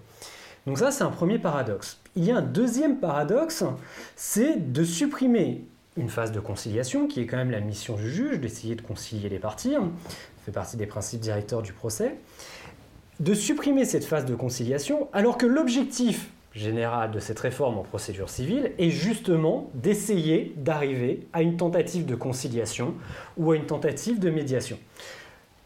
Donc 0.66 0.78
ça, 0.78 0.90
c'est 0.90 1.04
un 1.04 1.10
premier 1.10 1.38
paradoxe. 1.38 2.00
Il 2.16 2.24
y 2.24 2.30
a 2.30 2.36
un 2.36 2.42
deuxième 2.42 2.98
paradoxe, 2.98 3.64
c'est 4.16 4.72
de 4.72 4.84
supprimer 4.84 5.64
une 5.96 6.08
phase 6.08 6.32
de 6.32 6.40
conciliation, 6.40 7.06
qui 7.06 7.20
est 7.20 7.26
quand 7.26 7.36
même 7.36 7.50
la 7.50 7.60
mission 7.60 7.96
du 7.96 8.10
juge, 8.10 8.40
d'essayer 8.40 8.74
de 8.74 8.82
concilier 8.82 9.28
les 9.28 9.38
parties, 9.38 9.74
hein. 9.74 9.92
ça 10.08 10.44
fait 10.46 10.52
partie 10.52 10.76
des 10.76 10.86
principes 10.86 11.20
directeurs 11.20 11.62
du 11.62 11.72
procès, 11.72 12.16
de 13.20 13.34
supprimer 13.34 13.84
cette 13.84 14.04
phase 14.04 14.24
de 14.24 14.34
conciliation, 14.34 15.08
alors 15.12 15.38
que 15.38 15.46
l'objectif 15.46 16.30
général 16.52 17.10
de 17.10 17.18
cette 17.18 17.38
réforme 17.38 17.78
en 17.78 17.82
procédure 17.82 18.30
civile 18.30 18.72
est 18.78 18.90
justement 18.90 19.70
d'essayer 19.74 20.52
d'arriver 20.56 21.26
à 21.32 21.42
une 21.42 21.56
tentative 21.56 22.06
de 22.06 22.14
conciliation 22.14 22.94
ou 23.36 23.52
à 23.52 23.56
une 23.56 23.66
tentative 23.66 24.18
de 24.18 24.30
médiation. 24.30 24.78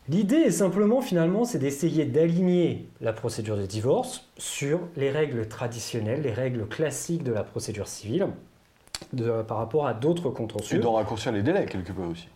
L'idée 0.09 0.37
est 0.37 0.51
simplement 0.51 1.03
finalement 1.03 1.45
c'est 1.45 1.59
d'essayer 1.59 2.07
d'aligner 2.07 2.89
la 3.01 3.13
procédure 3.13 3.59
de 3.59 3.67
divorce 3.67 4.27
sur 4.39 4.81
les 4.97 5.11
règles 5.11 5.47
traditionnelles, 5.49 6.23
les 6.23 6.33
règles 6.33 6.67
classiques 6.67 7.23
de 7.23 7.33
la 7.33 7.45
procédure 7.45 7.89
civile 7.89 8.29
par 9.47 9.59
rapport 9.59 9.87
à 9.87 9.95
d'autres 9.95 10.31
contentieux. 10.31 10.79
Et 10.79 10.81
d'en 10.81 10.95
raccourcir 10.95 11.31
les 11.33 11.43
délais 11.43 11.67
quelque 11.67 11.93
peu 11.93 12.03
aussi. 12.03 12.29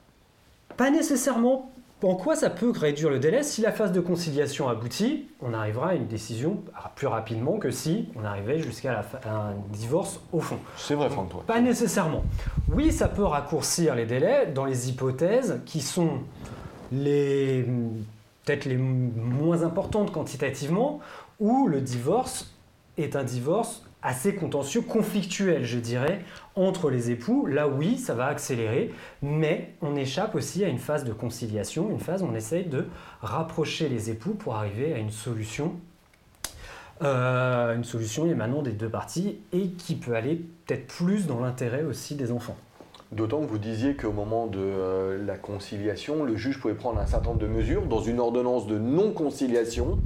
Pas 0.76 0.90
nécessairement. 0.90 1.70
En 2.02 2.16
quoi 2.16 2.34
ça 2.34 2.50
peut 2.50 2.72
réduire 2.76 3.10
le 3.10 3.20
délai? 3.20 3.44
Si 3.44 3.60
la 3.60 3.70
phase 3.70 3.92
de 3.92 4.00
conciliation 4.00 4.68
aboutit, 4.68 5.28
on 5.40 5.54
arrivera 5.54 5.90
à 5.90 5.94
une 5.94 6.08
décision 6.08 6.60
plus 6.96 7.06
rapidement 7.06 7.58
que 7.58 7.70
si 7.70 8.08
on 8.16 8.24
arrivait 8.24 8.58
jusqu'à 8.58 9.04
un 9.24 9.54
divorce 9.72 10.20
au 10.32 10.40
fond. 10.40 10.58
C'est 10.76 10.94
vrai, 10.94 11.08
Franck, 11.08 11.28
toi. 11.30 11.44
Pas 11.46 11.60
nécessairement. 11.60 12.24
Oui, 12.72 12.90
ça 12.90 13.06
peut 13.06 13.22
raccourcir 13.22 13.94
les 13.94 14.04
délais 14.04 14.48
dans 14.52 14.64
les 14.64 14.88
hypothèses 14.88 15.60
qui 15.64 15.80
sont 15.80 16.18
les 16.92 17.66
peut-être 18.44 18.64
les 18.64 18.76
moins 18.76 19.62
importantes 19.62 20.12
quantitativement, 20.12 21.00
où 21.40 21.68
le 21.68 21.80
divorce 21.80 22.52
est 22.98 23.16
un 23.16 23.24
divorce 23.24 23.84
assez 24.02 24.34
contentieux, 24.34 24.80
conflictuel, 24.80 25.64
je 25.64 25.78
dirais, 25.78 26.24
entre 26.56 26.90
les 26.90 27.10
époux. 27.10 27.46
Là, 27.46 27.68
oui, 27.68 27.98
ça 27.98 28.14
va 28.14 28.26
accélérer, 28.26 28.92
mais 29.22 29.74
on 29.80 29.94
échappe 29.94 30.34
aussi 30.34 30.64
à 30.64 30.68
une 30.68 30.78
phase 30.78 31.04
de 31.04 31.12
conciliation, 31.12 31.88
une 31.90 32.00
phase 32.00 32.22
où 32.22 32.26
on 32.26 32.34
essaye 32.34 32.64
de 32.64 32.86
rapprocher 33.20 33.88
les 33.88 34.10
époux 34.10 34.34
pour 34.34 34.56
arriver 34.56 34.92
à 34.92 34.98
une 34.98 35.12
solution, 35.12 35.76
euh, 37.02 37.76
une 37.76 37.84
solution 37.84 38.26
émanant 38.26 38.62
des 38.62 38.72
deux 38.72 38.88
parties 38.88 39.38
et 39.52 39.68
qui 39.68 39.94
peut 39.94 40.16
aller 40.16 40.44
peut-être 40.66 40.88
plus 40.88 41.26
dans 41.26 41.38
l'intérêt 41.38 41.84
aussi 41.84 42.16
des 42.16 42.32
enfants. 42.32 42.56
D'autant 43.12 43.42
que 43.42 43.46
vous 43.46 43.58
disiez 43.58 43.94
qu'au 43.94 44.10
moment 44.10 44.46
de 44.46 44.58
euh, 44.58 45.26
la 45.26 45.36
conciliation, 45.36 46.24
le 46.24 46.34
juge 46.34 46.58
pouvait 46.58 46.74
prendre 46.74 46.98
un 46.98 47.06
certain 47.06 47.28
nombre 47.28 47.42
de 47.42 47.46
mesures 47.46 47.84
dans 47.84 48.00
une 48.00 48.18
ordonnance 48.18 48.66
de 48.66 48.78
non-conciliation. 48.78 49.98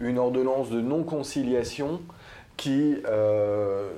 Une 0.00 0.18
ordonnance 0.18 0.68
de 0.68 0.82
non-conciliation 0.82 2.02
qui 2.58 2.98
euh, 3.06 3.88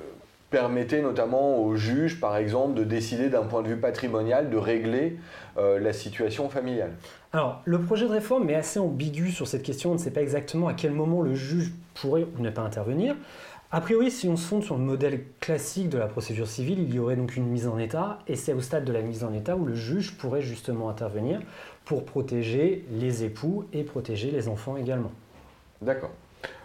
permettait 0.51 1.01
notamment 1.01 1.57
au 1.61 1.75
juge, 1.75 2.21
par 2.21 2.37
exemple, 2.37 2.75
de 2.75 2.85
décider 2.85 3.29
d'un 3.29 3.43
point 3.43 3.61
de 3.61 3.67
vue 3.67 3.77
patrimonial 3.77 4.49
de 4.49 4.57
régler 4.57 5.17
euh, 5.57 5.77
la 5.77 5.91
situation 5.91 6.47
familiale. 6.47 6.93
Alors, 7.33 7.61
le 7.65 7.81
projet 7.81 8.07
de 8.07 8.11
réforme 8.11 8.49
est 8.49 8.55
assez 8.55 8.79
ambigu 8.79 9.31
sur 9.31 9.47
cette 9.47 9.63
question. 9.63 9.91
On 9.91 9.95
ne 9.95 9.99
sait 9.99 10.11
pas 10.11 10.21
exactement 10.21 10.69
à 10.69 10.73
quel 10.73 10.91
moment 10.91 11.21
le 11.21 11.35
juge 11.35 11.73
pourrait 11.93 12.25
ou 12.37 12.41
ne 12.41 12.49
pas 12.49 12.61
intervenir. 12.61 13.15
A 13.71 13.81
priori, 13.81 14.09
si 14.09 14.27
on 14.27 14.35
se 14.35 14.47
fonde 14.47 14.63
sur 14.63 14.79
le 14.79 14.83
modèle 14.83 15.21
classique 15.39 15.89
de 15.89 15.99
la 15.99 16.07
procédure 16.07 16.47
civile, 16.47 16.79
il 16.79 16.91
y 16.91 16.97
aurait 16.97 17.15
donc 17.15 17.35
une 17.35 17.45
mise 17.45 17.67
en 17.67 17.77
état, 17.77 18.17
et 18.27 18.35
c'est 18.35 18.53
au 18.53 18.61
stade 18.61 18.83
de 18.83 18.91
la 18.91 19.03
mise 19.03 19.23
en 19.23 19.31
état 19.31 19.55
où 19.55 19.63
le 19.63 19.75
juge 19.75 20.17
pourrait 20.17 20.41
justement 20.41 20.89
intervenir 20.89 21.39
pour 21.85 22.03
protéger 22.03 22.83
les 22.91 23.23
époux 23.23 23.65
et 23.71 23.83
protéger 23.83 24.31
les 24.31 24.47
enfants 24.47 24.75
également. 24.75 25.11
D'accord. 25.83 26.09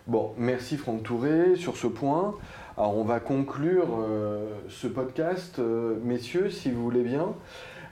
Bon, 0.07 0.33
merci 0.39 0.79
Franck 0.79 1.03
Touré 1.03 1.57
sur 1.57 1.77
ce 1.77 1.89
point. 1.89 2.37
Alors 2.79 2.97
on 2.97 3.05
va 3.05 3.21
conclure 3.21 3.87
euh, 4.01 4.55
ce 4.71 4.87
podcast, 4.87 5.59
euh, 5.59 5.99
messieurs, 6.03 6.49
si 6.49 6.71
vous 6.71 6.83
voulez 6.83 7.03
bien. 7.03 7.35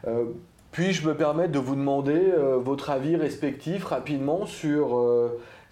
Euh, 0.07 0.25
puis-je 0.71 1.07
me 1.07 1.15
permettre 1.15 1.53
de 1.53 1.59
vous 1.59 1.75
demander 1.75 2.33
votre 2.65 2.89
avis 2.89 3.17
respectif 3.17 3.85
rapidement 3.85 4.47
sur 4.47 4.99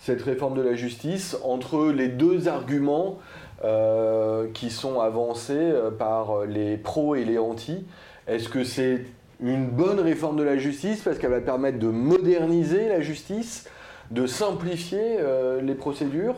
cette 0.01 0.23
réforme 0.23 0.57
de 0.57 0.63
la 0.63 0.75
justice 0.75 1.37
entre 1.45 1.91
les 1.91 2.09
deux 2.09 2.49
arguments 2.49 3.19
euh, 3.63 4.47
qui 4.55 4.71
sont 4.71 5.01
avancés 5.01 5.53
euh, 5.55 5.91
par 5.91 6.47
les 6.47 6.79
pros 6.79 7.15
et 7.15 7.25
les 7.25 7.39
anti. 7.39 7.85
Est-ce 8.27 8.49
que 8.49 8.65
c'est 8.65 9.05
une 9.43 9.67
bonne 9.67 10.01
réforme 10.01 10.37
de 10.37 10.43
la 10.43 10.57
justice 10.57 11.03
parce 11.03 11.19
qu'elle 11.19 11.31
va 11.31 11.41
permettre 11.41 11.79
de 11.79 11.89
moderniser 11.89 12.89
la 12.89 13.03
justice, 13.03 13.69
de 14.11 14.27
simplifier 14.27 15.19
euh, 15.19 15.61
les 15.61 15.75
procédures? 15.75 16.37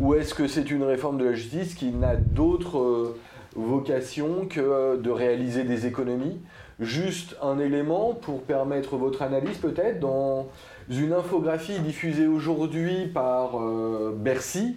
Ou 0.00 0.14
est-ce 0.14 0.32
que 0.32 0.46
c'est 0.46 0.70
une 0.70 0.82
réforme 0.82 1.18
de 1.18 1.26
la 1.26 1.34
justice 1.34 1.74
qui 1.74 1.90
n'a 1.90 2.16
d'autre 2.16 3.14
vocation 3.54 4.46
que 4.48 4.96
de 4.96 5.10
réaliser 5.10 5.64
des 5.64 5.84
économies? 5.86 6.40
Juste 6.80 7.36
un 7.42 7.58
élément 7.58 8.14
pour 8.14 8.40
permettre 8.42 8.96
votre 8.96 9.20
analyse 9.20 9.58
peut-être 9.58 10.00
dans 10.00 10.48
une 10.90 11.12
infographie 11.12 11.78
diffusée 11.80 12.26
aujourd'hui 12.26 13.06
par 13.06 13.60
euh, 13.60 14.14
Bercy, 14.16 14.76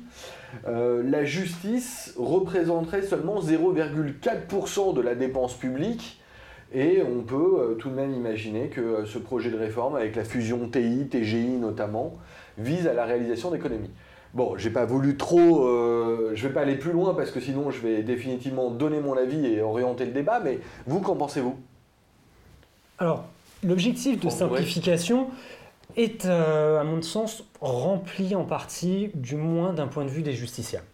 euh, 0.68 1.04
la 1.04 1.26
justice 1.26 2.14
représenterait 2.18 3.02
seulement 3.02 3.42
0,4% 3.42 4.94
de 4.94 5.02
la 5.02 5.16
dépense 5.16 5.54
publique. 5.56 6.22
Et 6.74 7.02
on 7.04 7.24
peut 7.24 7.58
euh, 7.60 7.76
tout 7.76 7.90
de 7.90 7.96
même 7.96 8.14
imaginer 8.14 8.68
que 8.68 9.06
ce 9.06 9.18
projet 9.18 9.50
de 9.50 9.58
réforme, 9.58 9.96
avec 9.96 10.16
la 10.16 10.24
fusion 10.24 10.68
TI, 10.70 11.08
TGI 11.10 11.58
notamment, 11.58 12.16
vise 12.58 12.88
à 12.88 12.94
la 12.94 13.06
réalisation 13.06 13.52
d'économies. 13.52 13.92
Bon, 14.34 14.58
j'ai 14.58 14.70
pas 14.70 14.84
voulu 14.84 15.16
trop, 15.16 15.66
je 16.34 16.46
vais 16.46 16.54
pas 16.54 16.62
aller 16.62 16.76
plus 16.76 16.92
loin 16.92 17.14
parce 17.14 17.32
que 17.32 17.40
sinon 17.40 17.72
je 17.72 17.80
vais 17.80 18.04
définitivement 18.04 18.70
donner 18.70 19.00
mon 19.00 19.16
avis 19.16 19.46
et 19.46 19.62
orienter 19.62 20.04
le 20.04 20.12
débat, 20.12 20.42
mais 20.44 20.60
vous, 20.88 21.00
qu'en 21.00 21.16
pensez-vous? 21.16 21.56
Alors, 22.98 23.24
l'objectif 23.64 24.20
de 24.20 24.30
simplification, 24.30 25.28
est, 25.96 26.26
euh, 26.26 26.80
à 26.80 26.84
mon 26.84 27.02
sens, 27.02 27.44
rempli 27.62 28.36
en 28.36 28.44
partie, 28.44 29.12
du 29.14 29.36
moins 29.36 29.74
d'un 29.74 29.88
point 29.88 30.06
de 30.06 30.10
vue 30.10 30.22
des 30.22 30.34
justiciables. 30.34 30.86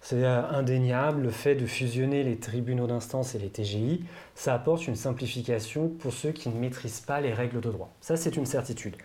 C'est 0.00 0.24
euh, 0.24 0.48
indéniable, 0.50 1.22
le 1.22 1.30
fait 1.30 1.54
de 1.54 1.66
fusionner 1.66 2.22
les 2.22 2.38
tribunaux 2.38 2.86
d'instance 2.86 3.34
et 3.34 3.38
les 3.38 3.48
TGI, 3.48 4.04
ça 4.34 4.54
apporte 4.54 4.86
une 4.86 4.94
simplification 4.94 5.88
pour 5.88 6.12
ceux 6.12 6.30
qui 6.30 6.48
ne 6.48 6.58
maîtrisent 6.58 7.00
pas 7.00 7.20
les 7.20 7.32
règles 7.32 7.60
de 7.60 7.70
droit. 7.70 7.90
Ça, 8.00 8.16
c'est 8.16 8.36
une 8.36 8.46
certitude. 8.46 8.96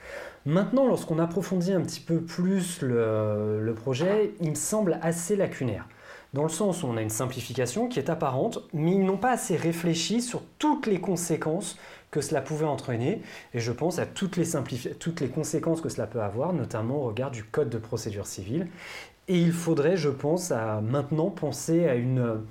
Maintenant, 0.45 0.87
lorsqu'on 0.87 1.19
approfondit 1.19 1.73
un 1.73 1.81
petit 1.81 1.99
peu 1.99 2.21
plus 2.21 2.81
le, 2.81 3.59
le 3.59 3.73
projet, 3.73 4.33
il 4.41 4.51
me 4.51 4.55
semble 4.55 4.99
assez 5.01 5.35
lacunaire 5.35 5.87
dans 6.33 6.43
le 6.43 6.49
sens 6.49 6.83
où 6.83 6.87
on 6.87 6.97
a 6.97 7.01
une 7.01 7.09
simplification 7.09 7.87
qui 7.87 7.99
est 7.99 8.09
apparente, 8.09 8.59
mais 8.73 8.91
ils 8.91 9.05
n'ont 9.05 9.17
pas 9.17 9.31
assez 9.31 9.55
réfléchi 9.55 10.21
sur 10.21 10.41
toutes 10.57 10.87
les 10.87 10.99
conséquences 10.99 11.77
que 12.14 12.22
cela 12.22 12.41
pouvait 12.41 12.66
entraîner. 12.66 13.22
Et 13.53 13.59
je 13.59 13.72
pense 13.72 13.97
à 13.97 14.05
toutes 14.05 14.38
les, 14.38 14.51
toutes 14.99 15.20
les 15.20 15.28
conséquences 15.28 15.82
que 15.82 15.89
cela 15.89 16.05
peut 16.05 16.22
avoir, 16.22 16.53
notamment 16.53 16.97
au 16.97 17.07
regard 17.07 17.32
du 17.32 17.43
Code 17.43 17.70
de 17.70 17.80
procédure 17.80 18.28
civile. 18.28 18.68
Et 19.28 19.39
il 19.39 19.51
faudrait, 19.51 19.97
je 19.97 20.09
pense, 20.09 20.51
à 20.51 20.80
maintenant 20.80 21.32
penser 21.32 21.88
à 21.88 21.95
une 21.95 22.41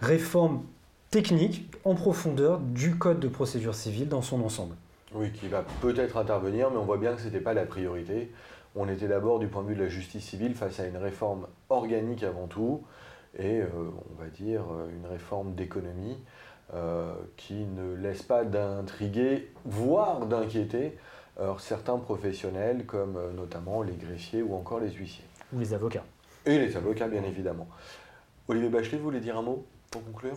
réforme 0.00 0.62
technique 1.10 1.68
en 1.84 1.94
profondeur 1.94 2.60
du 2.60 2.96
Code 2.96 3.18
de 3.18 3.28
procédure 3.28 3.74
civile 3.74 4.08
dans 4.08 4.22
son 4.22 4.42
ensemble. 4.42 4.76
Oui, 5.14 5.32
qui 5.32 5.48
va 5.48 5.64
peut-être 5.80 6.18
intervenir, 6.18 6.70
mais 6.70 6.76
on 6.76 6.84
voit 6.84 6.98
bien 6.98 7.14
que 7.14 7.20
ce 7.20 7.26
n'était 7.26 7.40
pas 7.40 7.54
la 7.54 7.64
priorité. 7.64 8.30
On 8.76 8.88
était 8.88 9.08
d'abord, 9.08 9.38
du 9.38 9.46
point 9.46 9.62
de 9.62 9.68
vue 9.68 9.74
de 9.74 9.82
la 9.82 9.88
justice 9.88 10.24
civile, 10.24 10.54
face 10.54 10.80
à 10.80 10.86
une 10.86 10.96
réforme 10.96 11.46
organique 11.70 12.22
avant 12.22 12.46
tout, 12.46 12.82
et 13.38 13.60
euh, 13.60 13.68
on 14.10 14.22
va 14.22 14.28
dire 14.28 14.62
euh, 14.70 14.90
une 14.94 15.06
réforme 15.06 15.54
d'économie 15.54 16.18
euh, 16.74 17.12
qui 17.36 17.52
ne 17.52 17.94
laisse 17.94 18.22
pas 18.22 18.44
d'intriguer, 18.44 19.52
voire 19.66 20.24
d'inquiéter 20.24 20.96
certains 21.58 21.98
professionnels 21.98 22.86
comme 22.86 23.16
euh, 23.16 23.30
notamment 23.32 23.82
les 23.82 23.94
greffiers 23.94 24.42
ou 24.42 24.54
encore 24.54 24.80
les 24.80 24.90
huissiers. 24.90 25.24
Ou 25.52 25.58
les 25.58 25.74
avocats. 25.74 26.04
Et 26.46 26.58
les 26.58 26.76
avocats, 26.76 27.08
bien 27.08 27.24
évidemment. 27.24 27.68
Olivier 28.48 28.70
Bachelet, 28.70 28.98
vous 28.98 29.04
voulez 29.04 29.20
dire 29.20 29.36
un 29.36 29.42
mot 29.42 29.66
pour 29.90 30.02
conclure? 30.04 30.36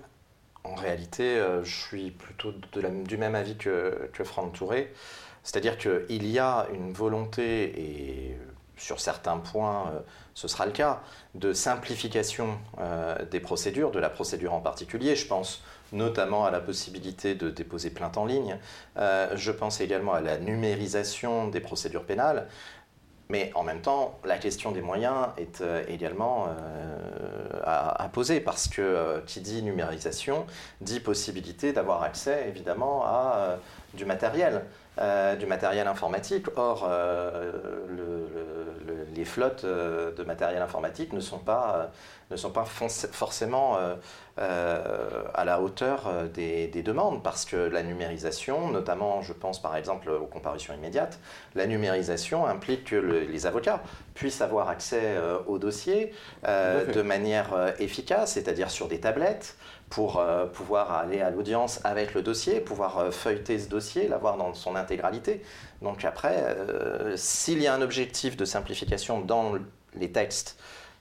En 0.64 0.76
réalité, 0.76 1.38
euh, 1.38 1.64
je 1.64 1.74
suis 1.74 2.12
plutôt 2.12 2.52
du 2.52 3.18
même 3.18 3.36
avis 3.36 3.56
que, 3.56 4.10
que 4.14 4.24
Franck 4.24 4.54
Touré. 4.54 4.92
C'est-à-dire 5.44 5.78
qu'il 5.78 6.28
y 6.28 6.40
a 6.40 6.68
une 6.74 6.92
volonté, 6.92 7.80
et 7.80 8.38
sur 8.78 9.00
certains 9.00 9.38
points, 9.38 9.94
ce 10.34 10.48
sera 10.48 10.66
le 10.66 10.72
cas, 10.72 11.04
de 11.36 11.54
simplification 11.54 12.58
des 13.30 13.40
procédures, 13.40 13.92
de 13.92 14.00
la 14.00 14.10
procédure 14.10 14.54
en 14.56 14.60
particulier. 14.60 15.16
Je 15.16 15.28
pense 15.28 15.64
notamment 15.96 16.46
à 16.46 16.52
la 16.52 16.60
possibilité 16.60 17.34
de 17.34 17.50
déposer 17.50 17.90
plainte 17.90 18.18
en 18.18 18.26
ligne. 18.26 18.58
Euh, 18.98 19.32
je 19.36 19.52
pense 19.52 19.82
également 19.82 20.14
à 20.14 20.22
la 20.22 20.38
numérisation 20.38 21.48
des 21.48 21.60
procédures 21.60 22.04
pénales. 22.04 22.48
Mais 23.30 23.52
en 23.56 23.64
même 23.64 23.82
temps, 23.82 24.20
la 24.24 24.38
question 24.38 24.72
des 24.72 24.82
moyens 24.82 25.30
est 25.38 25.62
euh, 25.62 25.84
également 25.88 26.48
euh, 26.48 27.60
à, 27.64 28.08
poser 28.14 28.40
parce 28.40 28.68
que 28.68 29.24
qui 29.26 29.42
dit 29.42 29.64
numérisation 29.64 30.46
dit 30.82 31.00
possibilité 31.00 31.74
d'avoir 31.74 32.04
accès 32.04 32.46
évidemment 32.48 33.04
à 33.04 33.58
du 33.96 34.06
matériel, 34.06 34.64
du 35.40 35.46
matériel 35.46 35.88
informatique. 35.88 36.48
Or, 36.56 36.90
les 39.16 39.26
flottes 39.26 39.66
de 39.66 40.24
matériel 40.24 40.62
informatique 40.62 41.14
ne 41.14 41.20
sont 41.20 41.40
pas, 41.40 41.92
ne 42.32 42.36
sont 42.36 42.52
pas 42.52 42.66
forcément 42.66 43.78
à 43.78 43.98
à 44.38 45.46
la 45.46 45.62
hauteur 45.62 46.12
des, 46.34 46.68
demandes, 46.84 47.24
parce 47.24 47.46
que 47.46 47.56
la 47.56 47.84
numérisation, 47.84 48.70
notamment, 48.70 49.22
je 49.22 49.32
pense 49.32 49.62
par 49.62 49.78
exemple 49.78 50.10
aux 50.10 50.26
comparutions 50.26 50.74
immédiates, 50.74 51.20
la 51.56 51.68
numérisation 51.68 52.46
implique 52.46 52.86
que 52.86 52.96
les 52.96 53.46
avocats 53.46 53.82
puissent 54.14 54.42
avoir 54.42 54.68
accès 54.68 55.16
au 55.48 55.58
dossier 55.58 56.14
de 56.44 57.02
manière 57.02 57.74
efficace, 57.80 58.34
c'est-à-dire 58.34 58.70
sur 58.70 58.90
des 58.90 59.00
tablettes, 59.00 59.56
pour 59.96 60.22
pouvoir 60.54 60.92
aller 60.92 61.22
à 61.22 61.30
l'audience 61.30 61.80
avec 61.86 62.14
le 62.14 62.22
dossier, 62.22 62.60
pouvoir 62.60 63.14
feuilleter 63.14 63.58
ce 63.60 63.70
dossier, 63.70 64.10
l'avoir 64.10 64.36
dans 64.36 64.54
son 64.54 64.76
intégralité. 64.76 65.42
Donc 65.82 66.04
après, 66.04 66.58
s'il 67.16 67.62
y 67.62 67.68
a 67.68 67.74
un 67.74 67.82
objectif 67.82 68.36
de 68.36 68.44
simplification 68.44 69.22
dans 69.22 69.54
les 69.96 70.12
textes, 70.12 70.58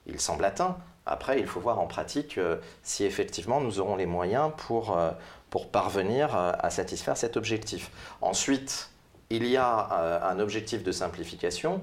il 0.07 0.21
semble 0.21 0.45
atteint. 0.45 0.77
Après, 1.07 1.39
il 1.39 1.47
faut 1.47 1.61
voir 1.61 1.79
en 1.81 1.87
pratique 1.87 2.39
euh, 2.39 2.57
si 2.83 3.05
effectivement 3.05 3.61
nous 3.61 3.79
aurons 3.79 3.97
les 3.97 4.07
moyens 4.07 4.51
pour, 4.57 4.97
euh, 4.97 5.11
pour 5.51 5.71
parvenir 5.71 6.35
euh, 6.35 6.53
à 6.59 6.71
satisfaire 6.71 7.17
cet 7.17 7.37
objectif. 7.37 7.91
Ensuite, 8.23 8.91
il 9.31 9.47
y 9.47 9.57
a 9.57 10.23
un 10.23 10.39
objectif 10.39 10.85
de 10.85 10.93
simplification 10.93 11.81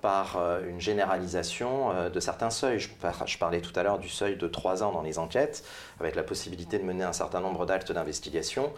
par 0.00 0.38
une 0.68 0.80
généralisation 0.80 2.10
de 2.10 2.20
certains 2.20 2.50
seuils. 2.50 2.78
Je, 2.78 3.38
parlais 3.38 3.60
tout 3.60 3.72
à 3.76 3.82
l'heure 3.82 3.98
du 3.98 4.08
seuil 4.08 4.36
de 4.36 4.46
3 4.46 4.82
ans 4.82 4.92
dans 4.92 5.02
les 5.02 5.18
enquêtes, 5.18 5.64
avec 6.00 6.14
la 6.14 6.22
possibilité 6.22 6.78
de 6.78 6.84
mener 6.84 7.04
un 7.04 7.12
certain 7.12 7.40
nombre 7.40 7.66
d'actes 7.66 7.92
d'investigation. 7.92 8.72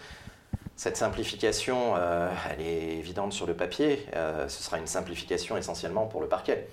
Cette 0.76 0.97
simplification, 0.97 1.94
elle 1.97 2.61
est 2.61 2.99
évidente 2.99 3.32
sur 3.32 3.47
le 3.47 3.55
papier. 3.55 4.07
ce 4.14 4.62
sera 4.62 4.78
une 4.78 4.86
simplification 4.86 5.57
essentiellement 5.57 6.07
pour 6.07 6.20
le 6.20 6.28
parquet. 6.28 6.68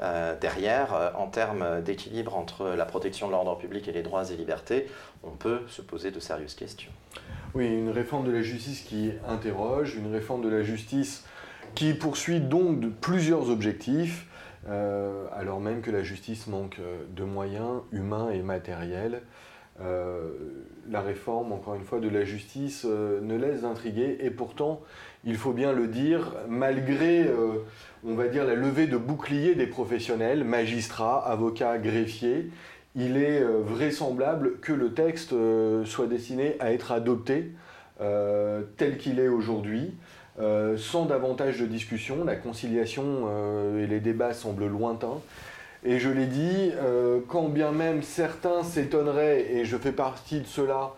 Euh, 0.00 0.38
derrière, 0.38 0.94
euh, 0.94 1.10
en 1.16 1.26
termes 1.26 1.80
d'équilibre 1.80 2.36
entre 2.36 2.68
la 2.68 2.84
protection 2.84 3.28
de 3.28 3.32
l'ordre 3.32 3.56
public 3.56 3.88
et 3.88 3.92
les 3.92 4.02
droits 4.02 4.30
et 4.30 4.36
libertés, 4.36 4.88
on 5.24 5.30
peut 5.30 5.60
se 5.68 5.80
poser 5.80 6.10
de 6.10 6.20
sérieuses 6.20 6.54
questions. 6.54 6.90
Oui, 7.54 7.66
une 7.66 7.90
réforme 7.90 8.26
de 8.26 8.30
la 8.30 8.42
justice 8.42 8.82
qui 8.82 9.12
interroge, 9.26 9.96
une 9.96 10.12
réforme 10.12 10.42
de 10.42 10.50
la 10.50 10.62
justice 10.62 11.24
qui 11.76 11.94
poursuit 11.94 12.40
donc 12.40 12.80
plusieurs 13.00 13.48
objectifs, 13.50 14.26
euh, 14.68 15.26
alors 15.32 15.60
même 15.60 15.80
que 15.80 15.92
la 15.92 16.02
justice 16.02 16.48
manque 16.48 16.80
de 17.14 17.22
moyens 17.22 17.82
humains 17.92 18.30
et 18.30 18.42
matériels. 18.42 19.22
la 20.88 21.00
réforme, 21.00 21.52
encore 21.52 21.74
une 21.76 21.84
fois, 21.84 22.00
de 22.00 22.08
la 22.08 22.24
justice 22.24 22.84
ne 22.84 23.36
laisse 23.36 23.60
d'intriguer 23.60 24.18
et 24.20 24.30
pourtant, 24.30 24.80
il 25.24 25.36
faut 25.36 25.52
bien 25.52 25.72
le 25.72 25.86
dire, 25.86 26.32
malgré 26.48 27.30
on 28.04 28.14
va 28.14 28.28
dire, 28.28 28.44
la 28.44 28.54
levée 28.54 28.86
de 28.86 28.96
boucliers 28.96 29.54
des 29.54 29.66
professionnels, 29.66 30.44
magistrats, 30.44 31.26
avocats, 31.26 31.78
greffiers, 31.78 32.50
il 32.94 33.16
est 33.16 33.42
euh, 33.42 33.60
vraisemblable 33.62 34.58
que 34.60 34.72
le 34.72 34.94
texte 34.94 35.32
euh, 35.32 35.84
soit 35.84 36.06
destiné 36.06 36.56
à 36.60 36.72
être 36.72 36.92
adopté 36.92 37.52
euh, 38.00 38.62
tel 38.76 38.96
qu'il 38.96 39.18
est 39.18 39.28
aujourd'hui, 39.28 39.94
sans 40.76 41.06
davantage 41.06 41.58
de 41.58 41.66
discussion. 41.66 42.24
La 42.24 42.36
conciliation 42.36 43.28
et 43.78 43.86
les 43.86 44.00
débats 44.00 44.34
semblent 44.34 44.66
lointains. 44.66 45.20
Et 45.84 45.98
je 45.98 46.10
l'ai 46.10 46.26
dit, 46.26 46.72
quand 47.28 47.48
bien 47.48 47.72
même 47.72 48.02
certains 48.02 48.62
s'étonneraient, 48.62 49.52
et 49.52 49.64
je 49.64 49.76
fais 49.76 49.92
partie 49.92 50.40
de 50.40 50.46
cela, 50.46 50.92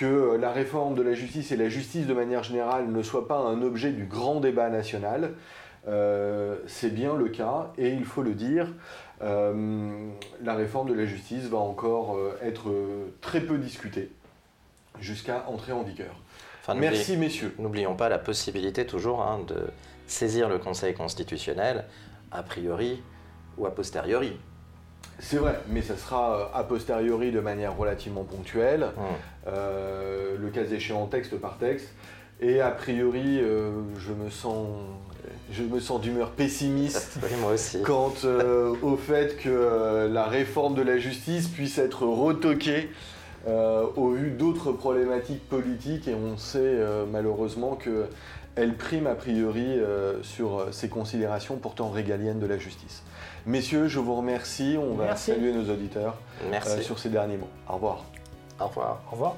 que 0.00 0.38
la 0.40 0.50
réforme 0.50 0.94
de 0.94 1.02
la 1.02 1.12
justice 1.12 1.52
et 1.52 1.56
la 1.56 1.68
justice 1.68 2.06
de 2.06 2.14
manière 2.14 2.42
générale 2.42 2.90
ne 2.90 3.02
soient 3.02 3.28
pas 3.28 3.36
un 3.36 3.60
objet 3.60 3.90
du 3.90 4.06
grand 4.06 4.40
débat 4.40 4.70
national, 4.70 5.34
euh, 5.88 6.56
c'est 6.66 6.92
bien 6.94 7.16
le 7.16 7.28
cas 7.28 7.72
et 7.78 7.90
il 7.90 8.04
faut 8.04 8.22
le 8.22 8.34
dire, 8.34 8.68
euh, 9.22 10.08
la 10.42 10.54
réforme 10.54 10.88
de 10.88 10.94
la 10.94 11.06
justice 11.06 11.44
va 11.44 11.58
encore 11.58 12.16
euh, 12.16 12.38
être 12.42 12.72
très 13.20 13.40
peu 13.40 13.58
discutée 13.58 14.10
jusqu'à 15.00 15.44
entrer 15.48 15.72
en 15.72 15.82
vigueur. 15.82 16.14
Merci 16.74 17.16
messieurs. 17.16 17.54
N'oublions 17.58 17.94
pas 17.94 18.08
la 18.08 18.18
possibilité 18.18 18.86
toujours 18.86 19.22
hein, 19.22 19.40
de 19.46 19.56
saisir 20.06 20.48
le 20.48 20.58
Conseil 20.58 20.94
constitutionnel 20.94 21.84
a 22.30 22.42
priori 22.42 23.02
ou 23.58 23.66
a 23.66 23.74
posteriori. 23.74 24.36
C'est 25.18 25.36
vrai, 25.36 25.58
mais 25.68 25.82
ça 25.82 25.96
sera 25.96 26.50
a 26.54 26.64
posteriori 26.64 27.30
de 27.30 27.40
manière 27.40 27.76
relativement 27.76 28.24
ponctuelle, 28.24 28.88
hum. 28.96 29.04
le 29.46 30.50
cas 30.50 30.64
échéant 30.64 31.06
texte 31.06 31.36
par 31.36 31.58
texte. 31.58 31.88
Et 32.40 32.60
a 32.60 32.70
priori, 32.70 33.38
je 33.38 34.12
me 34.12 34.30
sens 34.30 34.66
je 35.52 35.62
me 35.62 35.80
sens 35.80 36.00
d'humeur 36.00 36.30
pessimiste 36.30 37.18
moi 37.40 37.52
aussi. 37.52 37.82
quant 37.82 38.14
euh, 38.24 38.74
au 38.82 38.96
fait 38.96 39.36
que 39.36 39.48
euh, 39.48 40.08
la 40.08 40.24
réforme 40.24 40.74
de 40.74 40.82
la 40.82 40.98
justice 40.98 41.48
puisse 41.48 41.78
être 41.78 42.06
retoquée 42.06 42.90
euh, 43.48 43.86
au 43.96 44.10
vu 44.10 44.30
d'autres 44.30 44.72
problématiques 44.72 45.48
politiques 45.48 46.08
et 46.08 46.14
on 46.14 46.36
sait 46.36 46.78
malheureusement 47.10 47.76
qu'elle 47.76 48.74
prime 48.74 49.06
a 49.06 49.14
priori 49.14 49.78
sur 50.22 50.66
ces 50.72 50.88
considérations 50.88 51.56
pourtant 51.56 51.90
régaliennes 51.90 52.40
de 52.40 52.46
la 52.46 52.58
justice. 52.58 53.02
Messieurs, 53.46 53.88
je 53.88 53.98
vous 53.98 54.14
remercie. 54.14 54.76
On 54.78 54.94
va 54.94 55.16
saluer 55.16 55.52
nos 55.52 55.72
auditeurs 55.72 56.18
sur 56.82 56.98
ces 56.98 57.08
derniers 57.08 57.38
mots. 57.38 57.48
Au 57.68 57.74
revoir. 57.74 58.04
Au 58.60 58.66
revoir. 58.66 59.02
Au 59.08 59.12
revoir. 59.12 59.36